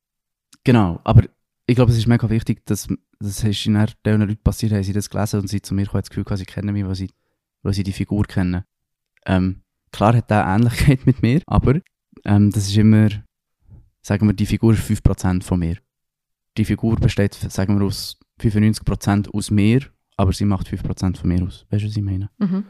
Genau, 0.62 1.00
aber 1.02 1.24
ich 1.66 1.74
glaube, 1.74 1.90
es 1.90 1.98
ist 1.98 2.06
mega 2.06 2.30
wichtig, 2.30 2.64
dass 2.64 2.86
das 3.18 3.42
ist 3.42 3.66
in 3.66 3.74
den 3.74 4.20
Leuten 4.20 4.36
passiert, 4.44 4.70
haben 4.70 4.84
sie 4.84 4.92
das 4.92 5.10
gelesen 5.10 5.40
und 5.40 5.48
sie 5.48 5.60
zu 5.60 5.74
mir 5.74 5.86
kommen, 5.86 6.02
das 6.02 6.10
Gefühl, 6.10 6.36
sie 6.36 6.44
kennen 6.44 6.74
mich, 6.74 6.86
weil 6.86 6.94
sie, 6.94 7.10
weil 7.62 7.74
sie 7.74 7.82
die 7.82 7.92
Figur 7.92 8.24
kennen. 8.24 8.62
Ähm, 9.26 9.61
klar 9.92 10.16
hat 10.16 10.30
er 10.30 10.46
Ähnlichkeit 10.46 11.06
mit 11.06 11.22
mir, 11.22 11.40
aber 11.46 11.80
ähm, 12.24 12.50
das 12.50 12.68
ist 12.68 12.76
immer 12.76 13.08
sagen 14.02 14.26
wir, 14.26 14.34
die 14.34 14.46
Figur 14.46 14.74
ist 14.74 14.82
5% 14.82 15.42
von 15.42 15.60
mir. 15.60 15.76
Die 16.58 16.64
Figur 16.64 16.96
besteht, 16.96 17.34
sagen 17.34 17.78
wir, 17.78 17.86
aus 17.86 18.18
95% 18.40 19.30
aus 19.32 19.50
mir, 19.50 19.80
aber 20.16 20.32
sie 20.32 20.44
macht 20.44 20.68
5% 20.68 21.16
von 21.16 21.28
mir 21.28 21.44
aus. 21.44 21.64
Weißt 21.70 21.84
du, 21.84 21.88
was 21.88 21.96
ich 21.96 22.02
meine? 22.02 22.28
Mhm. 22.38 22.64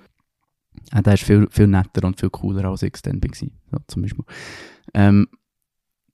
Ah, 0.90 1.02
der 1.02 1.14
ist 1.14 1.24
viel, 1.24 1.48
viel 1.50 1.66
netter 1.66 2.06
und 2.06 2.20
viel 2.20 2.30
cooler 2.30 2.66
als 2.66 2.82
ich 2.82 2.92
dann 3.02 3.22
war, 3.22 3.30
so, 3.34 3.78
zum 3.88 4.02
Beispiel. 4.02 4.24
Ähm, 4.94 5.28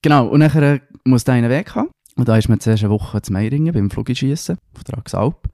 genau, 0.02 0.28
und 0.28 0.40
nachher 0.40 0.80
muss 1.04 1.24
der 1.24 1.34
einen 1.34 1.50
Weg 1.50 1.74
haben. 1.74 1.90
Und 2.16 2.28
da 2.28 2.36
ist 2.36 2.48
man 2.48 2.58
zuerst 2.58 2.82
eine 2.82 2.92
Woche 2.92 3.22
zu 3.22 3.32
Meiringen 3.32 3.72
beim 3.72 3.90
Flugschießen 3.90 4.56
auf 4.74 4.84
der 4.84 4.98
Axalp. 4.98 5.48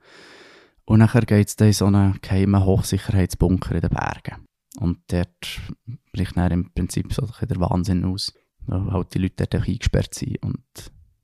Und 0.86 1.00
nachher 1.00 1.22
geht 1.22 1.48
es 1.48 1.56
dann 1.56 1.68
in 1.68 1.74
so 1.74 1.86
einen 1.86 2.18
geheimen 2.22 2.64
Hochsicherheitsbunker 2.64 3.74
in 3.74 3.80
den 3.82 3.90
Bergen. 3.90 4.46
Und 4.80 4.98
dort 5.08 5.60
bricht 6.12 6.36
dann 6.36 6.50
im 6.50 6.72
Prinzip 6.72 7.12
so 7.12 7.28
der 7.40 7.60
Wahnsinn 7.60 8.04
aus, 8.04 8.32
weil 8.66 8.92
halt 8.92 9.14
die 9.14 9.18
Leute 9.18 9.46
dort 9.46 9.68
eingesperrt 9.68 10.14
sind 10.14 10.42
und 10.42 10.64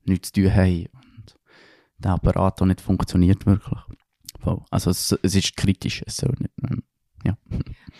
nichts 0.05 0.31
zu 0.31 0.41
tun 0.41 0.53
haben. 0.53 0.87
Und 1.17 1.35
der 1.97 2.11
Apparat 2.11 2.61
auch 2.61 2.65
nicht 2.65 2.81
funktioniert 2.81 3.45
wirklich. 3.45 3.79
Also 4.71 4.89
es, 4.89 5.11
es 5.21 5.35
ist 5.35 5.55
kritisch, 5.55 6.01
es 6.05 6.17
soll 6.17 6.33
nicht, 6.39 6.53
ähm, 6.63 6.83
ja. 7.23 7.37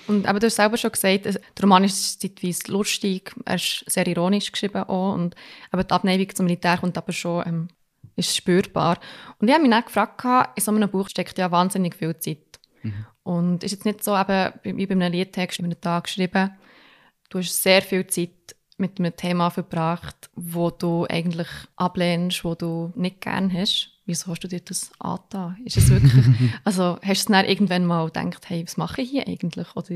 Und, 0.07 0.25
aber 0.25 0.39
du 0.39 0.47
hast 0.47 0.55
selber 0.55 0.77
schon 0.77 0.91
gesagt, 0.91 1.25
der 1.25 1.39
Roman 1.61 1.83
ist 1.83 2.19
zeitweise 2.19 2.71
lustig, 2.71 3.35
er 3.45 3.55
ist 3.55 3.83
sehr 3.87 4.07
ironisch 4.07 4.51
geschrieben 4.51 4.83
auch 4.83 5.13
und 5.13 5.35
aber 5.69 5.83
die 5.83 5.91
Abneigung 5.91 6.33
zum 6.33 6.45
Militär 6.45 6.79
kommt 6.79 6.97
aber 6.97 7.11
schon, 7.11 7.45
ähm, 7.45 7.67
ist 8.15 8.35
spürbar. 8.35 8.99
Und 9.37 9.47
ich 9.47 9.53
habe 9.53 9.61
mich 9.63 9.71
dann 9.71 9.85
gefragt, 9.85 10.51
in 10.55 10.63
so 10.63 10.71
einem 10.71 10.89
Buch 10.89 11.09
steckt 11.09 11.37
ja 11.37 11.51
wahnsinnig 11.51 11.95
viel 11.95 12.17
Zeit. 12.17 12.50
Mhm. 12.83 13.05
Und 13.23 13.63
ist 13.63 13.71
jetzt 13.71 13.85
nicht 13.85 14.03
so 14.03 14.17
eben 14.17 14.53
wie 14.63 14.85
bei 14.85 14.95
einem 14.95 15.11
Liedtext 15.11 15.59
in 15.59 15.65
einem 15.65 15.79
Tag 15.79 16.05
geschrieben, 16.05 16.51
du 17.29 17.39
hast 17.39 17.61
sehr 17.61 17.81
viel 17.81 18.05
Zeit 18.07 18.31
mit 18.77 18.99
einem 18.99 19.15
Thema 19.15 19.49
verbracht, 19.49 20.29
wo 20.35 20.71
du 20.71 21.05
eigentlich 21.09 21.47
ablehnst, 21.75 22.43
wo 22.43 22.55
du 22.55 22.91
nicht 22.95 23.21
gern 23.21 23.53
hast 23.53 23.91
wieso 24.11 24.31
hast 24.31 24.43
du 24.43 24.47
dir 24.47 24.59
das 24.59 24.91
angetan? 24.99 25.57
Ist 25.63 25.77
es 25.77 25.89
wirklich, 25.89 26.13
also 26.63 26.97
hast 27.03 27.29
du 27.29 27.33
dann 27.33 27.45
irgendwann 27.45 27.85
mal 27.85 28.05
gedacht, 28.07 28.49
hey, 28.49 28.63
was 28.63 28.77
mache 28.77 29.01
ich 29.01 29.11
hier 29.11 29.27
eigentlich, 29.27 29.67
oder? 29.75 29.95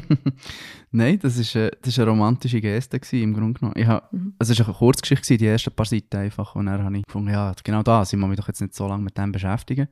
Nein, 0.90 1.18
das 1.20 1.36
ist, 1.36 1.54
eine, 1.56 1.70
das 1.82 1.92
ist 1.92 1.98
eine 1.98 2.10
romantische 2.10 2.60
Geste 2.60 2.98
gewesen, 2.98 3.22
im 3.22 3.34
Grunde 3.34 3.58
genommen. 3.58 3.78
Ich 3.78 3.86
hab, 3.86 4.12
mhm. 4.12 4.34
Es 4.38 4.58
war 4.58 4.66
eine 4.66 4.74
Kurzgeschichte, 4.74 5.22
gewesen, 5.22 5.38
die 5.38 5.46
ersten 5.46 5.72
paar 5.72 5.86
Seiten 5.86 6.16
einfach, 6.16 6.54
und 6.54 6.66
dann 6.66 6.82
habe 6.82 6.96
ich 6.96 7.04
gefunden, 7.04 7.30
ja, 7.30 7.52
genau 7.62 7.82
das, 7.82 8.12
ich 8.12 8.18
muss 8.18 8.28
mich 8.28 8.38
doch 8.38 8.48
jetzt 8.48 8.60
nicht 8.60 8.74
so 8.74 8.88
lange 8.88 9.02
mit 9.02 9.18
dem 9.18 9.32
beschäftigen. 9.32 9.88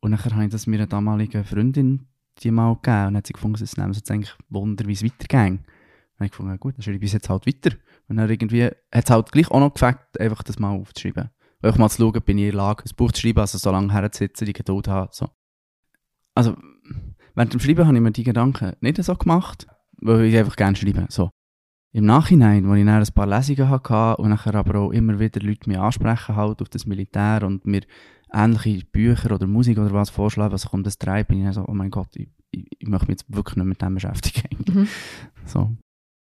Und 0.00 0.12
dann 0.12 0.24
habe 0.24 0.44
ich 0.44 0.50
das 0.50 0.66
meiner 0.66 0.86
damaligen 0.86 1.44
Freundin 1.44 2.06
die 2.42 2.50
mal 2.50 2.74
gegeben 2.74 3.08
und 3.08 3.16
hat 3.16 3.26
sie 3.26 3.34
gefunden, 3.34 3.62
es 3.62 3.76
nehmen 3.76 3.92
jetzt 3.92 4.10
eigentlich 4.10 4.30
es 4.30 5.04
weitergeht. 5.04 5.28
Dann 5.28 5.58
habe 6.16 6.24
ich 6.24 6.30
gefunden, 6.30 6.58
gut, 6.58 6.74
dann 6.76 6.82
schreibe 6.82 7.04
ich 7.04 7.10
es 7.10 7.12
jetzt 7.12 7.28
halt 7.28 7.46
weiter. 7.46 7.76
Und 8.08 8.16
dann 8.16 8.30
irgendwie 8.30 8.64
hat 8.64 8.76
es 8.92 9.10
halt 9.10 9.30
gleich 9.30 9.50
auch 9.50 9.60
noch 9.60 9.74
gefällt, 9.74 9.98
einfach 10.18 10.42
das 10.42 10.58
mal 10.58 10.70
aufzuschreiben 10.70 11.30
einfach 11.62 11.78
mal 11.78 11.88
zu 11.88 11.98
schauen, 12.02 12.22
bin 12.22 12.38
ich 12.38 12.44
in 12.44 12.50
der 12.52 12.58
Lage, 12.58 12.84
ein 12.84 12.96
Buch 12.96 13.12
zu 13.12 13.20
schreiben, 13.20 13.40
also 13.40 13.58
so 13.58 13.70
lange 13.70 13.92
herzusitzen, 13.92 14.46
die 14.46 14.52
Geduld 14.52 14.88
haben. 14.88 15.08
So. 15.12 15.28
Also, 16.34 16.56
während 17.34 17.52
dem 17.52 17.60
Schreiben 17.60 17.86
habe 17.86 17.96
ich 17.96 18.02
mir 18.02 18.12
die 18.12 18.24
Gedanken 18.24 18.76
nicht 18.80 19.02
so 19.02 19.14
gemacht, 19.14 19.66
weil 19.98 20.24
ich 20.24 20.36
einfach 20.36 20.56
gerne 20.56 20.76
schreibe. 20.76 21.06
So. 21.10 21.30
Im 21.92 22.06
Nachhinein, 22.06 22.68
wo 22.68 22.74
ich 22.74 22.84
dann 22.84 23.02
ein 23.02 23.14
paar 23.14 23.26
Lesungen 23.26 23.68
hatte 23.68 24.22
und 24.22 24.30
nachher 24.30 24.54
aber 24.54 24.78
auch 24.78 24.92
immer 24.92 25.18
wieder 25.18 25.40
Leute 25.40 25.68
mich 25.68 25.78
ansprechen 25.78 26.36
halt 26.36 26.62
auf 26.62 26.68
das 26.68 26.86
Militär 26.86 27.42
und 27.42 27.66
mir 27.66 27.82
ähnliche 28.32 28.86
Bücher 28.86 29.34
oder 29.34 29.46
Musik 29.46 29.78
oder 29.78 29.92
was 29.92 30.10
vorschlagen, 30.10 30.52
was 30.52 30.64
ich 30.64 30.72
um 30.72 30.82
das 30.82 30.98
treibe, 30.98 31.28
bin 31.28 31.38
ich 31.38 31.44
dann 31.44 31.52
so, 31.52 31.64
oh 31.66 31.74
mein 31.74 31.90
Gott, 31.90 32.08
ich, 32.16 32.28
ich, 32.50 32.66
ich 32.78 32.88
möchte 32.88 33.06
mich 33.06 33.20
jetzt 33.20 33.34
wirklich 33.34 33.56
nicht 33.56 33.66
mit 33.66 33.82
dem 33.82 33.94
beschäftigen. 33.94 34.48
Mhm. 34.66 34.88
So. 35.46 35.70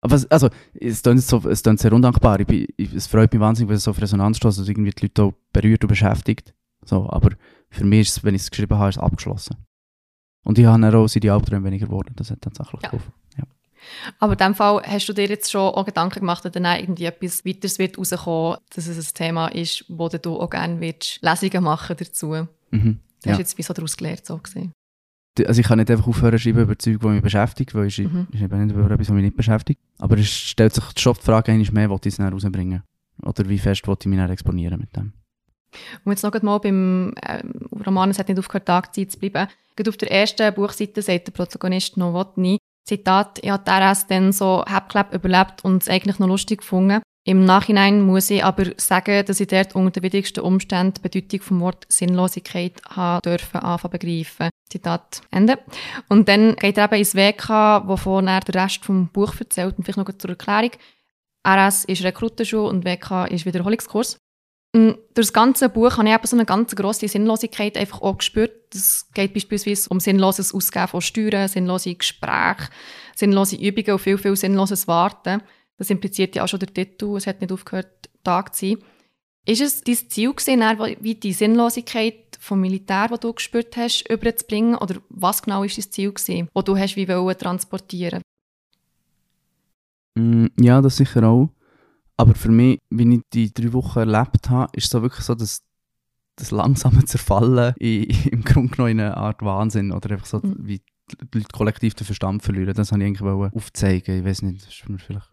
Aber 0.05 0.17
es, 0.17 0.29
also, 0.31 0.49
es 0.75 1.03
klingt, 1.03 1.23
so, 1.23 1.49
es 1.49 1.63
klingt 1.63 1.79
sehr 1.79 1.93
undankbar. 1.93 2.41
Ich, 2.41 2.69
ich, 2.77 2.93
es 2.93 3.07
freut 3.07 3.33
mich 3.33 3.41
wahnsinnig, 3.41 3.69
wenn 3.69 3.77
es 3.77 3.85
so 3.85 3.93
auf 3.93 4.01
Resonanz 4.01 4.39
stößt 4.39 4.59
und 4.59 4.69
irgendwie 4.69 4.91
die 4.91 5.07
Leute 5.07 5.23
auch 5.23 5.33
berührt 5.53 5.85
und 5.85 5.89
beschäftigt. 5.89 6.55
So, 6.85 7.09
aber 7.09 7.31
für 7.71 7.85
mich 7.85 8.09
ist 8.09 8.17
es, 8.17 8.25
wenn 8.25 8.35
ich 8.35 8.43
es 8.43 8.51
geschrieben 8.51 8.77
habe, 8.77 8.89
ist 8.89 8.97
es 8.97 9.03
abgeschlossen. 9.03 9.57
Und 10.45 10.59
ich 10.59 10.67
habe 10.67 10.81
dann 10.81 10.95
auch 10.95 11.07
die 11.07 11.31
Albträume 11.31 11.67
weniger 11.67 11.87
geworden. 11.87 12.15
Das 12.17 12.33
hat 12.33 12.41
tatsächlich 12.41 12.83
ja. 12.83 12.89
geholfen. 12.91 13.13
Aber 14.19 14.33
in 14.33 14.39
dem 14.39 14.55
Fall 14.55 14.83
hast 14.85 15.09
du 15.09 15.13
dir 15.13 15.27
jetzt 15.27 15.51
schon 15.51 15.61
auch 15.75 15.85
Gedanken 15.85 16.21
gemacht, 16.21 16.45
dass 16.45 16.53
dann 16.53 16.65
irgendwie 16.65 17.05
etwas 17.05 17.45
weiteres 17.45 17.79
wird 17.79 17.99
rauskommen, 17.99 18.59
dass 18.75 18.87
es 18.87 19.11
ein 19.11 19.15
Thema 19.15 19.49
ist, 19.49 19.85
wo 19.89 20.09
du 20.09 20.41
auch 20.41 20.51
gerne 20.51 20.81
willst, 20.81 21.21
Lesungen 21.23 21.65
machen 21.65 21.97
dazu. 21.99 22.47
Mhm. 22.71 22.99
Ja. 23.25 23.33
Hast 23.33 23.39
du 23.39 23.43
jetzt 23.43 23.59
wie 23.59 23.63
so 23.63 23.75
daraus 23.75 23.97
gelernt, 23.97 24.27
so 24.27 24.39
gesehen? 24.39 24.73
also 25.47 25.61
ich 25.61 25.67
kann 25.67 25.79
nicht 25.79 25.91
einfach 25.91 26.07
aufhören 26.07 26.33
zu 26.33 26.41
schreiben 26.41 26.61
über 26.61 26.79
Zeug, 26.79 27.01
die 27.01 27.07
mich 27.07 27.23
beschäftigt, 27.23 27.75
weil 27.75 27.87
ich, 27.87 27.99
mhm. 27.99 28.27
schreibe 28.37 28.57
nicht 28.57 28.75
über 28.77 28.91
etwas, 28.91 29.09
was 29.09 29.15
mich 29.15 29.25
nicht 29.25 29.37
beschäftigt. 29.37 29.81
Aber 29.99 30.19
es 30.19 30.29
stellt 30.29 30.75
sich 30.75 30.85
schon 30.99 31.15
die 31.15 31.23
Frage, 31.23 31.53
eigentlich 31.53 31.73
mehr, 31.73 31.89
wollte 31.89 32.09
ich 32.09 32.15
es 32.15 32.19
dann 32.19 32.33
rausbringen? 32.33 32.83
Oder 33.23 33.49
wie 33.49 33.59
fest 33.59 33.87
wollte 33.87 34.09
ich 34.09 34.11
mich 34.11 34.19
dann 34.19 34.31
exponieren 34.31 34.81
mit 34.81 34.95
dem? 34.95 35.13
Und 36.05 36.13
jetzt 36.13 36.23
noch 36.23 36.43
mal 36.43 36.59
beim 36.59 37.15
äh, 37.23 37.43
Roman 37.87 38.11
«Es 38.11 38.19
hat 38.19 38.29
nicht 38.29 38.39
aufgehört, 38.39 38.67
Tagzeit 38.67 39.11
zu 39.11 39.19
bleiben». 39.19 39.49
Gerade 39.75 39.89
auf 39.89 39.97
der 39.97 40.11
ersten 40.11 40.53
Buchseite 40.53 41.01
sagt 41.01 41.29
der 41.29 41.33
Protagonist 41.33 41.97
Nowotny, 41.97 42.59
Zitat, 42.85 43.39
«Ich 43.43 43.51
habe 43.51 43.71
RS 43.71 44.07
dann 44.07 44.33
so 44.33 44.65
hebklepp 44.67 45.15
überlebt 45.15 45.65
und 45.65 45.83
es 45.83 45.89
eigentlich 45.89 46.19
noch 46.19 46.29
lustig 46.29 46.61
gefunden. 46.61 47.01
Im 47.25 47.45
Nachhinein 47.45 48.03
muss 48.03 48.31
ich 48.31 48.45
aber 48.45 48.73
sagen, 48.79 49.25
dass 49.25 49.39
ich 49.39 49.47
dort 49.47 49.77
unter 49.77 49.93
den 49.93 50.03
widrigsten 50.03 50.43
Umständen 50.43 50.95
die 50.95 51.03
Bedeutung 51.03 51.41
vom 51.41 51.61
Wort 51.61 51.87
Sinnlosigkeit 51.89 52.83
haben 52.91 53.23
dürfen 53.23 53.61
anfangen 53.61 53.93
begreifen. 53.93 54.51
Zitat 54.69 55.21
Ende. 55.31 55.59
Und 56.09 56.29
dann 56.29 56.57
geht 56.57 56.79
er 56.79 56.87
eben 56.87 56.97
ins 56.97 57.15
WK, 57.15 57.87
wovon 57.87 58.27
er 58.27 58.41
den 58.41 58.61
Rest 58.61 58.85
vom 58.85 59.09
Buch 59.09 59.35
erzählt. 59.39 59.79
Und 59.79 59.85
vielleicht 59.85 59.99
noch 59.99 60.19
zur 60.19 60.31
Erklärung. 60.31 60.73
RS 61.47 61.85
ist 61.85 62.03
Rekrutenschule 62.03 62.69
und 62.69 62.85
WK 62.85 63.27
ist 63.27 63.47
Wiederholungskurs. 63.47 64.17
Und 64.75 64.97
durch 65.15 65.27
das 65.27 65.33
ganze 65.35 65.69
Buch 65.69 65.99
habe 65.99 66.09
ich 66.09 66.15
eben 66.15 66.27
so 66.27 66.35
eine 66.35 66.47
ganz 66.47 66.75
grosse 66.75 67.07
Sinnlosigkeit 67.07 67.77
einfach 67.77 68.01
auch 68.01 68.17
gespürt. 68.17 68.75
Es 68.75 69.07
geht 69.13 69.35
beispielsweise 69.35 69.91
um 69.91 70.01
sinnloses 70.01 70.55
Ausgeben 70.55 70.89
von 70.89 71.03
Steuern, 71.03 71.47
sinnlose 71.47 71.95
Gespräche, 71.95 72.71
sinnlose 73.15 73.57
Übungen 73.57 73.93
und 73.93 73.99
viel, 73.99 74.17
viel 74.17 74.35
sinnloses 74.35 74.89
Warten. 74.89 75.43
Das 75.77 75.91
impliziert 75.91 76.35
ja 76.35 76.45
auch 76.45 76.49
schon 76.49 76.61
der 76.61 76.73
Titel, 76.73 77.17
es 77.17 77.27
hat 77.27 77.43
nicht 77.43 77.53
aufgehört, 77.53 78.09
Tag 78.25 78.55
zu 78.55 78.67
sein. 78.67 78.79
Ist 79.45 79.61
es 79.61 79.83
dein 79.83 79.97
Ziel 80.09 80.33
gewesen, 80.33 80.97
wie 81.01 81.17
die 81.17 81.33
Sinnlosigkeit 81.33 82.39
vom 82.39 82.61
Militär, 82.61 83.09
das 83.09 83.21
du 83.21 83.33
gespürt 83.33 83.77
hast, 83.77 84.09
überzubringen? 84.09 84.77
Oder 84.77 84.97
was 85.09 85.43
genau 85.43 85.65
ist 85.65 85.77
dein 85.77 85.91
Ziel 85.91 86.13
gewesen, 86.13 86.49
das 86.55 86.65
du 86.65 86.79
hast 86.79 86.97
wie 86.97 87.07
transportieren? 87.35 88.23
Mm, 90.15 90.47
ja, 90.59 90.81
das 90.81 90.97
sicher 90.97 91.25
auch. 91.25 91.51
Aber 92.17 92.35
für 92.35 92.51
mich, 92.51 92.79
wie 92.91 93.15
ich 93.15 93.23
die 93.33 93.53
drei 93.53 93.73
Wochen 93.73 94.01
erlebt 94.01 94.51
habe, 94.51 94.71
ist 94.77 94.85
es 94.85 94.91
so 94.91 95.03
wirklich 95.03 95.25
so, 95.25 95.35
dass 95.35 95.63
das 96.37 96.51
langsame 96.51 97.05
Zerfallen 97.05 97.75
in, 97.79 98.05
im 98.31 98.45
Grunde 98.45 98.75
genommen 98.75 98.93
in 98.93 99.01
eine 99.01 99.17
Art 99.17 99.43
Wahnsinn 99.43 99.93
oder 99.93 100.11
einfach 100.13 100.27
so, 100.27 100.39
mhm. 100.39 100.57
wie 100.59 100.81
die 101.11 101.39
Leute 101.39 101.49
kollektiv 101.53 101.95
den 101.95 102.07
Verstand 102.07 102.43
verlieren. 102.43 102.75
Das 102.75 102.93
habe 102.93 103.03
ich 103.03 103.07
eigentlich 103.07 103.55
aufzeigen. 103.55 104.19
Ich 104.19 104.25
weiß 104.25 104.43
nicht, 104.43 104.63
das 104.63 104.73
ist 104.73 104.89
mir 104.89 104.99
vielleicht 104.99 105.29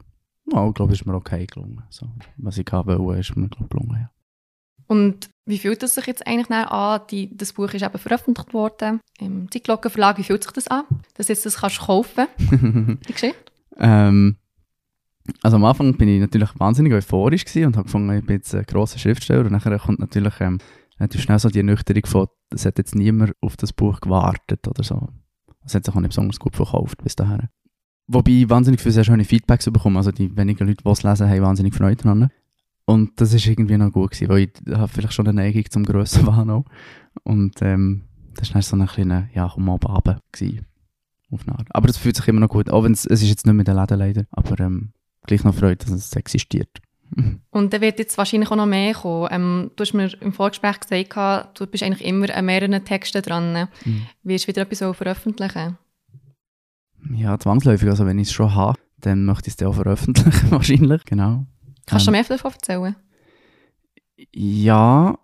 ja, 0.51 0.67
ich 0.67 0.73
glaube, 0.73 0.93
ist 0.93 1.05
mir 1.05 1.15
okay 1.15 1.45
gelungen. 1.45 1.83
So, 1.89 2.07
was 2.37 2.57
ich 2.57 2.71
wollte, 2.71 3.19
ist 3.19 3.35
mir 3.35 3.49
glaub, 3.49 3.69
gelungen, 3.69 4.01
ja. 4.01 4.11
Und 4.87 5.29
wie 5.45 5.59
fühlt 5.59 5.83
es 5.83 5.95
sich 5.95 6.07
jetzt 6.07 6.25
eigentlich 6.25 6.49
an? 6.49 7.01
Die, 7.11 7.35
das 7.35 7.53
Buch 7.53 7.71
ist 7.73 7.83
eben 7.83 7.97
veröffentlicht 7.99 8.53
worden 8.53 8.99
im 9.19 9.51
Zeitglocken 9.51 9.91
Verlag. 9.91 10.17
Wie 10.17 10.23
fühlt 10.23 10.43
sich 10.43 10.51
das 10.51 10.67
an, 10.67 10.85
dass 11.13 11.27
jetzt 11.27 11.45
das 11.45 11.57
kannst 11.57 11.79
kaufen, 11.79 12.27
die 13.07 13.13
Geschichte? 13.13 13.37
ähm, 13.77 14.37
also 15.41 15.57
am 15.57 15.65
Anfang 15.65 15.95
bin 15.95 16.09
ich 16.09 16.19
natürlich 16.19 16.49
wahnsinnig 16.57 16.93
euphorisch 16.93 17.43
und 17.55 17.75
habe 17.75 17.85
gefunden, 17.85 18.17
ich 18.17 18.25
bin 18.25 18.37
jetzt 18.37 18.53
ein 18.53 18.63
grosser 18.63 18.99
Schriftsteller 18.99 19.45
und 19.45 19.51
nachher 19.51 19.77
kommt 19.79 19.99
natürlich 19.99 20.33
ähm, 20.39 20.59
relativ 20.99 21.21
schnell 21.21 21.39
so 21.39 21.49
die 21.49 21.59
Ernüchterung 21.59 22.05
von, 22.05 22.27
es 22.51 22.65
hat 22.65 22.77
jetzt 22.77 22.95
niemand 22.95 23.33
auf 23.41 23.57
das 23.57 23.73
Buch 23.73 23.99
gewartet 24.01 24.67
oder 24.67 24.83
so. 24.83 25.09
Es 25.65 25.75
hat 25.75 25.85
sich 25.85 25.95
auch 25.95 25.99
nicht 25.99 26.09
besonders 26.09 26.39
gut 26.39 26.55
verkauft 26.55 27.03
bis 27.03 27.15
dahin. 27.15 27.49
Wobei 28.07 28.31
ich 28.31 28.49
wahnsinnig 28.49 28.81
viele 28.81 28.93
sehr 28.93 29.03
schöne 29.03 29.23
Feedbacks 29.23 29.65
bekommen. 29.65 29.97
Also 29.97 30.11
die 30.11 30.35
wenigen 30.35 30.67
Leute, 30.67 30.83
die 30.83 30.89
es 30.89 31.03
lesen, 31.03 31.29
haben 31.29 31.41
wahnsinnig 31.41 31.75
Freude 31.75 32.03
daran. 32.03 32.29
Und 32.85 33.21
das 33.21 33.33
ist 33.33 33.45
irgendwie 33.45 33.77
noch 33.77 33.91
gut 33.91 34.11
gewesen, 34.11 34.29
weil 34.29 34.39
ich 34.39 34.73
habe 34.73 34.87
vielleicht 34.87 35.13
schon 35.13 35.27
eine 35.27 35.43
Neigung 35.43 35.69
zum 35.69 35.83
grössen 35.83 36.25
Wahn 36.25 36.63
Und 37.23 37.61
ähm, 37.61 38.05
das 38.33 38.55
war 38.55 38.61
so 38.63 38.75
eine 38.75 38.87
kleine, 38.87 39.29
ja, 39.35 39.51
komm 39.53 39.65
mal 39.65 39.77
eine 39.83 41.59
Art. 41.59 41.67
Aber 41.69 41.87
es 41.87 41.97
fühlt 41.97 42.15
sich 42.15 42.27
immer 42.27 42.39
noch 42.39 42.49
gut, 42.49 42.71
auch 42.71 42.83
wenn 42.83 42.93
es, 42.93 43.05
ist 43.05 43.21
jetzt 43.21 43.45
nicht 43.45 43.55
mit 43.55 43.67
den 43.67 43.75
Läden 43.75 43.99
leider, 43.99 44.25
aber 44.31 44.59
ähm, 44.59 44.93
gleich 45.29 45.43
noch 45.43 45.55
Freude, 45.55 45.85
dass 45.85 45.91
es 45.91 46.13
existiert. 46.13 46.81
Und 47.49 47.73
da 47.73 47.81
wird 47.81 47.99
jetzt 47.99 48.17
wahrscheinlich 48.17 48.51
auch 48.51 48.55
noch 48.55 48.65
mehr 48.65 48.93
kommen. 48.93 49.29
Ähm, 49.31 49.71
du 49.75 49.81
hast 49.81 49.93
mir 49.93 50.11
im 50.21 50.31
Vorgespräch 50.31 50.79
gesagt, 50.79 51.59
du 51.59 51.65
bist 51.65 51.83
eigentlich 51.83 52.07
immer 52.07 52.33
an 52.35 52.45
mehreren 52.45 52.83
Texten 52.85 53.21
dran. 53.21 53.67
Mhm. 53.83 54.07
Wirst 54.23 54.45
du 54.45 54.47
wieder 54.49 54.61
etwas 54.61 54.95
veröffentlichen? 54.95 55.77
Ja, 57.13 57.39
zwangsläufig. 57.39 57.89
Also 57.89 58.05
wenn 58.05 58.19
ich 58.19 58.27
es 58.27 58.33
schon 58.33 58.53
habe, 58.53 58.79
dann 58.97 59.25
möchte 59.25 59.49
ich 59.49 59.55
es 59.57 59.65
auch 59.65 59.73
veröffentlichen, 59.73 60.51
wahrscheinlich. 60.51 61.03
Genau. 61.05 61.45
Kannst 61.85 62.05
du 62.05 62.11
ähm, 62.11 62.13
mehr 62.13 62.23
davon 62.23 62.51
erzählen? 62.51 62.95
Ja, 64.31 65.17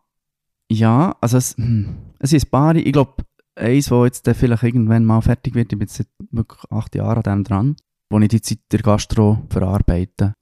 ja, 0.70 1.16
also 1.22 1.38
es, 1.38 1.56
hm, 1.58 1.98
es 2.20 2.34
ist 2.34 2.48
ein 2.48 2.50
paar, 2.50 2.76
ich 2.76 2.92
glaube, 2.92 3.24
eins, 3.56 3.90
das 3.90 4.06
jetzt 4.06 4.40
vielleicht 4.40 4.64
irgendwann 4.64 5.06
mal 5.06 5.22
fertig 5.22 5.54
wird, 5.54 5.72
ich 5.72 5.78
bin 5.78 5.88
jetzt 5.88 5.96
seit 5.96 6.08
wirklich 6.32 6.72
acht 6.72 6.96
Jahren 6.96 7.24
an 7.24 7.24
dem 7.24 7.44
dran, 7.44 7.76
wo 8.10 8.20
ich 8.20 8.28
die 8.30 8.42
Zeit 8.42 8.60
der 8.72 8.80
Gastro 8.80 9.44
verarbeite. 9.50 10.34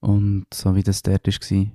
Und 0.00 0.46
so 0.52 0.74
wie 0.74 0.82
das 0.82 1.02
dort 1.02 1.26
war. 1.26 1.66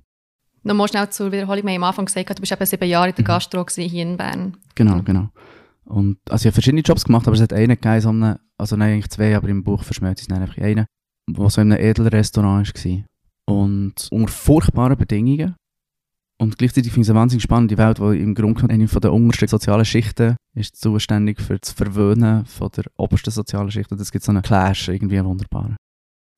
Nochmal 0.63 0.87
schnell 0.87 1.09
zur 1.09 1.31
Wiederholung. 1.31 1.63
Wir 1.65 1.71
haben 1.73 1.83
am 1.83 1.89
Anfang 1.89 2.05
gesagt, 2.05 2.29
du 2.29 2.41
bist 2.41 2.51
eben 2.51 2.65
sieben 2.65 2.87
Jahre 2.87 3.09
in 3.09 3.15
der 3.15 3.23
Mhm. 3.23 3.27
Gastro 3.27 3.65
hier 3.67 4.03
in 4.03 4.17
Bern. 4.17 4.57
Genau, 4.75 5.01
genau. 5.01 5.29
Und, 5.85 6.19
also 6.29 6.43
ich 6.43 6.45
habe 6.47 6.53
verschiedene 6.53 6.83
Jobs 6.83 7.03
gemacht, 7.03 7.27
aber 7.27 7.35
es 7.35 7.41
hat 7.41 7.51
einen 7.53 7.69
gegeben, 7.69 8.01
so 8.01 8.09
einen, 8.09 8.35
also 8.57 8.75
nein, 8.75 8.93
eigentlich 8.93 9.09
zwei, 9.09 9.35
aber 9.35 9.49
im 9.49 9.63
Buch 9.63 9.83
verschmelzt 9.83 10.29
es 10.29 10.35
einfach 10.35 10.55
in 10.57 10.63
einen, 10.63 10.85
der 11.27 11.49
so 11.49 11.61
in 11.61 11.71
einem 11.71 11.83
edlen 11.83 12.07
Restaurant 12.07 12.71
war. 12.85 13.03
Und 13.47 14.07
unter 14.11 14.31
furchtbaren 14.31 14.97
Bedingungen. 14.97 15.55
Und 16.41 16.57
gleichzeitig 16.57 16.91
finde 16.91 17.03
ich 17.03 17.07
es 17.07 17.11
eine 17.11 17.19
wahnsinnig 17.19 17.43
spannende 17.43 17.77
Welt, 17.77 17.99
wo 17.99 18.09
im 18.11 18.33
Grunde 18.33 18.55
genommen 18.61 18.71
eine 18.71 18.87
von 18.87 18.99
der 18.99 19.13
untersten 19.13 19.47
sozialen 19.47 19.85
Schichten 19.85 20.35
ist 20.55 20.75
zuständig 20.75 21.39
für 21.39 21.59
das 21.59 21.71
Verwöhnen 21.71 22.45
von 22.47 22.69
der 22.75 22.85
obersten 22.97 23.29
sozialen 23.29 23.69
Schicht. 23.69 23.91
Und 23.91 24.01
es 24.01 24.11
gibt 24.11 24.25
so 24.25 24.31
einen 24.31 24.41
Clash, 24.41 24.87
irgendwie 24.87 25.23
wunderbar. 25.23 25.75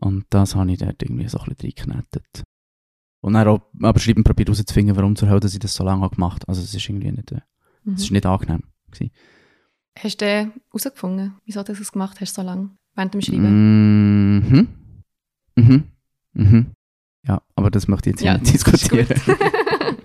Und 0.01 0.25
das 0.29 0.55
habe 0.55 0.69
ich 0.73 0.79
dort 0.79 1.01
irgendwie 1.01 1.29
so 1.29 1.39
ein 1.39 1.45
bisschen 1.55 1.71
reingeknetet. 1.71 2.43
Und 3.21 3.33
dann 3.33 3.47
auch 3.47 3.61
aber 3.81 3.99
schreiben 4.01 4.25
probiert 4.25 4.49
herauszufinden, 4.49 4.93
warum 4.97 5.15
zur 5.15 5.29
Hölle 5.29 5.47
ich 5.47 5.57
das 5.59 5.73
so 5.73 5.85
lange 5.85 6.09
gemacht 6.09 6.41
habe. 6.41 6.49
Also 6.49 6.61
es 6.61 6.73
ist 6.73 6.89
irgendwie 6.89 7.11
nicht, 7.11 7.31
äh, 7.31 7.39
Mhm. 7.85 7.93
es 7.93 8.03
ist 8.03 8.11
nicht 8.11 8.25
angenehm. 8.25 8.63
gewesen. 8.91 9.11
Hast 9.97 10.19
du 10.21 10.25
herausgefunden, 10.25 11.35
wieso 11.45 11.63
du 11.63 11.73
das 11.73 11.91
gemacht 11.93 12.19
hast 12.19 12.35
so 12.35 12.41
lange 12.41 12.71
während 12.95 13.13
dem 13.13 13.21
Schreiben? 13.21 14.37
Mhm. 14.39 14.67
Mhm. 15.55 15.83
Mhm. 16.33 16.71
Ja, 17.27 17.41
aber 17.55 17.71
das 17.71 17.87
möchte 17.87 18.09
ich 18.09 18.15
jetzt 18.15 18.21
hier 18.21 18.37
nicht 18.37 18.53
diskutieren. 18.53 19.07
Das 19.07 19.17
ist 19.17 19.25
gut. 19.25 19.37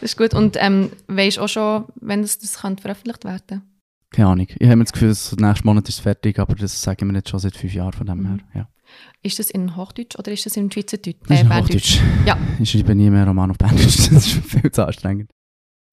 das 0.00 0.02
ist 0.12 0.16
gut. 0.16 0.34
Und 0.34 0.56
ähm, 0.60 0.90
weisst 1.08 1.38
auch 1.38 1.48
schon, 1.48 1.84
wenn 1.96 2.22
das, 2.22 2.38
das 2.38 2.60
könnte 2.60 2.82
veröffentlicht 2.82 3.24
werden 3.24 3.62
Keine 4.10 4.28
Ahnung. 4.28 4.46
Ich 4.48 4.66
habe 4.66 4.76
mir 4.76 4.84
das 4.84 4.92
Gefühl, 4.92 5.08
dass 5.08 5.36
nächsten 5.36 5.66
Monat 5.66 5.88
ist 5.88 5.96
es 5.96 6.00
fertig, 6.00 6.38
aber 6.38 6.54
das 6.54 6.80
sagen 6.80 7.08
wir 7.10 7.16
jetzt 7.16 7.30
schon 7.30 7.40
seit 7.40 7.56
fünf 7.56 7.74
Jahren 7.74 7.92
von 7.92 8.06
dem 8.06 8.18
Mhm. 8.20 8.26
her. 8.26 8.38
Ja. 8.54 8.68
Ist 9.22 9.38
das 9.38 9.50
in 9.50 9.74
Hochdeutsch 9.76 10.16
oder 10.18 10.30
ist 10.32 10.44
das 10.46 10.56
in 10.56 10.70
Schweizerdeutsch? 10.70 11.16
Das 11.26 11.30
ist 11.30 11.38
Äh, 11.38 11.42
in 11.42 11.48
Berndeutsch. 11.48 12.00
Hochdeutsch. 12.00 12.26
Ja. 12.26 12.38
Ich 12.60 12.70
schreibe 12.70 12.94
nie 12.94 13.10
mehr 13.10 13.26
Roman 13.26 13.50
auf 13.50 13.58
Berndeutsch, 13.58 13.96
das 13.98 14.10
ist 14.10 14.30
viel 14.46 14.70
zu 14.70 14.86
anstrengend. 14.86 15.30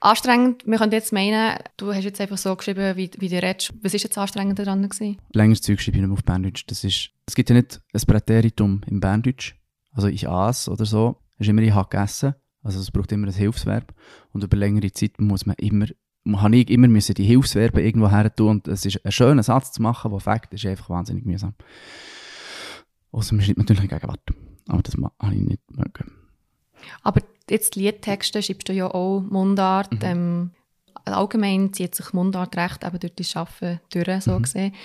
Anstrengend, 0.01 0.65
wir 0.65 0.77
können 0.77 0.93
jetzt 0.93 1.11
meinen, 1.11 1.57
du 1.75 1.93
hast 1.93 2.05
jetzt 2.05 2.21
einfach 2.21 2.37
so 2.37 2.55
geschrieben, 2.55 2.95
wie, 2.95 3.09
wie 3.19 3.27
du 3.27 3.41
redest. 3.41 3.73
Was 3.81 3.93
ist 3.93 4.03
jetzt 4.03 4.17
anstrengend 4.17 4.57
daran 4.57 4.81
gewesen? 4.87 5.17
Längeres 5.33 5.61
Zeug 5.61 5.81
schreibe 5.81 5.97
ich 5.97 6.01
nicht 6.01 6.07
mehr 6.09 6.17
auf 6.17 6.23
Berndeutsch. 6.23 6.63
Das 6.67 6.83
ist, 6.85 7.09
es 7.25 7.35
gibt 7.35 7.49
ja 7.49 7.55
nicht 7.55 7.81
ein 7.93 8.01
Präteritum 8.07 8.81
im 8.87 8.99
Berndeutsch. 9.01 9.55
Also 9.91 10.07
ich 10.07 10.27
aß 10.27 10.69
oder 10.69 10.85
so. 10.85 11.17
Ist 11.37 11.49
immer 11.49 11.61
ich 11.61 11.71
habe 11.73 11.89
gegessen. 11.89 12.35
Also 12.63 12.79
es 12.79 12.91
braucht 12.91 13.11
immer 13.11 13.27
ein 13.27 13.33
Hilfsverb. 13.33 13.93
Und 14.33 14.43
über 14.43 14.57
längere 14.57 14.91
Zeit 14.91 15.19
muss 15.19 15.45
man 15.45 15.55
immer, 15.57 15.87
habe 16.33 16.57
ich 16.57 16.69
immer 16.69 16.87
müssen 16.87 17.15
die 17.15 17.23
Hilfsverben 17.23 17.83
irgendwo 17.83 18.09
her 18.09 18.33
tun. 18.33 18.49
Und 18.49 18.67
es 18.67 18.85
ist 18.85 19.05
ein 19.05 19.11
schöner 19.11 19.43
Satz 19.43 19.71
zu 19.71 19.81
machen, 19.81 20.11
der 20.11 20.19
Fakt 20.19 20.53
ist 20.53 20.65
einfach 20.65 20.89
wahnsinnig 20.89 21.25
mühsam. 21.25 21.53
Außer 23.11 23.33
man 23.35 23.43
schreibt 23.43 23.59
natürlich 23.59 23.83
in 23.83 23.89
Gegenwart. 23.89 24.21
Aber 24.67 24.81
das 24.83 24.95
habe 24.95 25.35
ich 25.35 25.41
nicht 25.41 25.71
mögen. 25.71 26.11
Aber 27.01 27.21
jetzt 27.49 27.75
die 27.75 27.81
Liedtexte 27.81 28.41
schreibst 28.43 28.69
du 28.69 28.73
ja 28.73 28.87
auch 28.93 29.21
Mundart. 29.21 29.91
Mhm. 29.93 29.99
Ähm, 30.03 30.51
allgemein 31.05 31.73
zieht 31.73 31.95
sich 31.95 32.13
Mundart 32.13 32.55
recht 32.55 32.83
eben 32.83 32.99
durch 32.99 33.15
das 33.15 33.35
Arbeiten 33.35 33.79
durch, 33.89 34.23
so 34.23 34.37
Mhm. 34.37 34.43
gesehen. 34.43 34.75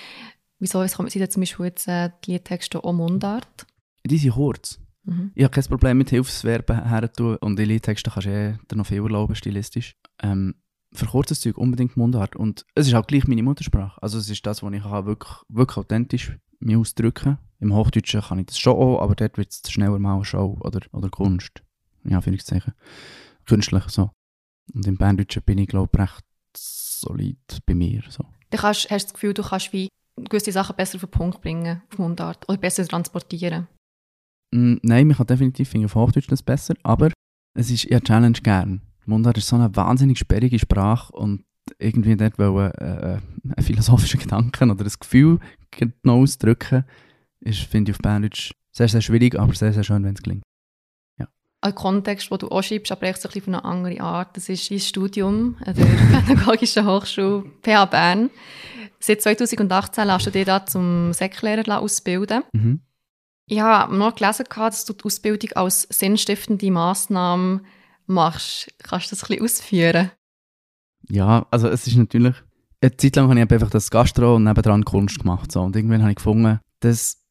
Wieso 0.59 0.87
sind 0.87 1.15
denn 1.15 1.31
zum 1.31 1.43
Beispiel 1.43 1.67
jetzt 1.67 1.89
äh, 1.89 2.11
die 2.25 2.33
Liedtexte 2.33 2.83
auch 2.83 2.93
Mundart? 2.93 3.67
Die 4.07 4.17
sind 4.17 4.33
kurz. 4.33 4.79
Mhm. 5.05 5.33
Ich 5.35 5.45
habe 5.45 5.53
kein 5.53 5.65
Problem 5.65 5.99
mit 5.99 6.11
Hilfsverben 6.11 6.85
herzutun 6.85 7.37
und 7.37 7.59
in 7.59 7.69
Liedtexten 7.69 8.13
kannst 8.13 8.27
du 8.27 8.31
eh 8.31 8.59
dir 8.71 8.77
noch 8.77 8.87
viel 8.87 9.03
erlauben, 9.03 9.35
stilistisch. 9.35 9.97
Ähm, 10.23 10.55
für 10.93 11.07
kurzes 11.07 11.41
Zeug 11.41 11.59
unbedingt 11.59 11.97
Mundart. 11.97 12.37
Und 12.37 12.65
es 12.75 12.87
ist 12.87 12.95
auch 12.95 13.07
gleich 13.07 13.27
meine 13.27 13.43
Muttersprache. 13.43 14.01
Also 14.03 14.19
es 14.19 14.31
ist 14.31 14.47
das, 14.47 14.63
wo 14.63 14.71
ich 14.71 14.83
kann 14.83 15.07
wirklich, 15.07 15.33
wirklich 15.49 15.77
authentisch 15.77 16.37
mich 16.61 16.77
ausdrücken 16.77 17.39
Im 17.59 17.75
Hochdeutschen 17.75 18.23
kann 18.23 18.39
ich 18.39 18.47
das 18.47 18.59
schon 18.59 18.77
auch, 18.77 19.01
aber 19.01 19.15
dort 19.15 19.37
wird 19.37 19.51
es 19.51 19.71
schneller 19.71 19.99
mal 19.99 20.25
Show 20.25 20.57
oder, 20.61 20.81
oder 20.93 21.11
Kunst. 21.11 21.63
Ja, 22.05 22.19
Anführungszeichen. 22.19 22.75
Künstlich 23.47 23.85
so. 23.89 24.11
Und 24.73 24.87
im 24.87 24.97
Berndeutschen 24.97 25.43
bin 25.43 25.59
ich, 25.59 25.69
glaube 25.69 25.91
ich, 25.93 26.01
recht 26.01 26.25
solid 26.57 27.39
bei 27.67 27.75
mir. 27.75 28.03
So. 28.09 28.25
Du 28.51 28.59
kannst, 28.59 28.91
hast 28.91 29.07
das 29.07 29.15
Gefühl, 29.15 29.35
du 29.35 29.43
kannst 29.43 29.73
wie 29.73 29.89
gewisse 30.17 30.53
Sachen 30.53 30.77
besser 30.77 30.97
auf 30.97 31.03
den 31.03 31.11
Punkt 31.11 31.41
bringen, 31.41 31.83
auf 31.91 31.99
Mundart, 31.99 32.49
oder 32.49 32.59
besser 32.59 32.87
transportieren. 32.87 33.67
Mm, 34.55 34.77
Nein, 34.83 35.09
man 35.09 35.17
kann 35.17 35.27
definitiv 35.27 35.69
finden, 35.69 35.87
auf 35.87 35.97
Hochdeutsch 35.97 36.29
das 36.29 36.43
besser, 36.43 36.75
aber 36.85 37.11
es 37.55 37.71
ist 37.71 37.85
ja 37.85 37.99
Challenge 37.99 38.39
gern. 38.41 38.83
Mundart 39.05 39.37
ist 39.37 39.49
so 39.49 39.57
eine 39.57 39.75
wahnsinnig 39.75 40.19
sperrige 40.19 40.59
Sprache 40.61 41.13
und 41.13 41.45
irgendwie 41.79 42.17
dort 42.17 42.39
wollen, 42.39 42.71
äh, 42.73 43.19
einen 43.43 43.65
philosophischen 43.65 44.21
Gedanken 44.21 44.71
oder 44.71 44.85
das 44.85 44.99
Gefühl 45.01 45.41
genau 45.71 46.23
ausdrücken, 46.23 46.85
ist, 47.41 47.61
finde 47.63 47.91
ich, 47.91 47.97
auf 47.97 48.03
Berndeutsch 48.03 48.53
sehr, 48.71 48.89
sehr 48.89 49.01
schwierig, 49.01 49.39
aber 49.39 49.55
sehr, 49.55 49.73
sehr 49.73 49.83
schön, 49.83 50.05
wenn 50.05 50.15
es 50.15 50.23
gelingt. 50.23 50.45
Ein 51.61 51.75
Kontext, 51.75 52.31
wo 52.31 52.37
du 52.37 52.49
auch 52.51 52.63
schreibst, 52.63 52.93
aber 52.93 53.07
echt 53.07 53.23
so 53.23 53.29
ein 53.29 53.33
bisschen 53.33 53.55
auf 53.55 53.65
eine 53.65 53.73
andere 53.73 54.01
Art. 54.03 54.37
Das 54.37 54.51
ist 54.51 54.71
dein 54.71 54.81
Studium 54.81 55.57
an 55.65 55.75
der 55.75 55.85
Pädagogischen 56.27 56.87
Hochschule 56.87 57.45
PH 57.63 57.87
Bern. 57.87 58.31
Seit 59.01 59.23
2018 59.23 60.07
lässt 60.07 60.27
du 60.27 60.31
dich 60.31 60.45
da 60.45 60.67
zum 60.67 61.15
Säcklehrer 61.15 61.81
ausbilden. 61.81 62.43
Mhm. 62.53 62.81
Ich 63.47 63.61
habe 63.61 63.95
noch 63.95 64.15
gelesen, 64.15 64.47
dass 64.55 64.85
du 64.85 64.93
die 64.95 65.05
Ausbildung 65.05 65.53
als 65.53 65.83
sinnstiftende 65.91 66.71
Massnahme 66.71 67.63
machst. 68.07 68.73
Kannst 68.83 69.07
du 69.07 69.17
das 69.17 69.25
ein 69.25 69.39
bisschen 69.39 69.45
ausführen? 69.45 70.11
Ja, 71.09 71.47
also 71.51 71.69
es 71.69 71.87
ist 71.87 71.97
natürlich, 71.97 72.37
eine 72.81 72.97
Zeit 72.97 73.17
lang 73.17 73.29
habe 73.29 73.39
ich 73.39 73.53
einfach 73.53 73.71
das 73.71 73.91
Gastro 73.91 74.37
und 74.37 74.45
nebendran 74.45 74.85
Kunst 74.85 75.19
gemacht. 75.21 75.53
So. 75.53 75.61
Und 75.61 75.77
irgendwann 75.77 76.03
habe 76.03 76.13
ich 76.13 76.17
gefunden, 76.17 76.61
dass 76.81 77.23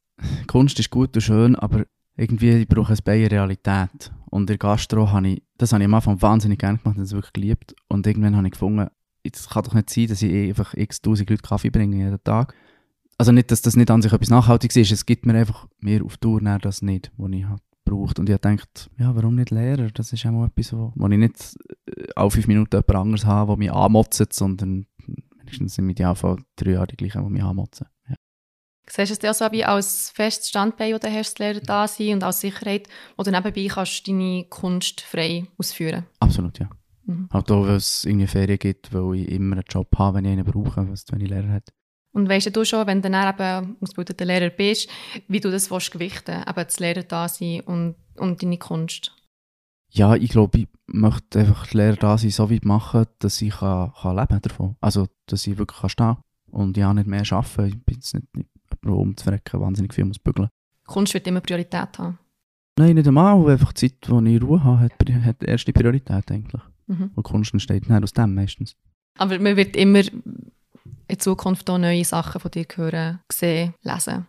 Kunst 0.48 0.80
ist 0.80 0.92
gut 0.92 1.16
und 1.16 1.22
schön, 1.22 1.56
aber 1.56 1.86
irgendwie 2.16 2.52
ich 2.52 2.68
brauche 2.68 2.94
es 2.94 3.02
bei 3.02 3.26
Realität. 3.26 4.12
Und 4.30 4.50
in 4.50 4.60
Gastro 4.60 5.12
habe 5.12 5.28
ich, 5.30 5.44
das 5.58 5.74
habe 5.74 5.84
ich 5.84 5.86
am 5.86 5.94
Anfang 5.96 6.22
wahnsinnig 6.22 6.60
gerne 6.60 6.78
gemacht 6.78 6.98
und 6.98 7.04
das 7.04 7.14
wirklich 7.14 7.34
geliebt. 7.34 7.76
Und 7.88 8.06
irgendwann 8.06 8.36
habe 8.36 8.48
ich 8.48 8.54
gefunden, 8.54 8.88
es 9.24 9.50
kann 9.50 9.64
doch 9.64 9.74
nicht 9.74 9.90
sein, 9.90 10.08
dass 10.08 10.22
ich 10.22 10.50
einfach 10.50 10.74
x 10.76 11.02
tausend 11.02 11.30
Leute 11.30 11.42
Kaffee 11.42 11.70
bringe 11.70 11.98
jeden 11.98 12.24
Tag. 12.24 12.54
Also 13.24 13.32
nicht, 13.32 13.52
dass 13.52 13.62
das 13.62 13.78
nicht 13.78 13.90
an 13.90 14.02
sich 14.02 14.12
etwas 14.12 14.30
Nachhaltiges 14.30 14.76
ist, 14.76 14.92
es 14.92 15.06
gibt 15.06 15.26
mir 15.26 15.34
einfach 15.34 15.66
mehr 15.80 16.04
auf 16.04 16.18
Tour 16.18 16.42
näher 16.42 16.60
das 16.60 16.82
nicht, 16.82 17.10
was 17.16 17.32
ich 17.32 17.46
halt 17.46 17.62
braucht. 17.86 18.20
Und 18.20 18.28
ich 18.28 18.34
habe 18.34 18.50
gedacht, 18.50 18.90
ja, 19.00 19.16
warum 19.16 19.36
nicht 19.36 19.50
Lehrer? 19.50 19.88
Das 19.92 20.12
ist 20.12 20.26
auch 20.26 20.32
mal 20.32 20.48
etwas, 20.48 20.74
wo, 20.74 20.92
wo 20.94 21.08
ich 21.08 21.18
nicht 21.18 21.56
äh, 21.86 22.08
alle 22.18 22.30
fünf 22.30 22.48
Minuten 22.48 22.76
jemand 22.76 22.96
anderes 22.96 23.26
habe, 23.26 23.54
der 23.54 23.58
mich 23.60 23.72
anmotzt, 23.72 24.34
sondern 24.34 24.88
wenigstens 25.38 25.78
im 25.78 25.90
Idealfall 25.90 26.36
drei 26.58 26.72
Jahre 26.72 26.88
die 26.88 26.98
gleichen, 26.98 27.24
die 27.24 27.32
mich 27.32 27.42
anmotzen. 27.42 27.88
Ja. 28.10 28.16
Siehst 28.90 29.12
du 29.12 29.14
es 29.14 29.20
dir 29.20 29.34
so 29.34 29.50
wie 29.54 29.64
als 29.64 30.10
festes 30.10 30.50
Standbein, 30.50 31.00
du 31.00 31.10
hast, 31.10 31.40
Lehrer 31.40 31.62
da 31.62 31.88
sein 31.88 32.16
und 32.16 32.24
als 32.26 32.42
Sicherheit, 32.42 32.90
wo 33.16 33.24
du 33.24 33.32
nebenbei 33.32 33.68
kannst 33.70 34.06
deine 34.06 34.48
Kunst 34.50 35.00
frei 35.00 35.46
ausführen 35.58 36.08
Absolut, 36.20 36.60
ja. 36.60 36.70
Mhm. 37.06 37.30
Auch, 37.32 37.48
weil 37.48 37.78
es 37.78 38.04
irgendwie 38.04 38.28
Ferien 38.28 38.60
gibt, 38.60 38.94
weil 38.94 39.16
ich 39.16 39.30
immer 39.30 39.56
einen 39.56 39.66
Job 39.70 39.88
habe, 39.98 40.18
wenn 40.18 40.26
ich 40.26 40.32
einen 40.32 40.44
brauche, 40.44 40.90
was 40.90 41.06
wenn 41.10 41.22
ich 41.22 41.30
Lehrer 41.30 41.48
habe. 41.48 41.64
Und 42.14 42.30
weißt 42.30 42.56
du 42.56 42.64
schon, 42.64 42.86
wenn 42.88 43.02
du 43.02 43.10
dann 43.10 43.34
eben 43.34 43.78
ausgebildeter 43.82 44.26
Lehrer 44.26 44.50
bist, 44.50 44.88
wie 45.28 45.40
du 45.40 45.50
das 45.52 45.70
willst 45.72 45.92
gewichten 45.92 46.42
eben 46.48 46.56
das 46.56 46.80
Lehrer 46.80 47.04
da 47.04 47.28
sein 47.28 47.62
und, 47.62 47.96
und 48.18 48.42
deine 48.42 48.58
Kunst? 48.58 49.12
Ja, 49.90 50.16
ich 50.16 50.30
glaube, 50.30 50.60
ich 50.60 50.68
möchte 50.88 51.40
einfach 51.40 51.68
die 51.68 51.78
Lehrer 51.78 51.96
da 51.96 52.18
sein, 52.18 52.30
so 52.30 52.50
weit 52.50 52.66
machen, 52.66 53.06
dass 53.20 53.42
ich 53.42 53.52
kann, 53.52 53.92
kann 54.00 54.16
leben 54.16 54.42
davon. 54.42 54.76
Also, 54.80 55.08
dass 55.26 55.46
ich 55.48 55.58
wirklich 55.58 55.80
kann 55.80 55.90
stehen 55.90 56.18
und 56.52 56.78
ja 56.78 56.94
nicht 56.94 57.08
mehr 57.08 57.24
arbeiten. 57.32 57.66
Ich 57.66 57.84
bin 57.84 57.96
jetzt 57.96 58.14
nicht, 58.14 58.36
nicht 58.36 58.50
um 58.86 59.18
zu 59.18 59.24
verrecken, 59.24 59.60
wahnsinnig 59.60 59.94
viel 59.94 60.06
muss 60.06 60.20
bügeln. 60.20 60.50
Kunst 60.86 61.14
wird 61.14 61.28
immer 61.28 61.42
Priorität 61.42 61.98
haben. 61.98 62.20
Nein, 62.78 62.96
nicht 62.96 63.08
einmal. 63.08 63.50
Einfach 63.50 63.74
die 63.74 63.90
Zeit, 63.90 64.10
wo 64.10 64.20
ich 64.20 64.42
Ruhe 64.42 64.64
habe, 64.64 64.84
hat, 64.84 64.94
hat 65.26 65.44
erste 65.44 65.74
Priorität 65.74 66.32
eigentlich. 66.32 66.62
Mhm. 66.88 67.12
Und 67.16 67.24
Kunst 67.24 67.54
entsteht 67.54 67.90
dann 67.90 68.04
aus 68.04 68.14
dem 68.14 68.34
meistens. 68.36 68.76
Aber 69.18 69.40
man 69.40 69.56
wird 69.56 69.76
immer 69.76 70.02
in 71.14 71.20
Zukunft 71.20 71.70
auch 71.70 71.78
neue 71.78 72.04
Sachen 72.06 72.40
von 72.42 72.52
dir 72.52 72.66
hören, 72.76 73.20
sehen, 73.32 73.74
lesen. 73.82 74.28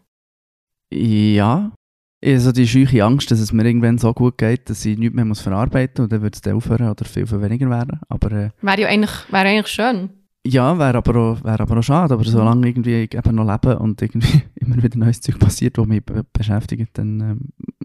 Ja. 0.92 1.72
Ich 2.20 2.30
habe 2.30 2.40
so 2.40 2.52
die 2.52 2.66
scheuche 2.66 3.04
Angst, 3.04 3.30
dass 3.30 3.38
es 3.38 3.52
mir 3.52 3.64
irgendwann 3.66 3.98
so 3.98 4.12
gut 4.14 4.38
geht, 4.38 4.70
dass 4.70 4.84
ich 4.86 4.96
nichts 4.96 5.14
mehr 5.14 5.26
muss 5.26 5.40
verarbeiten 5.40 6.02
muss 6.02 6.04
und 6.04 6.12
dann 6.12 6.22
würde 6.22 6.34
es 6.34 6.40
dann 6.40 6.56
aufhören 6.56 6.88
oder 6.88 7.04
viel, 7.04 7.26
viel 7.26 7.42
weniger 7.42 7.68
werden. 7.68 8.00
Aber 8.08 8.32
äh, 8.32 8.50
Wäre 8.62 8.80
ja 8.80 8.88
eigentlich, 8.88 9.10
wäre 9.30 9.48
eigentlich 9.48 9.66
schön. 9.66 10.08
ja, 10.46 10.78
wäre 10.78 10.96
aber, 10.96 11.16
auch, 11.16 11.44
wäre 11.44 11.60
aber 11.60 11.78
auch 11.78 11.82
schade. 11.82 12.14
Aber 12.14 12.24
solange 12.24 12.66
irgendwie 12.66 13.02
ich 13.02 13.14
eben 13.14 13.34
noch 13.34 13.50
lebe 13.50 13.78
und 13.78 14.00
irgendwie 14.00 14.42
immer 14.54 14.82
wieder 14.82 14.96
neues 14.98 15.20
Zeug 15.20 15.38
passiert, 15.38 15.76
das 15.76 15.86
mich 15.86 16.02
be 16.02 16.24
beschäftigt, 16.32 16.96
dann 16.96 17.20
ähm, 17.20 17.40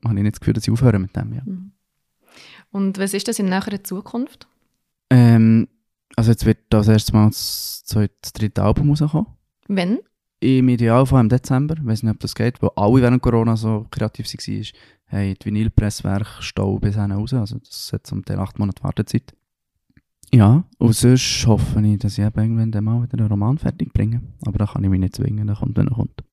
habe 0.06 0.16
ich 0.18 0.24
nicht 0.24 0.36
das 0.36 0.40
Gefühl, 0.40 0.54
dass 0.54 0.68
ich 0.68 0.72
aufhöre 0.72 1.00
mit 1.00 1.14
dem. 1.18 1.34
Ja. 1.34 1.42
Mhm. 1.44 1.72
Und 2.72 2.98
was 2.98 3.14
ist 3.14 3.28
das 3.28 3.40
in 3.40 3.48
näherer 3.50 3.84
Zukunft? 3.84 4.48
Ähm, 5.10 5.68
also 6.20 6.32
jetzt 6.32 6.46
wird 6.46 6.60
das 6.70 6.88
erste 6.88 7.14
Mal 7.14 7.28
das, 7.28 7.84
zweite, 7.86 8.14
das 8.22 8.34
dritte 8.34 8.62
Album 8.62 8.90
rauskommen. 8.90 9.28
Wenn? 9.68 10.00
Im 10.42 10.70
Idealfall 10.70 11.22
im 11.22 11.30
Dezember, 11.30 11.76
ich 11.78 11.86
weiß 11.86 12.04
nicht, 12.04 12.14
ob 12.14 12.20
das 12.20 12.36
geht, 12.36 12.62
weil 12.62 12.70
alle 12.76 13.02
während 13.02 13.22
Corona 13.22 13.58
so 13.58 13.88
kreativ 13.92 14.26
waren, 14.26 14.66
haben 15.08 15.36
die 15.36 15.46
Vinylpresswerke 15.46 16.42
Stau 16.42 16.80
bis 16.80 16.96
hinten 16.96 17.12
raus, 17.12 17.34
also 17.34 17.58
das 17.60 17.92
hat 17.92 18.08
zum 18.08 18.24
Teil 18.24 18.40
acht 18.40 18.60
Monate 18.60 18.84
Wartezeit. 18.84 19.34
Ja, 20.32 20.64
und 20.78 20.96
sonst 20.96 21.46
hoffe 21.48 21.82
ich, 21.86 21.98
dass 21.98 22.18
ich 22.18 22.24
eben 22.24 22.40
irgendwann 22.40 22.72
dann 22.72 22.84
mal 22.84 23.02
wieder 23.02 23.18
einen 23.18 23.28
Roman 23.28 23.58
fertig 23.58 23.92
bringe. 23.94 24.22
Aber 24.46 24.60
da 24.60 24.68
kann 24.68 24.84
ich 24.84 24.90
mich 24.90 25.00
nicht 25.00 25.16
zwingen, 25.16 25.48
der 25.48 25.56
kommt, 25.56 25.76
wenn 25.76 25.88
er 25.88 25.96
kommt. 25.96 26.24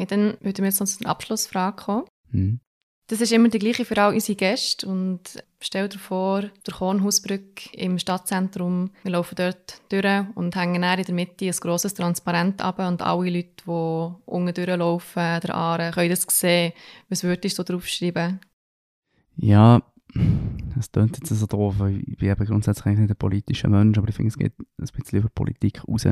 Hey, 0.00 0.06
dann 0.06 0.38
würden 0.40 0.58
wir 0.58 0.64
jetzt 0.64 0.80
noch 0.80 0.86
zu 0.86 1.00
der 1.00 1.10
Abschlussfrage 1.10 1.76
kommen. 1.76 2.04
Hm. 2.30 2.60
Das 3.10 3.20
ist 3.20 3.32
immer 3.32 3.48
die 3.48 3.58
gleiche 3.58 3.84
für 3.84 4.00
all 4.00 4.14
unsere 4.14 4.36
Gäste. 4.36 4.86
Und 4.86 5.42
stell 5.60 5.88
dir 5.88 5.98
vor, 5.98 6.42
der 6.42 6.74
Kornhausbrücke 6.74 7.76
im 7.76 7.98
Stadtzentrum, 7.98 8.92
wir 9.02 9.10
laufen 9.10 9.34
dort 9.34 9.82
durch 9.88 10.26
und 10.36 10.54
hängen 10.54 10.84
in 10.84 11.04
der 11.04 11.14
Mitte 11.14 11.46
ein 11.46 11.50
grosses 11.50 11.94
Transparent 11.94 12.60
ab 12.60 12.78
und 12.78 13.02
alle 13.02 13.30
Leute, 13.30 13.64
die 13.66 14.30
unten 14.30 14.54
durchlaufen, 14.54 15.40
der 15.40 15.54
Aare, 15.56 15.90
können 15.90 16.10
das 16.10 16.24
sehen. 16.28 16.72
Was 17.08 17.24
würdest 17.24 17.58
du 17.58 17.64
so 17.64 17.72
draufschreiben? 17.72 18.38
Ja, 19.34 19.82
es 20.78 20.92
klingt 20.92 21.18
jetzt 21.18 21.30
so 21.30 21.46
doof, 21.46 21.74
ich 21.88 22.16
bin 22.16 22.30
eben 22.30 22.46
grundsätzlich 22.46 22.96
nicht 22.96 23.10
ein 23.10 23.16
politischer 23.16 23.68
Mensch, 23.68 23.98
aber 23.98 24.08
ich 24.08 24.14
finde, 24.14 24.28
es 24.28 24.38
geht 24.38 24.52
ein 24.56 24.86
bisschen 24.86 25.18
über 25.18 25.30
Politik 25.30 25.82
raus. 25.88 26.06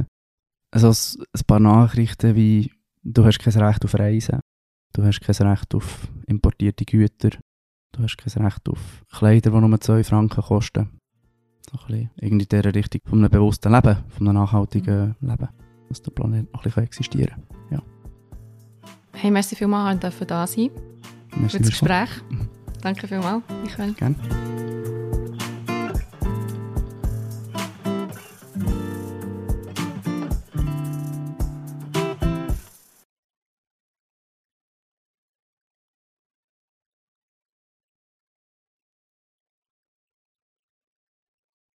Also 0.73 0.89
ein 0.89 1.47
paar 1.47 1.61
Nachrichten 1.61 2.35
wie 2.35 2.73
du 3.05 3.25
hast 3.25 3.39
kein 3.39 3.55
Recht 3.55 3.85
auf 3.85 3.95
Reisen, 3.95 4.41
du 4.93 5.05
hast 5.05 5.21
kein 5.21 5.49
Recht 5.49 5.75
auf 5.75 6.09
importierte 6.27 6.85
Güter, 6.85 7.31
du 7.93 8.03
hast 8.03 8.17
kein 8.17 8.45
Recht 8.45 8.69
auf 8.69 9.05
Kleider, 9.13 9.51
die 9.51 9.61
nur 9.61 9.81
2 9.81 10.05
Franken 10.05 10.43
kosten. 10.43 11.01
So 11.71 11.79
ein 11.79 11.87
bisschen 11.87 12.11
irgendwie 12.17 12.45
in 12.45 12.49
dieser 12.49 12.75
Richtung 12.75 13.01
von 13.05 13.19
einem 13.19 13.31
bewussten 13.31 13.73
Leben, 13.73 13.99
von 14.09 14.29
einem 14.29 14.39
nachhaltigen 14.39 15.17
Leben, 15.21 15.49
dass 15.89 16.03
der 16.03 16.11
Planet 16.13 16.53
noch 16.53 16.61
ein 16.61 16.65
bisschen 16.65 16.83
existieren 16.85 17.47
kann. 17.71 17.79
Ja. 17.79 17.83
Hey, 19.13 19.31
merci 19.31 19.55
vielmals, 19.57 20.01
dass 20.01 20.19
du 20.19 20.27
da 20.27 20.47
sein 20.47 20.71
für 21.49 21.59
das. 21.59 21.69
Gespräch. 21.69 22.11
Danke 22.81 23.09
vielmals, 23.09 23.43
Michael. 23.63 23.93
Gerne. 23.95 24.17